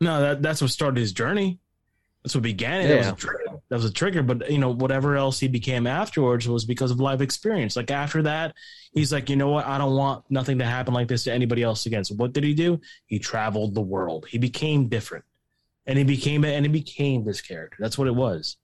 [0.00, 1.58] no, that that's what started his journey.
[2.22, 2.88] That's what began it.
[2.88, 3.44] That, was a trigger.
[3.68, 4.22] that was a trigger.
[4.22, 7.76] But you know, whatever else he became afterwards was because of life experience.
[7.76, 8.54] Like after that,
[8.94, 9.66] he's like, you know what?
[9.66, 12.04] I don't want nothing to happen like this to anybody else again.
[12.04, 12.80] So what did he do?
[13.06, 14.26] He traveled the world.
[14.26, 15.26] He became different,
[15.86, 17.76] and he became and he became this character.
[17.78, 18.56] That's what it was.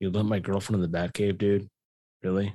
[0.00, 1.68] You let my girlfriend in the Batcave, dude.
[2.22, 2.54] Really?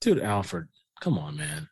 [0.00, 0.68] Dude, Alfred,
[1.00, 1.68] come on, man.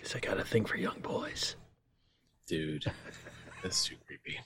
[0.00, 1.56] Because I got a thing for young boys.
[2.46, 2.86] Dude,
[3.62, 4.40] that's too creepy.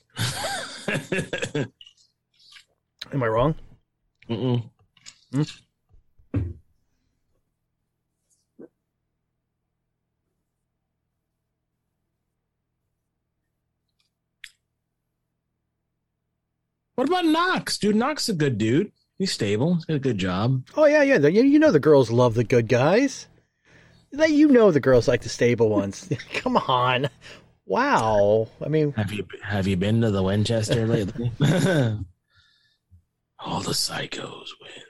[3.12, 3.55] Am I wrong?
[4.28, 4.68] Mm-mm.
[5.32, 5.43] Hmm?
[16.97, 17.78] What about Knox?
[17.78, 18.90] Dude, Knox is a good dude.
[19.18, 19.76] He's stable.
[19.76, 20.64] He's got a good job.
[20.76, 21.18] Oh yeah, yeah.
[21.28, 23.28] You know the girls love the good guys.
[24.28, 26.08] You know the girls like the stable ones.
[26.34, 27.08] Come on.
[27.66, 28.48] Wow.
[28.64, 31.32] I mean, Have you have you been to the Winchester lately?
[33.38, 34.82] All the psychos win.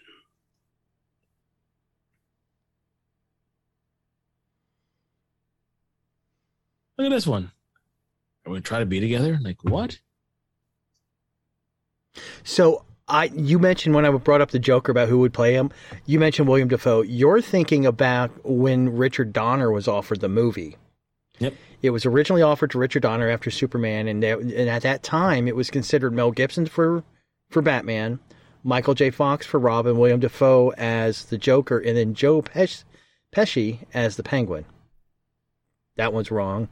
[6.98, 7.50] Look at this one.
[8.46, 9.38] Are we gonna try to be together?
[9.42, 9.98] Like what?
[12.44, 15.70] So I you mentioned when I brought up the Joker about who would play him,
[16.06, 17.02] you mentioned William Dafoe.
[17.02, 20.76] You're thinking about when Richard Donner was offered the movie.
[21.38, 21.54] Yep.
[21.82, 25.46] It was originally offered to Richard Donner after Superman, and, that, and at that time
[25.46, 27.04] it was considered Mel Gibson for
[27.50, 28.20] for Batman,
[28.62, 29.10] Michael J.
[29.10, 32.84] Fox for Robin, William Dafoe as the Joker, and then Joe Pesci,
[33.34, 34.64] Pesci as the Penguin.
[35.96, 36.68] That one's wrong.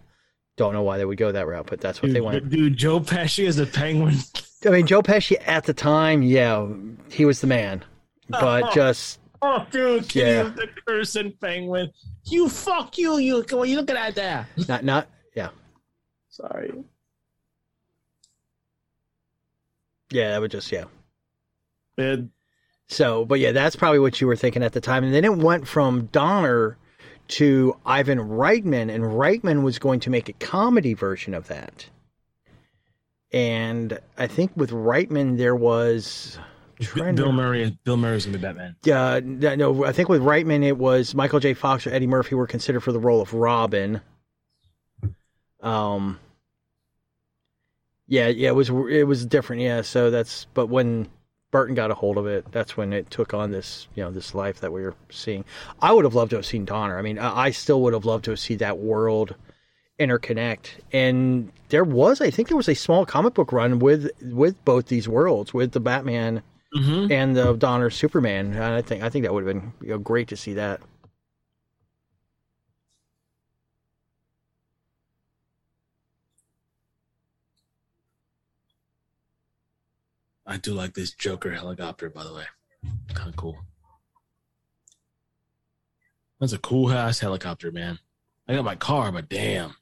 [0.57, 2.51] Don't know why they would go that route, but that's what they Dude, wanted.
[2.51, 4.17] dude, Joe Pesci as a penguin.
[4.67, 6.67] I mean, Joe Pesci at the time, yeah,
[7.11, 7.85] he was the man.
[8.29, 10.43] But just Oh, dude, can Yeah.
[10.45, 11.91] you the cursing penguin?
[12.27, 13.43] You fuck you, you.
[13.43, 14.49] Come on, you look at that there.
[14.69, 15.49] not not yeah.
[16.29, 16.73] Sorry.
[20.11, 20.85] Yeah, that would just yeah.
[21.97, 22.31] Man,
[22.89, 25.05] So, but yeah, that's probably what you were thinking at the time.
[25.05, 26.77] And then it went from Donner
[27.29, 31.87] to Ivan Reitman, and Reitman was going to make a comedy version of that.
[33.33, 36.39] And I think with Reitman there was
[36.95, 37.79] Bill to- Murray.
[37.85, 38.77] Bill Murray's gonna be Batman.
[38.91, 39.21] Uh,
[39.57, 41.55] no, I think with Reitman it was Michael J.
[41.55, 44.01] Fox or Eddie Murphy were considered for the role of Robin.
[45.61, 46.19] Um.
[48.09, 49.63] Yeah, yeah, it was it was different.
[49.63, 51.09] Yeah, so that's but when
[51.51, 54.35] Burton got a hold of it, that's when it took on this you know this
[54.35, 55.45] life that we were seeing.
[55.81, 56.99] I would have loved to have seen Donner.
[56.99, 59.35] I mean, I I still would have loved to have seen that world
[60.03, 60.67] interconnect.
[60.93, 64.87] And there was, I think, there was a small comic book run with with both
[64.87, 66.43] these worlds, with the Batman
[66.75, 67.13] Mm-hmm.
[67.13, 68.55] and the Donner Superman.
[68.55, 70.81] And I think I think that would have been you know, great to see that.
[80.47, 82.45] I do like this Joker helicopter, by the way.
[83.15, 83.59] Kind of cool.
[86.41, 87.99] That's a cool ass helicopter, man.
[88.49, 89.77] I got my car, but damn,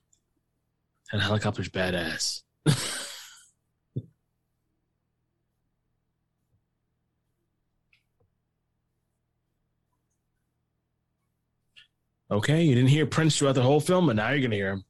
[1.13, 2.43] that helicopter's badass.
[12.31, 14.85] Okay, you didn't hear Prince throughout the whole film, but now you're gonna hear him.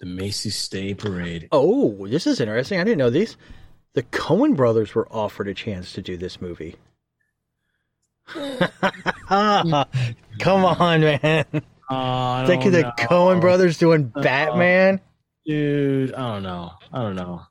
[0.00, 1.48] The Macy's Day Parade.
[1.50, 2.78] Oh, this is interesting.
[2.78, 3.38] I didn't know these.
[3.94, 6.76] The Coen brothers were offered a chance to do this movie.
[8.26, 8.64] Come
[10.64, 11.44] on, man.
[11.88, 15.00] Uh, Think of the Coen brothers doing Batman.
[15.46, 16.72] Dude, I don't know.
[16.92, 17.42] I don't know.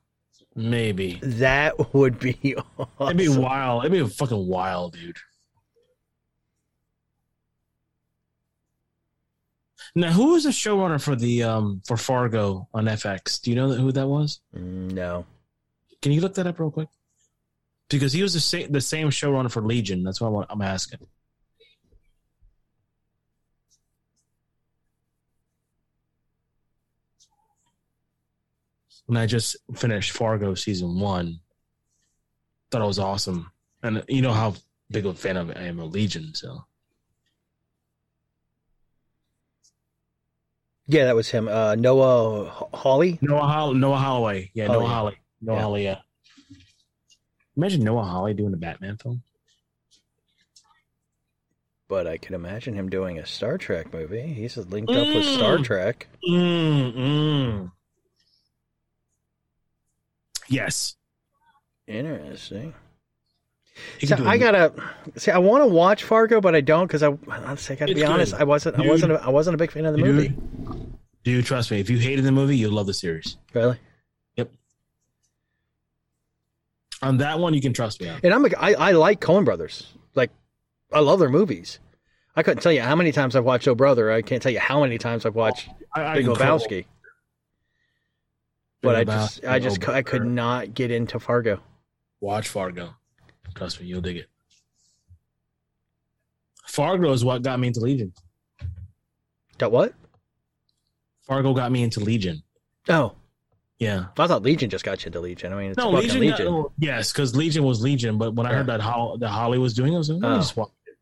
[0.56, 1.18] Maybe.
[1.22, 2.88] That would be awesome.
[3.00, 3.84] It'd be wild.
[3.84, 5.16] It'd be fucking wild, dude.
[9.96, 13.40] Now, who was the showrunner for the um for Fargo on FX?
[13.40, 14.40] Do you know who that was?
[14.52, 15.24] No.
[16.04, 16.88] Can you look that up real quick?
[17.88, 20.02] Because he was the same the same showrunner for Legion.
[20.04, 20.98] That's what I want, I'm asking.
[29.06, 31.40] When I just finished Fargo season one,
[32.70, 33.50] thought it was awesome,
[33.82, 34.56] and you know how
[34.90, 36.34] big of a fan of I am of Legion.
[36.34, 36.64] So
[40.86, 41.48] Yeah, that was him.
[41.48, 43.18] Uh, Noah Hawley.
[43.22, 44.88] Noah Holl- Noah Holloway, yeah, Oh, Noah yeah.
[44.90, 45.90] Holloway, Noah Yeah.
[45.90, 46.56] Yeah.
[47.56, 49.22] Imagine Noah Hawley doing a Batman film.
[51.88, 54.22] But I can imagine him doing a Star Trek movie.
[54.22, 55.64] He's linked up with Star Mm.
[55.64, 56.08] Trek.
[56.26, 57.72] Mm, mm.
[60.48, 60.96] Yes.
[61.86, 62.74] Interesting.
[63.98, 64.72] He So could do I a- gotta
[65.16, 65.30] see.
[65.30, 67.08] I want to watch Fargo, but I don't because I.
[67.28, 68.32] Honestly, I gotta It's be honest.
[68.32, 68.40] good.
[68.40, 68.78] I wasn't.
[68.78, 69.12] I wasn't.
[69.12, 70.14] A, I wasn't a big fan of the Dude.
[70.14, 70.34] movie.
[71.24, 71.80] Dude, trust me.
[71.80, 73.36] If you hated the movie, you'll love the series.
[73.52, 73.78] Really.
[74.36, 74.50] Yep.
[77.04, 78.20] On that one, you can trust me on.
[78.22, 78.44] And I'm.
[78.44, 79.92] A, I, I like Coen Brothers.
[80.14, 80.30] Like,
[80.92, 81.78] I love their movies.
[82.34, 84.10] I couldn't tell you how many times I've watched Oh Brother.
[84.10, 86.86] I can't tell you how many times I've watched I, I Big Lebowski.
[88.80, 91.60] But I just, I just, Oh I could not get into Fargo.
[92.20, 92.94] Watch Fargo.
[93.54, 94.26] Trust me, you'll dig it.
[96.66, 98.12] Fargo is what got me into Legion.
[99.58, 99.94] Got what?
[101.22, 102.42] Fargo got me into Legion.
[102.88, 103.14] Oh,
[103.84, 104.06] Yeah.
[104.18, 105.52] I thought Legion just got you into Legion.
[105.52, 106.20] I mean, it's No, fucking Legion.
[106.20, 106.46] Legion.
[106.62, 108.18] got- yes, because Legion was Legion.
[108.18, 110.36] But when I heard that Hol- that Holly was doing, it, I was like, Oh.
[110.36, 110.96] just watch it.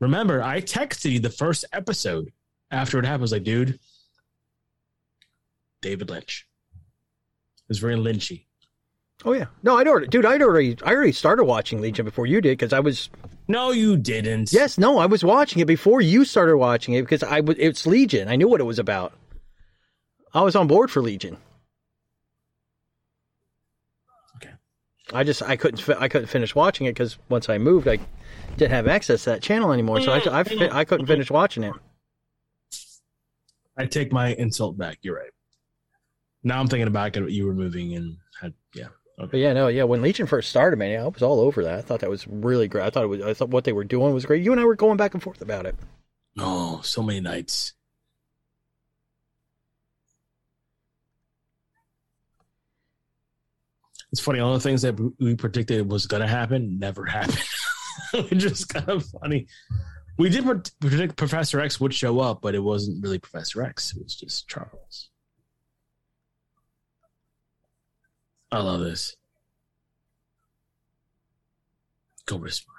[0.00, 2.32] Remember, I texted you the first episode
[2.70, 3.20] after it happened.
[3.20, 3.78] I was like, dude,
[5.82, 6.46] David Lynch.
[6.74, 8.44] It was very Lynchy.
[9.24, 12.40] Oh yeah, no, I'd already, dude, I'd already, I already started watching Legion before you
[12.40, 13.08] did because I was,
[13.48, 14.52] No, you didn't.
[14.52, 17.86] yes, no, I was watching it before you started watching it because I was, it's
[17.86, 18.28] Legion.
[18.28, 19.14] I knew what it was about.
[20.34, 21.36] I was on board for Legion.
[24.36, 24.50] Okay.
[25.14, 27.98] I just, I couldn't, fi- I couldn't finish watching it because once I moved, I
[28.56, 31.62] didn't have access to that channel anymore, so I, I, fi- I couldn't finish watching
[31.62, 31.74] it.
[33.76, 34.98] I take my insult back.
[35.02, 35.30] You're right.
[36.42, 38.88] Now I'm thinking back at what you were moving and had, yeah.
[39.16, 39.84] But yeah, no, yeah.
[39.84, 41.78] When Legion first started, man, I was all over that.
[41.78, 42.84] I thought that was really great.
[42.84, 43.22] I thought it was.
[43.22, 44.42] I thought what they were doing was great.
[44.42, 45.76] You and I were going back and forth about it.
[46.36, 47.73] Oh, so many nights.
[54.14, 54.38] It's funny.
[54.38, 57.42] All the things that we predicted was going to happen never happened.
[58.14, 59.48] it's just kind of funny.
[60.16, 63.92] We did pre- predict Professor X would show up, but it wasn't really Professor X.
[63.96, 65.10] It was just Charles.
[68.52, 69.16] I love this.
[72.24, 72.76] Cobra Smile.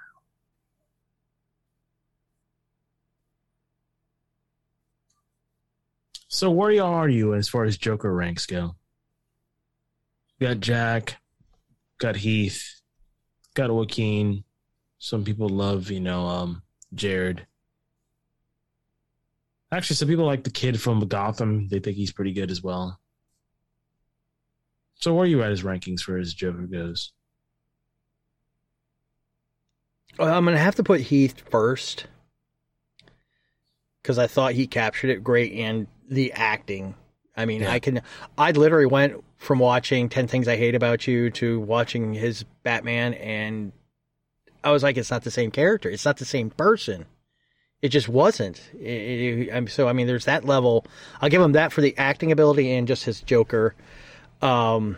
[6.28, 8.76] So where are you as far as Joker ranks go?
[10.40, 11.18] Got Jack,
[11.98, 12.80] got Heath,
[13.54, 14.44] got Joaquin.
[14.98, 16.62] Some people love, you know, um,
[16.94, 17.46] Jared.
[19.72, 21.68] Actually, some people like the kid from Gotham.
[21.68, 22.98] They think he's pretty good as well.
[24.94, 27.12] So where are you at his rankings for his Joker goes?
[30.18, 32.06] Well, I'm gonna have to put Heath first
[34.02, 36.94] because I thought he captured it great and the acting.
[37.36, 37.72] I mean, Yeah.
[37.72, 38.00] I can.
[38.38, 43.14] I literally went from watching Ten Things I Hate About You to watching his Batman,
[43.14, 43.72] and
[44.64, 45.88] I was like, it's not the same character.
[45.90, 47.06] It's not the same person.
[47.82, 48.60] It just wasn't.
[48.74, 49.86] It, it- so.
[49.88, 50.86] I mean, there's that level.
[51.20, 53.74] I'll give him that for the acting ability and just his Joker.
[54.42, 54.96] Um,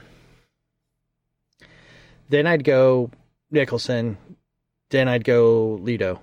[2.28, 3.10] then I'd go
[3.50, 4.16] Nicholson.
[4.90, 6.20] Then I'd go Leto.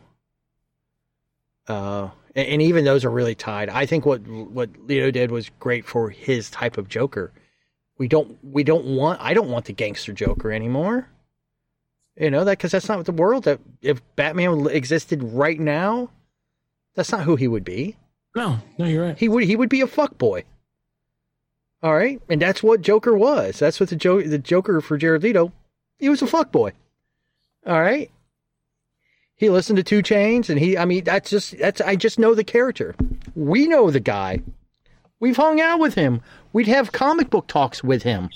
[1.67, 3.69] Uh, and, and even those are really tied.
[3.69, 7.31] I think what what Leto did was great for his type of Joker.
[7.97, 11.07] We don't we don't want I don't want the gangster Joker anymore.
[12.17, 16.09] You know that because that's not what the world that if Batman existed right now,
[16.95, 17.97] that's not who he would be.
[18.35, 19.17] No, no, you're right.
[19.17, 20.43] He would he would be a fuck boy.
[21.83, 23.59] All right, and that's what Joker was.
[23.59, 25.51] That's what the jo- the Joker for Jared Leto.
[25.99, 26.73] He was a fuck boy.
[27.65, 28.11] All right.
[29.37, 30.77] He listened to Two Chainz, and he.
[30.77, 31.81] I mean, that's just that's.
[31.81, 32.95] I just know the character.
[33.35, 34.41] We know the guy.
[35.19, 36.21] We've hung out with him.
[36.53, 38.29] We'd have comic book talks with him.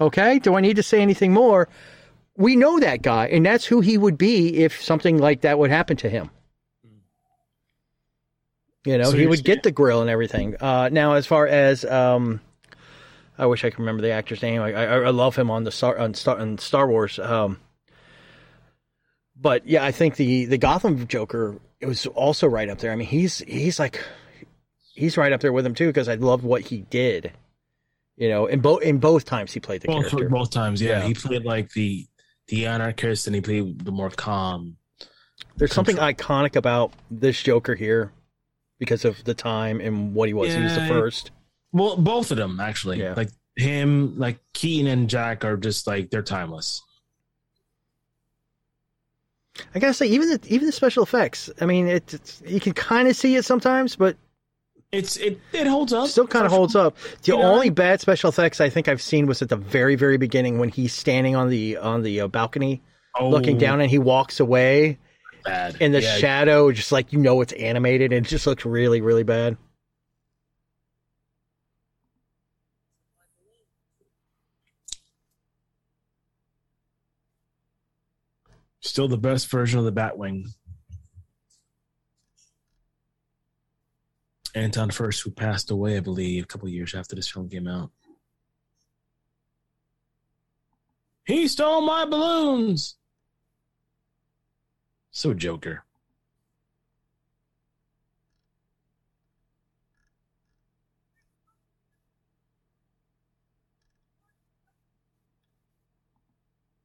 [0.00, 0.38] Okay.
[0.38, 1.68] Do I need to say anything more?
[2.36, 5.70] We know that guy, and that's who he would be if something like that would
[5.70, 6.30] happen to him.
[8.84, 10.54] You know, he would get the grill and everything.
[10.60, 12.40] Uh, now, as far as um,
[13.36, 14.62] I wish I could remember the actor's name.
[14.62, 17.18] I, I, I love him on the Star on Star, on Star Wars.
[17.18, 17.58] Um,
[19.34, 22.92] but yeah, I think the the Gotham Joker it was also right up there.
[22.92, 24.04] I mean, he's he's like
[24.96, 27.32] he's right up there with him too because I love what he did.
[28.16, 30.28] You know, in both in both times he played the Both, character.
[30.30, 31.00] both times, yeah.
[31.02, 31.06] Yeah.
[31.08, 32.06] He played like the
[32.48, 34.76] the anarchist, and he played the more calm.
[35.56, 38.12] There's something iconic about this Joker here
[38.78, 40.52] because of the time and what he was.
[40.54, 41.30] he was the first.
[41.72, 43.00] Well, both of them actually.
[43.00, 43.14] Yeah.
[43.14, 46.82] Like him, like Keaton and Jack are just like they're timeless.
[49.74, 51.50] I gotta say, even the even the special effects.
[51.60, 54.16] I mean, it, it's you can kind of see it sometimes, but
[54.96, 56.08] It's it it holds up.
[56.08, 56.96] still kind of holds up.
[57.22, 57.52] The You know?
[57.52, 60.70] only bad special effects I think I've seen was at the very very beginning when
[60.70, 62.82] he's standing on the on the uh, balcony
[63.18, 64.98] Oh, looking down and he walks away
[65.44, 65.76] bad.
[65.80, 69.00] in the Yeah, shadow, just like you know it's animated and it just looks really
[69.00, 69.56] really bad.
[78.80, 80.44] Still the best version of the Batwing.
[84.56, 87.90] Anton Furst, who passed away, I believe, a couple years after this film came out.
[91.26, 92.96] He stole my balloons.
[95.10, 95.84] So Joker.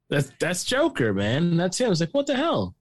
[0.10, 1.56] That's that's Joker, man.
[1.56, 1.90] That's him.
[1.92, 2.76] It's like, what the hell?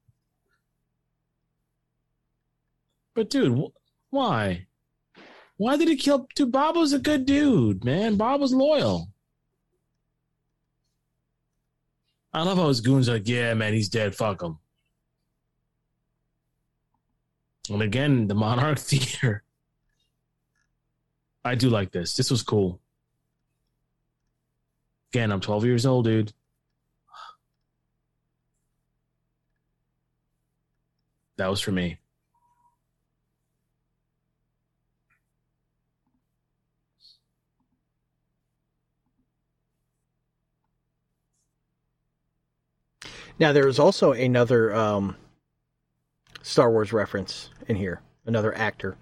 [3.15, 4.67] But dude, wh- why?
[5.61, 6.27] Why did he kill?
[6.35, 8.17] Dude, Bob was a good dude, man.
[8.17, 9.11] Bob was loyal.
[12.33, 14.15] I love how his goons are like, yeah, man, he's dead.
[14.15, 14.57] Fuck him.
[17.69, 19.43] And again, the Monarch Theater.
[21.45, 22.17] I do like this.
[22.17, 22.81] This was cool.
[25.13, 26.33] Again, I'm 12 years old, dude.
[31.37, 32.00] That was for me.
[43.41, 45.17] Now there is also another um,
[46.43, 48.03] Star Wars reference in here.
[48.27, 48.99] Another actor,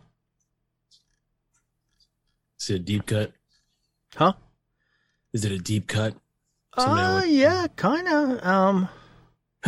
[2.61, 3.33] Is it a deep cut?
[4.15, 4.35] huh?
[5.33, 6.15] Is it a deep cut?
[6.79, 8.47] Somebody Uh, yeah, kind of.
[8.47, 8.89] Um,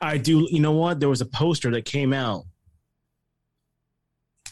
[0.00, 0.46] I do.
[0.50, 1.00] You know what?
[1.00, 2.44] There was a poster that came out.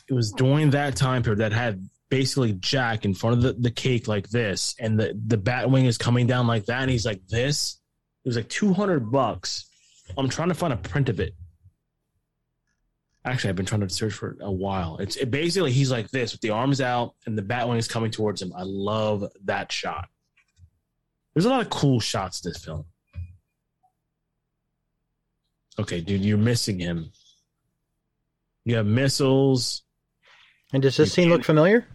[0.09, 3.70] It was during that time period that had basically Jack in front of the, the
[3.70, 7.27] cake like this, and the the Batwing is coming down like that, and he's like
[7.28, 7.81] this.
[8.24, 9.66] It was like two hundred bucks.
[10.19, 11.35] I'm trying to find a print of it.
[13.24, 14.99] Actually, I've been trying to search for a while.
[14.99, 18.11] It's it basically he's like this with the arms out, and the Batwing is coming
[18.11, 18.53] towards him.
[18.57, 20.09] I love that shot.
[21.35, 22.87] There's a lot of cool shots in this film.
[25.78, 27.12] Okay, dude, you're missing him.
[28.65, 29.82] You have missiles.
[30.73, 31.87] and does this scene look familiar?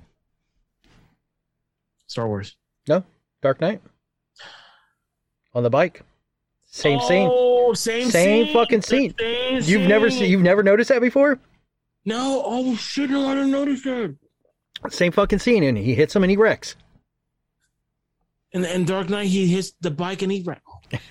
[2.15, 2.55] Star Wars.
[2.87, 3.03] No,
[3.41, 3.81] Dark Knight
[5.53, 6.01] on the bike.
[6.65, 7.29] Same oh, scene.
[7.29, 8.53] Oh, same Same scene.
[8.53, 9.13] fucking scene.
[9.19, 10.31] Same You've never seen.
[10.31, 11.39] You've never noticed that before.
[12.05, 12.41] No.
[12.45, 13.09] Oh shit!
[13.09, 14.15] No, I didn't notice that.
[14.91, 16.77] Same fucking scene, and he hits him and he wrecks.
[18.53, 20.61] And and Dark Knight, he hits the bike and he ran.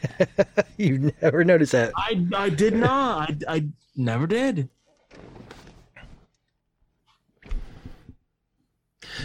[0.79, 1.93] You've never noticed that.
[1.99, 3.45] I I did not.
[3.47, 4.71] I I never did.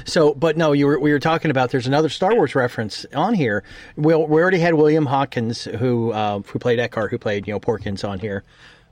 [0.05, 1.71] So, but no, you were we were talking about.
[1.71, 3.63] There's another Star Wars reference on here.
[3.95, 7.59] We, we already had William Hawkins, who uh, who played Eckhardt, who played you know
[7.59, 8.43] Porkins on here,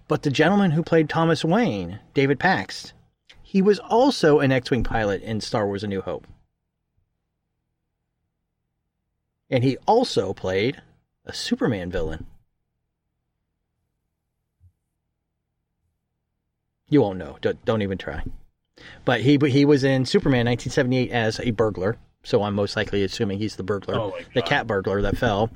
[0.07, 2.93] but the gentleman who played Thomas Wayne, David Baxt,
[3.41, 6.27] he was also an X-wing pilot in Star Wars: A New Hope,
[9.49, 10.81] and he also played
[11.25, 12.25] a Superman villain.
[16.89, 17.37] You won't know.
[17.41, 18.23] Don't, don't even try.
[19.05, 23.39] But he he was in Superman 1978 as a burglar, so I'm most likely assuming
[23.39, 25.49] he's the burglar, Oh the cat burglar that fell.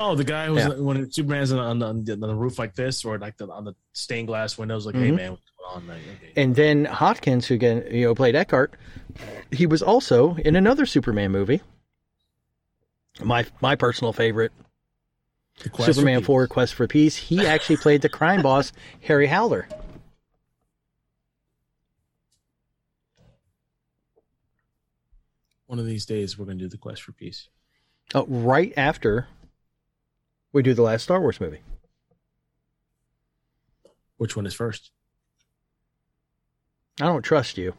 [0.00, 0.74] Oh, the guy who's Yeah.
[0.74, 3.64] when Superman's on the, on the, on the roof like this, or like the, on
[3.64, 5.16] the stained glass windows, like, "Hey Mhm.
[5.16, 6.32] man, what's going on?" Like, okay.
[6.42, 8.74] And then Hopkins, who again you know played Eckhardt,
[9.52, 11.60] he was also in another Superman movie.
[13.22, 14.50] My my personal favorite,
[15.62, 17.14] The Quest for Superman Four: Quest for Peace.
[17.16, 18.72] He actually played the crime boss
[19.02, 19.68] Harry Howler.
[25.74, 27.48] One of these days, we're gonna do the Quest for Peace.
[28.14, 29.26] Oh, right after
[30.52, 31.62] we do the last Star Wars movie.
[34.16, 34.92] Which one is first?
[37.00, 37.74] I don't trust you.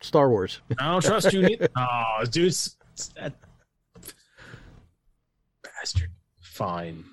[0.00, 0.60] Star Wars.
[0.78, 1.42] I don't trust you.
[1.42, 1.66] neither.
[1.76, 3.34] Oh, dude, it's- it's that
[5.64, 6.10] bastard.
[6.40, 7.04] Fine.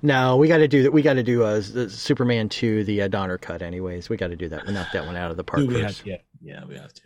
[0.00, 0.92] No, we got to do that.
[0.94, 3.60] We got to do uh, the Superman two, the uh, Donner cut.
[3.60, 4.66] Anyways, we got to do that.
[4.66, 6.78] We knock that one out of the park Dude, we have to, yeah, yeah, we
[6.78, 7.02] have to.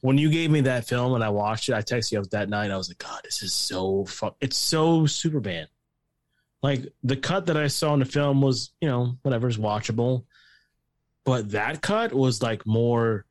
[0.00, 2.48] When you gave me that film and I watched it, I texted you up that
[2.48, 2.70] night.
[2.70, 4.32] I was like, God, this is so fun.
[4.40, 5.66] It's so Superman.
[6.62, 10.24] Like the cut that I saw in the film was, you know, whatever's watchable,
[11.24, 13.26] but that cut was like more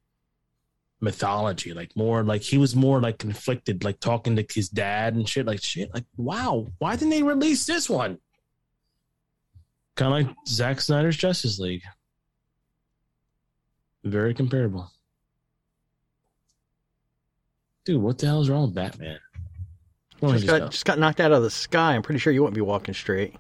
[1.00, 5.28] mythology, like more like he was more like conflicted, like talking to his dad and
[5.28, 5.46] shit.
[5.46, 8.20] Like shit, like wow, why didn't they release this one?
[9.96, 11.84] Kind of like Zack Snyder's Justice League.
[14.04, 14.92] Very comparable.
[17.86, 19.20] Dude, what the hell is wrong with Batman?
[20.20, 21.96] Why don't we Just just got, just got knocked out of the sky.
[21.96, 23.36] I'm pretty sure you wouldn't be walking straight.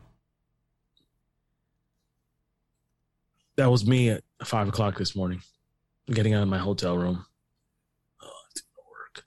[3.57, 5.41] That was me at five o'clock this morning,
[6.07, 7.23] getting out of my hotel room.
[8.23, 9.25] Oh, gonna work.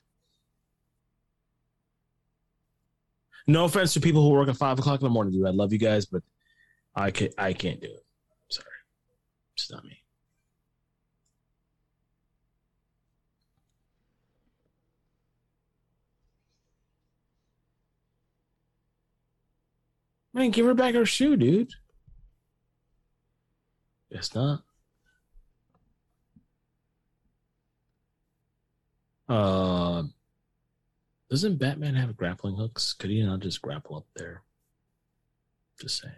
[3.47, 5.47] No offense to people who work at five o'clock in the morning, dude.
[5.47, 6.23] I love you guys, but
[6.93, 7.33] I can't.
[7.37, 8.03] I can't do it.
[8.49, 8.67] Sorry,
[9.55, 10.01] it's not me.
[20.35, 21.71] Man, give her back her shoe, dude.
[24.11, 24.63] Guess not.
[29.29, 30.03] Uh,
[31.29, 32.91] doesn't Batman have grappling hooks?
[32.91, 34.43] Could he not just grapple up there?
[35.79, 36.13] Just saying.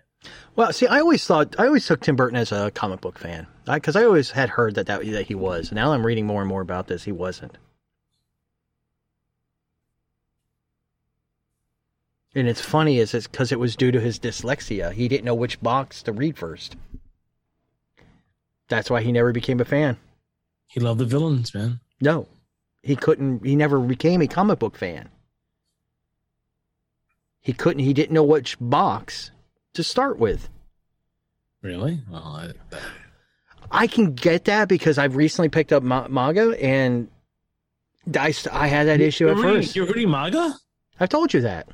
[0.56, 3.46] Well, see, I always thought I always took Tim Burton as a comic book fan
[3.66, 5.72] because I, always had heard that, that that he was.
[5.72, 7.04] Now I'm reading more and more about this.
[7.04, 7.56] He wasn't.
[12.38, 14.94] And it's funny is it's because it was due to his dyslexia.
[14.94, 16.76] He didn't know which box to read first.
[18.68, 19.98] That's why he never became a fan.
[20.68, 21.80] He loved the villains, man.
[22.00, 22.28] No,
[22.84, 23.44] he couldn't.
[23.44, 25.10] He never became a comic book fan.
[27.42, 27.84] He couldn't.
[27.84, 29.32] He didn't know which box
[29.74, 30.48] to start with.
[31.64, 32.02] Really?
[32.08, 32.78] Well, I,
[33.72, 37.08] I can get that because I've recently picked up ma- manga and
[38.16, 39.76] I, st- I had that issue at reading, first.
[39.76, 40.54] You're reading manga?
[41.00, 41.68] I've told you that.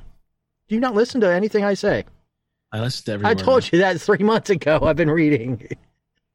[0.68, 2.04] Do you not listen to anything I say?
[2.72, 4.80] I listened to every I told you that three months ago.
[4.82, 5.66] I've been reading.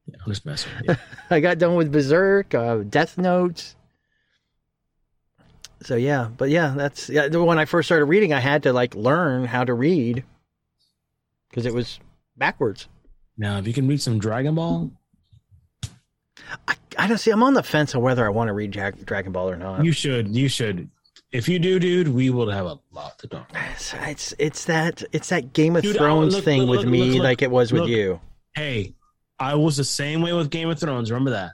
[0.05, 1.03] Yeah, I'm just messing with you.
[1.29, 3.75] I got done with Berserk, uh, Death Notes.
[5.81, 7.27] So yeah, but yeah, that's yeah.
[7.27, 10.23] When I first started reading, I had to like learn how to read
[11.49, 11.99] because it was
[12.37, 12.87] backwards.
[13.37, 14.91] now, if you can read some Dragon Ball,
[16.67, 17.31] I, I don't see.
[17.31, 19.85] I'm on the fence on whether I want to read Jack, Dragon Ball or not.
[19.85, 20.35] you should.
[20.35, 20.89] You should.
[21.31, 23.49] If you do, dude, we will have a lot to talk.
[23.51, 23.71] about.
[23.71, 26.89] It's, it's it's that it's that Game of Dude, Thrones look, thing look, with look,
[26.89, 28.19] me, like it was with you.
[28.55, 28.95] Hey,
[29.37, 31.11] I was the same way with Game of Thrones.
[31.11, 31.51] Remember that?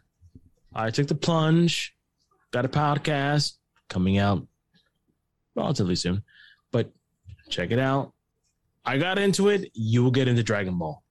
[0.74, 1.96] I took the plunge,
[2.52, 3.54] got a podcast
[3.90, 4.48] coming out
[5.56, 6.24] relatively soon,
[6.72, 6.92] but
[7.50, 8.14] check it out.
[8.86, 9.72] I got into it.
[9.74, 11.04] You will get into Dragon Ball.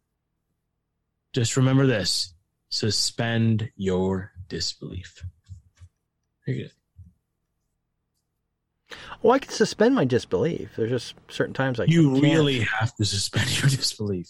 [1.33, 2.33] Just remember this
[2.71, 5.23] suspend your disbelief.
[6.47, 6.71] You're good.
[9.23, 10.71] Well, I can suspend my disbelief.
[10.77, 12.23] There's just certain times I You can't.
[12.23, 14.29] really have to suspend your disbelief.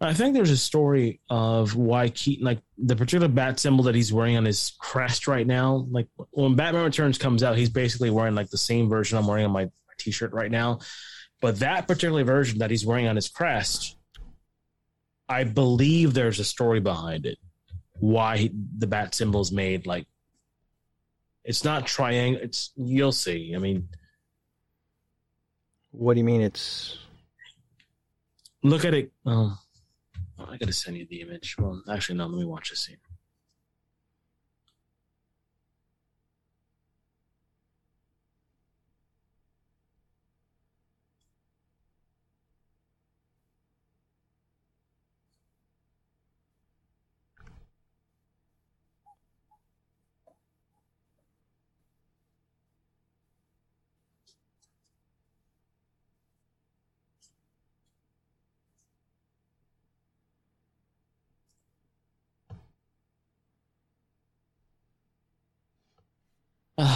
[0.00, 4.12] I think there's a story of why Keaton, like the particular bat symbol that he's
[4.12, 5.86] wearing on his crest right now.
[5.90, 9.44] Like when Batman Returns comes out, he's basically wearing like the same version I'm wearing
[9.44, 10.80] on my t-shirt right now.
[11.40, 13.96] But that particular version that he's wearing on his crest,
[15.28, 17.38] I believe there's a story behind it.
[17.98, 20.06] Why he, the bat symbol is made like
[21.44, 22.40] it's not triangle.
[22.42, 23.54] It's you'll see.
[23.54, 23.88] I mean,
[25.92, 26.40] What do you mean?
[26.42, 26.98] It's
[28.62, 29.12] look at it.
[29.26, 29.58] Oh,
[30.38, 31.56] oh I gotta send you the image.
[31.58, 32.26] Well, actually, no.
[32.26, 32.98] Let me watch this scene.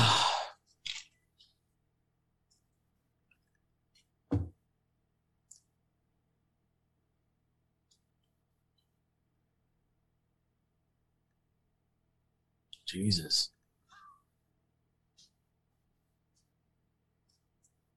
[12.87, 13.51] Jesus.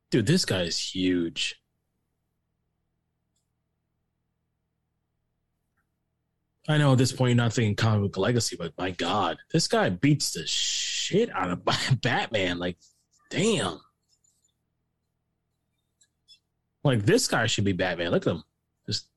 [0.10, 1.62] Dude, this guy is huge.
[6.68, 9.68] I know at this point you're not thinking comic book legacy, but my God, this
[9.68, 11.62] guy beats the shit out of
[12.02, 12.60] Batman.
[12.60, 12.78] Like,
[13.30, 13.80] damn.
[16.84, 18.12] Like this guy should be Batman.
[18.12, 18.44] Look at him.
[18.86, 19.08] Just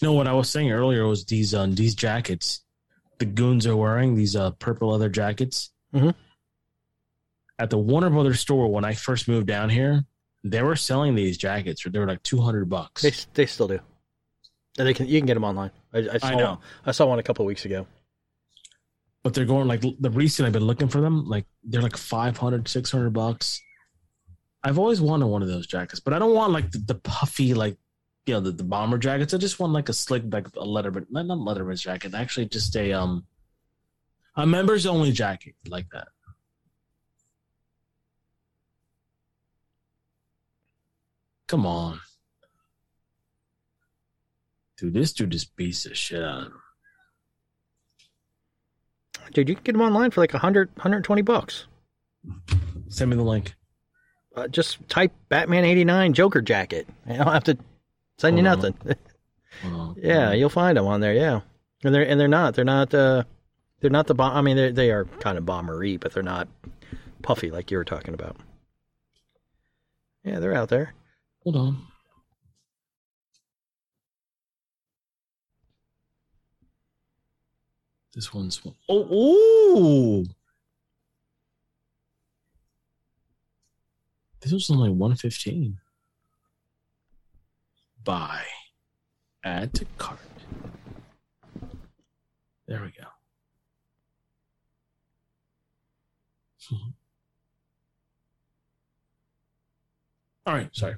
[0.00, 2.62] No, what I was saying earlier was these um these jackets
[3.18, 5.70] the goons are wearing, these uh purple leather jackets.
[5.94, 6.14] Mhm.
[7.58, 10.04] At the Warner Brothers store when I first moved down here,
[10.44, 13.02] they were selling these jackets for they were like two hundred bucks.
[13.02, 13.80] They they still do.
[14.78, 15.70] And they can you can get them online.
[15.92, 16.60] I, I saw know.
[16.86, 17.86] I saw one a couple of weeks ago.
[19.22, 22.68] but they're going like the recent I've been looking for them, like they're like 500,
[22.68, 23.60] 600 bucks.
[24.64, 27.52] I've always wanted one of those jackets, but I don't want like the, the puffy,
[27.54, 27.76] like
[28.26, 29.34] you know, the, the bomber jackets.
[29.34, 32.14] I just want like a slick, like a Letterman, not not Letterman's jacket.
[32.14, 33.26] Actually, just a um,
[34.36, 36.08] a members only jacket like that.
[41.52, 42.00] Come on,
[44.78, 44.94] dude.
[44.94, 46.54] This dude just beats the shit out of him.
[49.34, 51.66] Dude, you can get them online for like 100 120 bucks.
[52.88, 53.54] Send me the link.
[54.34, 56.88] Uh, just type Batman 89 Joker jacket.
[57.06, 57.58] I don't have to
[58.16, 58.74] send you nothing.
[59.62, 59.96] Hold on.
[59.98, 61.40] yeah, you'll find them on there, yeah.
[61.84, 63.24] And they're and they're not they're not uh
[63.80, 66.48] they're not the bomb I mean they they are kind of bombery, but they're not
[67.20, 68.38] puffy like you were talking about.
[70.24, 70.94] Yeah, they're out there.
[71.44, 71.76] Hold on.
[78.14, 80.24] This one's oh ooh.
[84.40, 85.78] This was only one fifteen.
[88.04, 88.42] Buy,
[89.44, 90.18] add to cart.
[92.66, 93.06] There we go.
[100.46, 100.96] All right, sorry.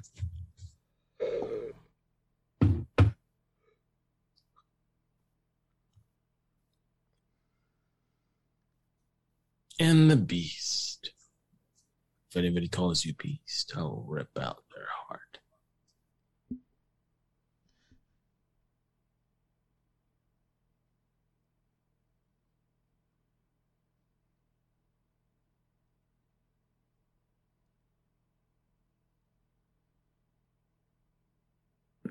[9.79, 11.11] And the beast.
[12.29, 15.24] If anybody calls you beast, I'll rip out their heart.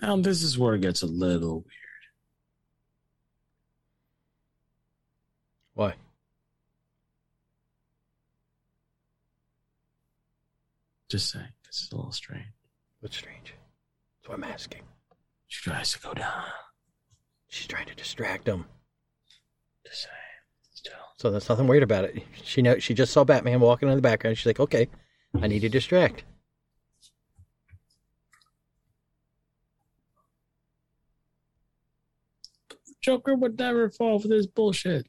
[0.03, 1.75] Now this is where it gets a little weird.
[5.75, 5.95] Why?
[11.09, 12.47] Just saying, this is a little strange.
[13.01, 13.55] What's strange?
[14.21, 14.83] That's what I'm asking.
[15.49, 16.45] She tries to go down.
[17.49, 18.65] She's trying to distract him.
[19.87, 20.15] Just saying.
[20.73, 20.93] Still.
[21.19, 22.23] So there's nothing weird about it.
[22.43, 24.37] She know she just saw Batman walking in the background.
[24.39, 24.89] She's like, okay,
[25.41, 26.25] I need to distract.
[33.05, 35.07] Joker would never fall for this bullshit.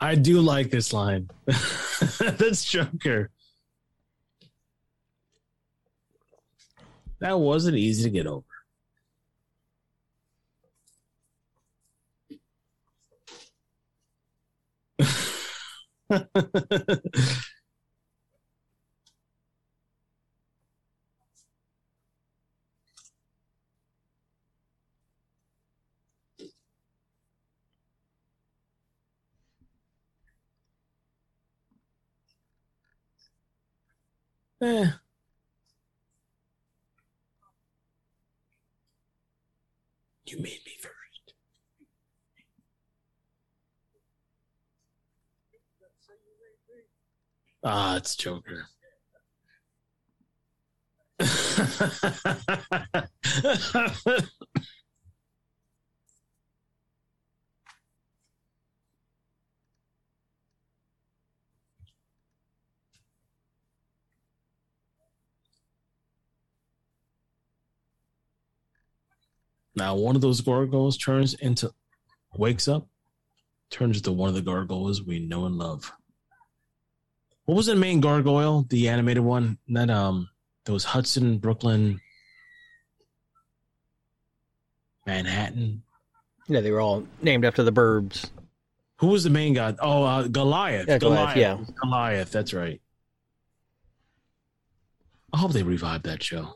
[0.00, 1.30] I do like this line.
[2.18, 3.30] That's Joker.
[7.20, 8.55] That wasn't easy to get over.
[34.60, 34.98] eh.
[40.26, 40.95] You made me first.
[47.64, 48.66] Ah, it's Joker.
[69.74, 71.72] now, one of those gargoyles turns into,
[72.36, 72.86] wakes up,
[73.70, 75.92] turns into one of the gargoyles we know and love.
[77.46, 78.66] What was the main gargoyle?
[78.68, 80.28] The animated one that um,
[80.64, 82.00] that was Hudson, Brooklyn.
[85.06, 85.82] Manhattan.
[86.48, 88.30] Yeah, they were all named after the burbs.
[88.98, 89.74] Who was the main guy?
[89.78, 90.88] Oh, uh, Goliath.
[90.88, 91.58] Yeah, Goliath, yeah.
[91.80, 92.32] Goliath.
[92.32, 92.80] That's right.
[95.32, 96.54] I hope they revive that show.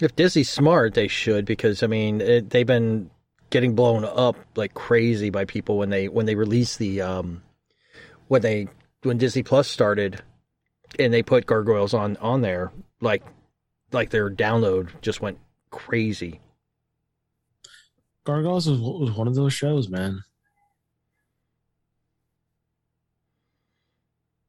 [0.00, 3.10] If Disney's smart, they should because I mean it, they've been
[3.48, 7.42] getting blown up like crazy by people when they when they release the um
[8.28, 8.68] when they
[9.02, 10.22] when Disney Plus started
[10.98, 13.22] and they put gargoyles on on there like
[13.92, 15.38] like their download just went
[15.70, 16.40] crazy.
[18.24, 20.24] Gargoyles was, was one of those shows, man.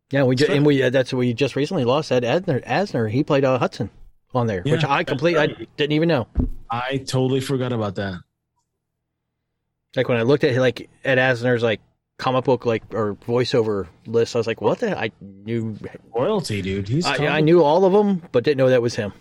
[0.09, 2.65] Yeah, we just, and we that's we just recently lost Ed Asner.
[2.65, 3.89] Asner he played uh, Hudson
[4.33, 6.27] on there, which I completely I didn't even know.
[6.69, 8.21] I totally forgot about that.
[9.95, 11.81] Like when I looked at like Ed Asner's like
[12.17, 14.97] comic book like or voiceover list, I was like, what the?
[14.97, 15.77] I knew
[16.13, 16.87] Royalty, dude.
[16.87, 19.13] He's I, I knew all of them, but didn't know that was him.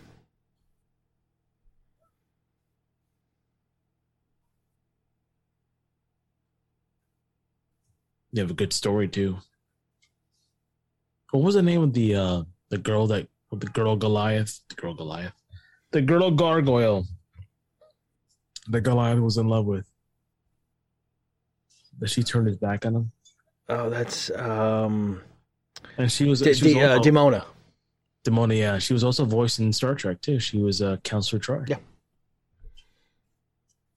[8.32, 9.38] You have a good story too.
[11.30, 14.60] What was the name of the uh the girl that the girl Goliath?
[14.68, 15.32] The girl Goliath.
[15.92, 17.06] The girl gargoyle
[18.68, 19.86] that Goliath was in love with.
[21.98, 23.12] But she turned his back on him.
[23.68, 25.20] Oh, that's um,
[25.98, 27.44] And she was, D- she was D- uh, also- Demona.
[28.26, 28.78] Demona, yeah.
[28.78, 30.38] She was also voiced in Star Trek too.
[30.40, 31.68] She was uh Counselor Troi.
[31.68, 31.76] Yeah.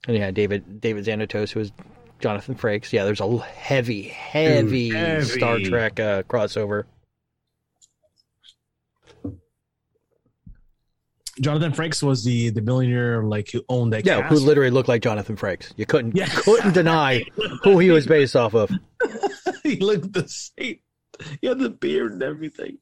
[0.07, 1.71] And yeah, David David Xanatos, who was
[2.19, 2.91] Jonathan Frakes.
[2.93, 5.25] Yeah, there's a heavy, heavy, heavy.
[5.25, 6.83] Star Trek uh, crossover.
[11.41, 15.01] Jonathan Frakes was the the millionaire like who owned that Yeah, who literally looked like
[15.01, 15.71] Jonathan Frakes.
[15.77, 16.27] You couldn't Yeah.
[16.29, 17.25] couldn't deny
[17.63, 18.71] who he was based off of.
[19.63, 20.79] he looked the same.
[21.41, 22.77] He had the beard and everything.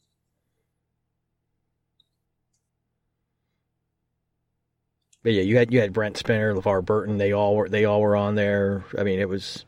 [5.24, 7.18] But yeah, you had you had Brent Spiner, LeVar Burton.
[7.18, 8.86] They all were they all were on there.
[8.98, 9.66] I mean, it was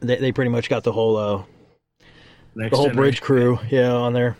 [0.00, 1.42] they they pretty much got the whole uh,
[2.54, 4.36] Next the whole bridge crew yeah on there.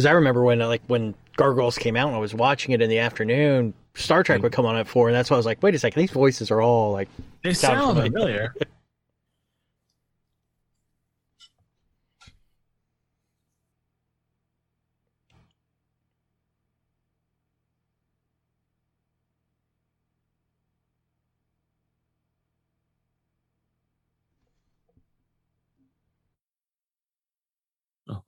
[0.00, 2.88] Because I remember when like when Gargoyles came out and I was watching it in
[2.88, 4.44] the afternoon, Star Trek hmm.
[4.44, 6.10] would come on at four, and that's why I was like, wait a second, these
[6.10, 7.10] voices are all like
[7.42, 8.54] They sound sound familiar.
[8.54, 8.54] familiar.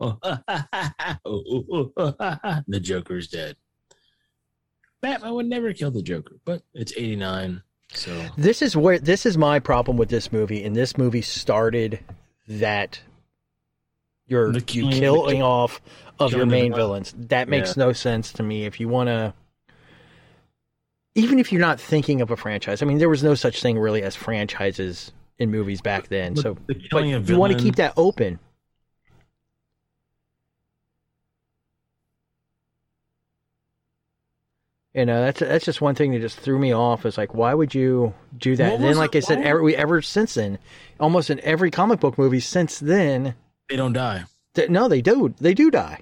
[1.24, 3.56] the Joker's dead.
[5.00, 7.62] Batman would never kill the Joker, but it's 89,
[7.92, 11.98] so This is where this is my problem with this movie, and this movie started
[12.46, 13.00] that
[14.26, 15.80] you're you killing- off
[16.20, 17.04] of your killing main villain.
[17.04, 17.14] villains.
[17.28, 17.84] That makes Yeah.
[17.86, 18.64] no sense to me.
[18.64, 19.34] If you want to,
[21.16, 23.78] even if you're not thinking of a franchise, I mean, there was no such thing
[23.78, 26.34] really as franchises in movies back then.
[26.34, 28.38] But so, the but you want to keep that open.
[34.94, 37.06] You know, that's that's just one thing that just threw me off.
[37.06, 38.74] Is like, why would you do that?
[38.74, 40.58] And then, like it- I said, what- every ever since then,
[41.00, 43.34] almost in every comic book movie since then,
[43.70, 44.24] they don't die.
[44.54, 46.00] th- no, they do, they do die.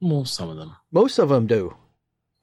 [0.00, 0.74] Well, some of them.
[0.90, 1.74] Most of them do.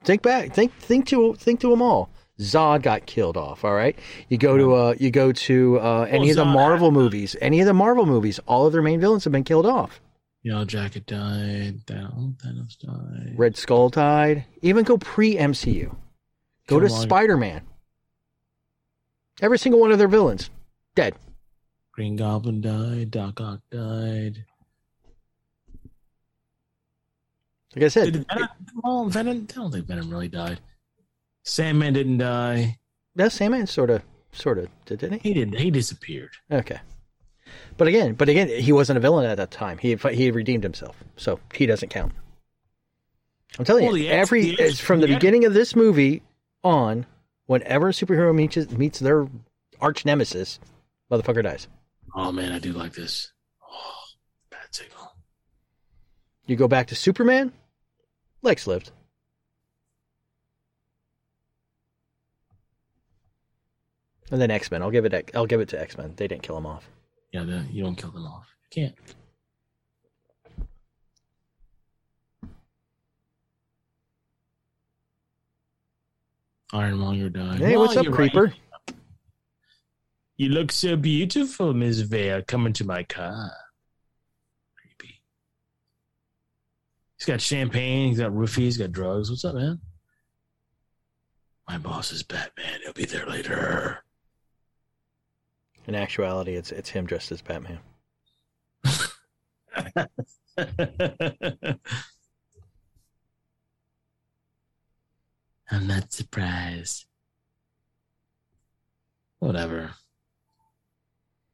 [0.04, 2.08] Think back, think think to think to them all.
[2.38, 3.64] Zod got killed off.
[3.64, 3.98] All right,
[4.28, 7.66] you go to uh, you go to uh, any of the Marvel movies, any of
[7.66, 10.00] the Marvel movies, all of their main villains have been killed off.
[10.46, 11.84] Yellow Jacket died.
[11.86, 13.34] Thanos, died.
[13.36, 14.44] Red Skull died.
[14.62, 15.92] Even go pre MCU.
[16.68, 17.62] Go to Spider Man.
[19.42, 20.50] Every single one of their villains
[20.94, 21.16] dead.
[21.90, 23.10] Green Goblin died.
[23.10, 24.44] Doc Ock died.
[27.74, 28.48] Like I said, Did Venom,
[28.84, 30.60] well, Venom, I don't think Venom really died.
[31.42, 32.78] Sandman didn't die.
[33.16, 35.30] that Sandman sort of, sort of did, didn't he?
[35.30, 35.58] He didn't.
[35.58, 36.36] He disappeared.
[36.52, 36.78] Okay.
[37.76, 39.78] But again, but again, he wasn't a villain at that time.
[39.78, 42.12] He he redeemed himself, so he doesn't count.
[43.58, 46.22] I'm telling Well, you, every the from the beginning of this movie
[46.64, 47.06] on,
[47.46, 49.26] whenever a superhero meets meets their
[49.80, 50.58] arch nemesis,
[51.10, 51.68] motherfucker dies.
[52.14, 53.32] Oh man, I do like this.
[53.62, 54.04] Oh,
[54.50, 55.14] bad signal.
[56.46, 57.52] You go back to Superman,
[58.42, 58.90] Lex lived.
[64.30, 64.82] And then X Men.
[64.82, 65.30] I'll give it.
[65.34, 66.14] I'll give it to X Men.
[66.16, 66.88] They didn't kill him off.
[67.32, 68.46] Yeah, the, you don't kill them off.
[68.72, 68.94] You can't.
[76.72, 77.58] Ironmonger died.
[77.60, 78.30] Hey, what's up, you're right.
[78.32, 78.54] Creeper?
[80.36, 82.42] You look so beautiful, Miss Vale.
[82.42, 83.52] Come into my car.
[84.76, 85.22] Creepy.
[87.18, 88.08] He's got champagne.
[88.08, 88.56] He's got roofies.
[88.56, 89.30] He's got drugs.
[89.30, 89.80] What's up, man?
[91.68, 92.80] My boss is Batman.
[92.82, 94.04] He'll be there later.
[95.86, 97.78] In actuality, it's it's him dressed as Batman.
[105.70, 107.06] I'm not surprised.
[109.38, 109.92] Whatever.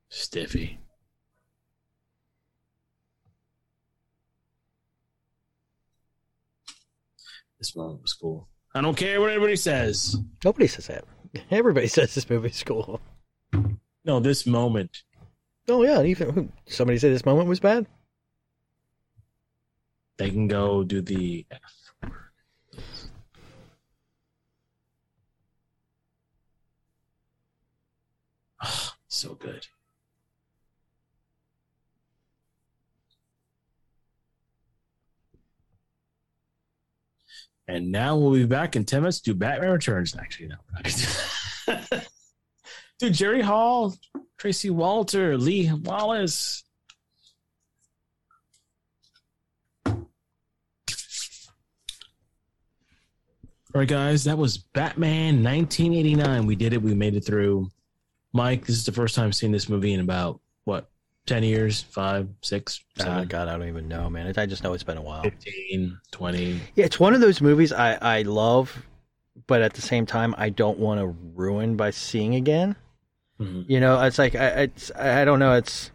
[0.09, 0.78] Stiffy.
[7.59, 8.48] This moment was cool.
[8.74, 10.16] I don't care what anybody says.
[10.44, 11.04] Nobody says that.
[11.50, 13.00] Everybody says this movie's cool.
[14.05, 15.03] No, this moment.
[15.69, 17.87] Oh yeah, even somebody said this moment was bad.
[20.16, 21.61] They can go do the F
[22.03, 22.12] word.
[28.61, 29.66] Ah, so good.
[37.69, 40.16] And now we'll be back in 10 minutes to do Batman Returns.
[40.16, 41.99] Actually, no.
[43.03, 43.97] Dude, Jerry Hall,
[44.39, 46.62] Tracey Walter, Lee Wallace.
[49.85, 50.07] All
[53.74, 56.47] right, guys, that was Batman 1989.
[56.47, 56.81] We did it.
[56.81, 57.73] We made it through.
[58.33, 60.89] Mike, this is the first time seeing this movie in about, what,
[61.27, 61.83] 10 years?
[61.83, 64.33] Five, six, Oh seven, God, I don't even know, man.
[64.37, 65.23] I just know it's been a while.
[65.23, 66.61] 15, 20.
[66.77, 68.87] Yeah, it's one of those movies I I love,
[69.49, 72.77] but at the same time I don't want to ruin by seeing again.
[73.43, 73.64] Mhm.
[73.69, 75.55] You know, it's like I it's I don't know.
[75.55, 75.90] It's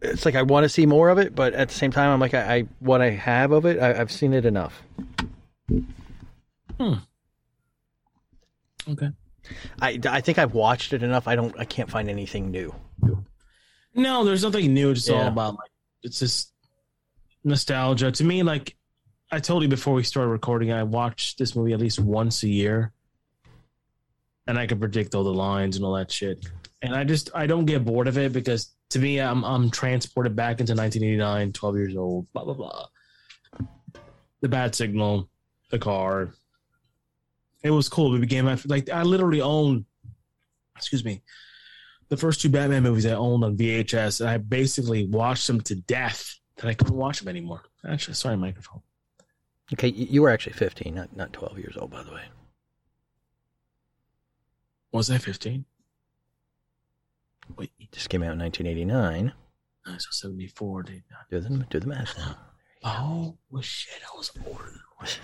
[0.00, 2.20] it's like I want to see more of it, but at the same time I'm
[2.20, 4.82] like I, I what I have of it I, I've seen it enough.
[6.78, 6.94] Hmm.
[8.88, 9.10] Okay.
[9.80, 11.26] I, I think I've watched it enough.
[11.28, 12.74] I don't I can't find anything new.
[13.94, 14.90] No, there's nothing new.
[14.90, 15.70] It's just all about like
[16.02, 16.52] it's just
[17.44, 18.10] nostalgia.
[18.10, 18.76] To me, like
[19.30, 22.48] I told you before we started recording, I watch this movie at least once a
[22.48, 22.92] year,
[24.46, 26.46] and I can predict all the lines and all that shit.
[26.82, 30.36] And I just I don't get bored of it because to me, I'm I'm transported
[30.36, 32.32] back into 1989, 12 years old.
[32.32, 32.86] Blah blah blah.
[34.40, 35.28] The bad signal,
[35.70, 36.34] the car.
[37.62, 38.10] It was cool.
[38.10, 39.86] We became like I literally own.
[40.76, 41.22] Excuse me
[42.08, 45.74] the first two Batman movies I owned on VHS, and I basically watched them to
[45.74, 46.38] death.
[46.56, 47.62] That I couldn't watch them anymore.
[47.88, 48.80] Actually, sorry, microphone.
[49.72, 52.22] Okay, you were actually 15, not not 12 years old, by the way.
[54.94, 55.64] Was I fifteen?
[57.56, 59.32] Wait, it Just came out in 1989.
[59.84, 60.84] no, uh, so seventy four.
[60.84, 61.02] Did
[61.32, 62.36] Do the do the math now.
[62.84, 64.00] Oh well, shit!
[64.04, 64.62] I was older.
[64.62, 65.18] than that.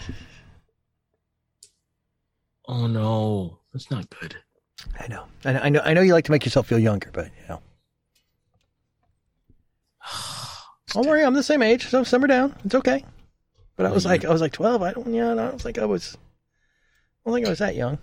[2.67, 4.35] oh no, that's not good.
[4.99, 5.27] I know.
[5.45, 5.61] I know.
[5.61, 5.81] I know.
[5.85, 7.63] I know you like to make yourself feel younger, but you know.
[10.89, 12.57] Don't worry, I'm the same age, so simmer down.
[12.65, 13.05] It's okay.
[13.77, 14.83] But I was like, I was like 12.
[14.83, 16.19] I don't, yeah, I don't think I was.
[17.25, 17.99] I don't think I was that young.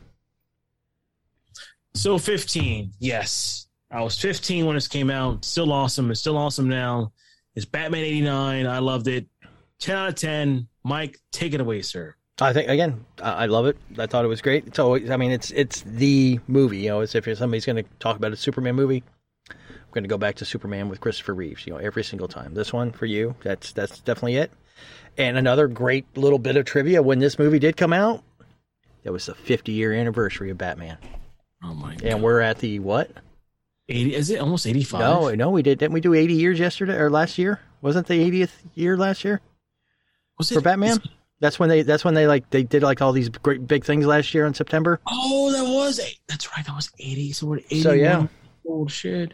[1.97, 3.67] So 15, yes.
[3.89, 5.43] I was 15 when this came out.
[5.43, 6.11] Still awesome.
[6.11, 7.11] It's still awesome now.
[7.55, 8.67] It's Batman 89.
[8.67, 9.25] I loved it.
[9.79, 10.67] 10 out of 10.
[10.83, 12.15] Mike, take it away, sir.
[12.39, 13.77] I think again, I love it.
[13.97, 14.67] I thought it was great.
[14.67, 16.77] It's always, I mean, it's it's the movie.
[16.77, 19.03] You know, as if somebody's going to talk about a Superman movie,
[19.49, 19.55] I'm
[19.91, 21.65] going to go back to Superman with Christopher Reeves.
[21.65, 22.53] You know, every single time.
[22.53, 24.51] This one for you, that's that's definitely it.
[25.17, 28.23] And another great little bit of trivia: when this movie did come out,
[29.03, 30.99] it was the 50 year anniversary of Batman,
[31.63, 32.03] Oh my god.
[32.03, 33.11] and we're at the what?
[33.89, 34.99] 80 is it almost 85?
[34.99, 35.79] No, no, we did.
[35.79, 37.59] Didn't we do 80 years yesterday or last year?
[37.81, 39.39] Wasn't the 80th year last year
[40.37, 40.97] Was it for Batman?
[41.39, 41.83] That's when they.
[41.83, 44.55] That's when they like they did like all these great big things last year in
[44.55, 44.99] September.
[45.07, 46.17] Oh, that was eight.
[46.27, 46.65] That's right.
[46.65, 47.31] That was 80.
[47.33, 47.83] So we're 81.
[47.83, 48.27] So, yeah.
[48.65, 49.33] Old shit.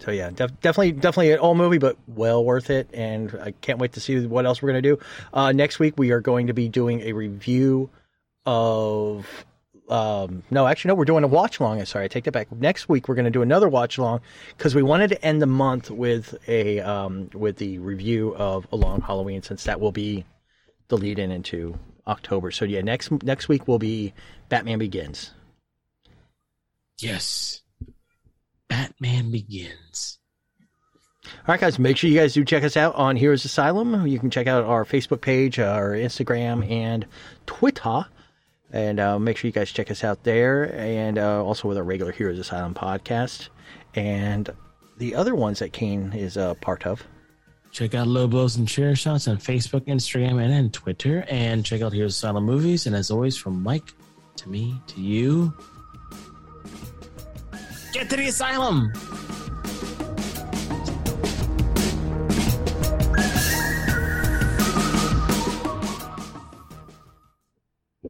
[0.00, 2.90] So yeah, def- definitely, definitely an old movie, but well worth it.
[2.92, 4.98] And I can't wait to see what else we're gonna do.
[5.32, 7.88] Uh, next week we are going to be doing a review
[8.48, 9.44] of.
[9.88, 11.82] Um, no, actually, no, we're doing a watch along.
[11.86, 12.52] Sorry, I take that back.
[12.52, 14.20] Next week we're going to do another watch along
[14.56, 18.76] because we wanted to end the month with a um, with the review of A
[18.76, 20.26] Long Halloween, since that will be
[20.88, 22.50] the lead in into October.
[22.50, 24.12] So yeah, next next week will be
[24.50, 25.30] Batman Begins.
[26.98, 27.62] Yes.
[28.68, 30.18] Batman Begins.
[31.24, 34.06] All right, guys, make sure you guys do check us out on Heroes Asylum.
[34.06, 37.06] You can check out our Facebook page, our Instagram, and
[37.46, 38.06] Twitter.
[38.72, 41.84] And uh, make sure you guys check us out there and uh, also with our
[41.84, 43.48] regular Heroes Asylum podcast.
[43.94, 44.50] And
[44.98, 47.02] the other ones that Kane is a part of.
[47.70, 51.24] Check out Lobos and Chair Shots on Facebook, Instagram, and on Twitter.
[51.28, 52.86] And check out Heroes Asylum Movies.
[52.86, 53.92] And as always, from Mike,
[54.36, 55.52] to me, to you.
[57.92, 58.92] Get to the asylum!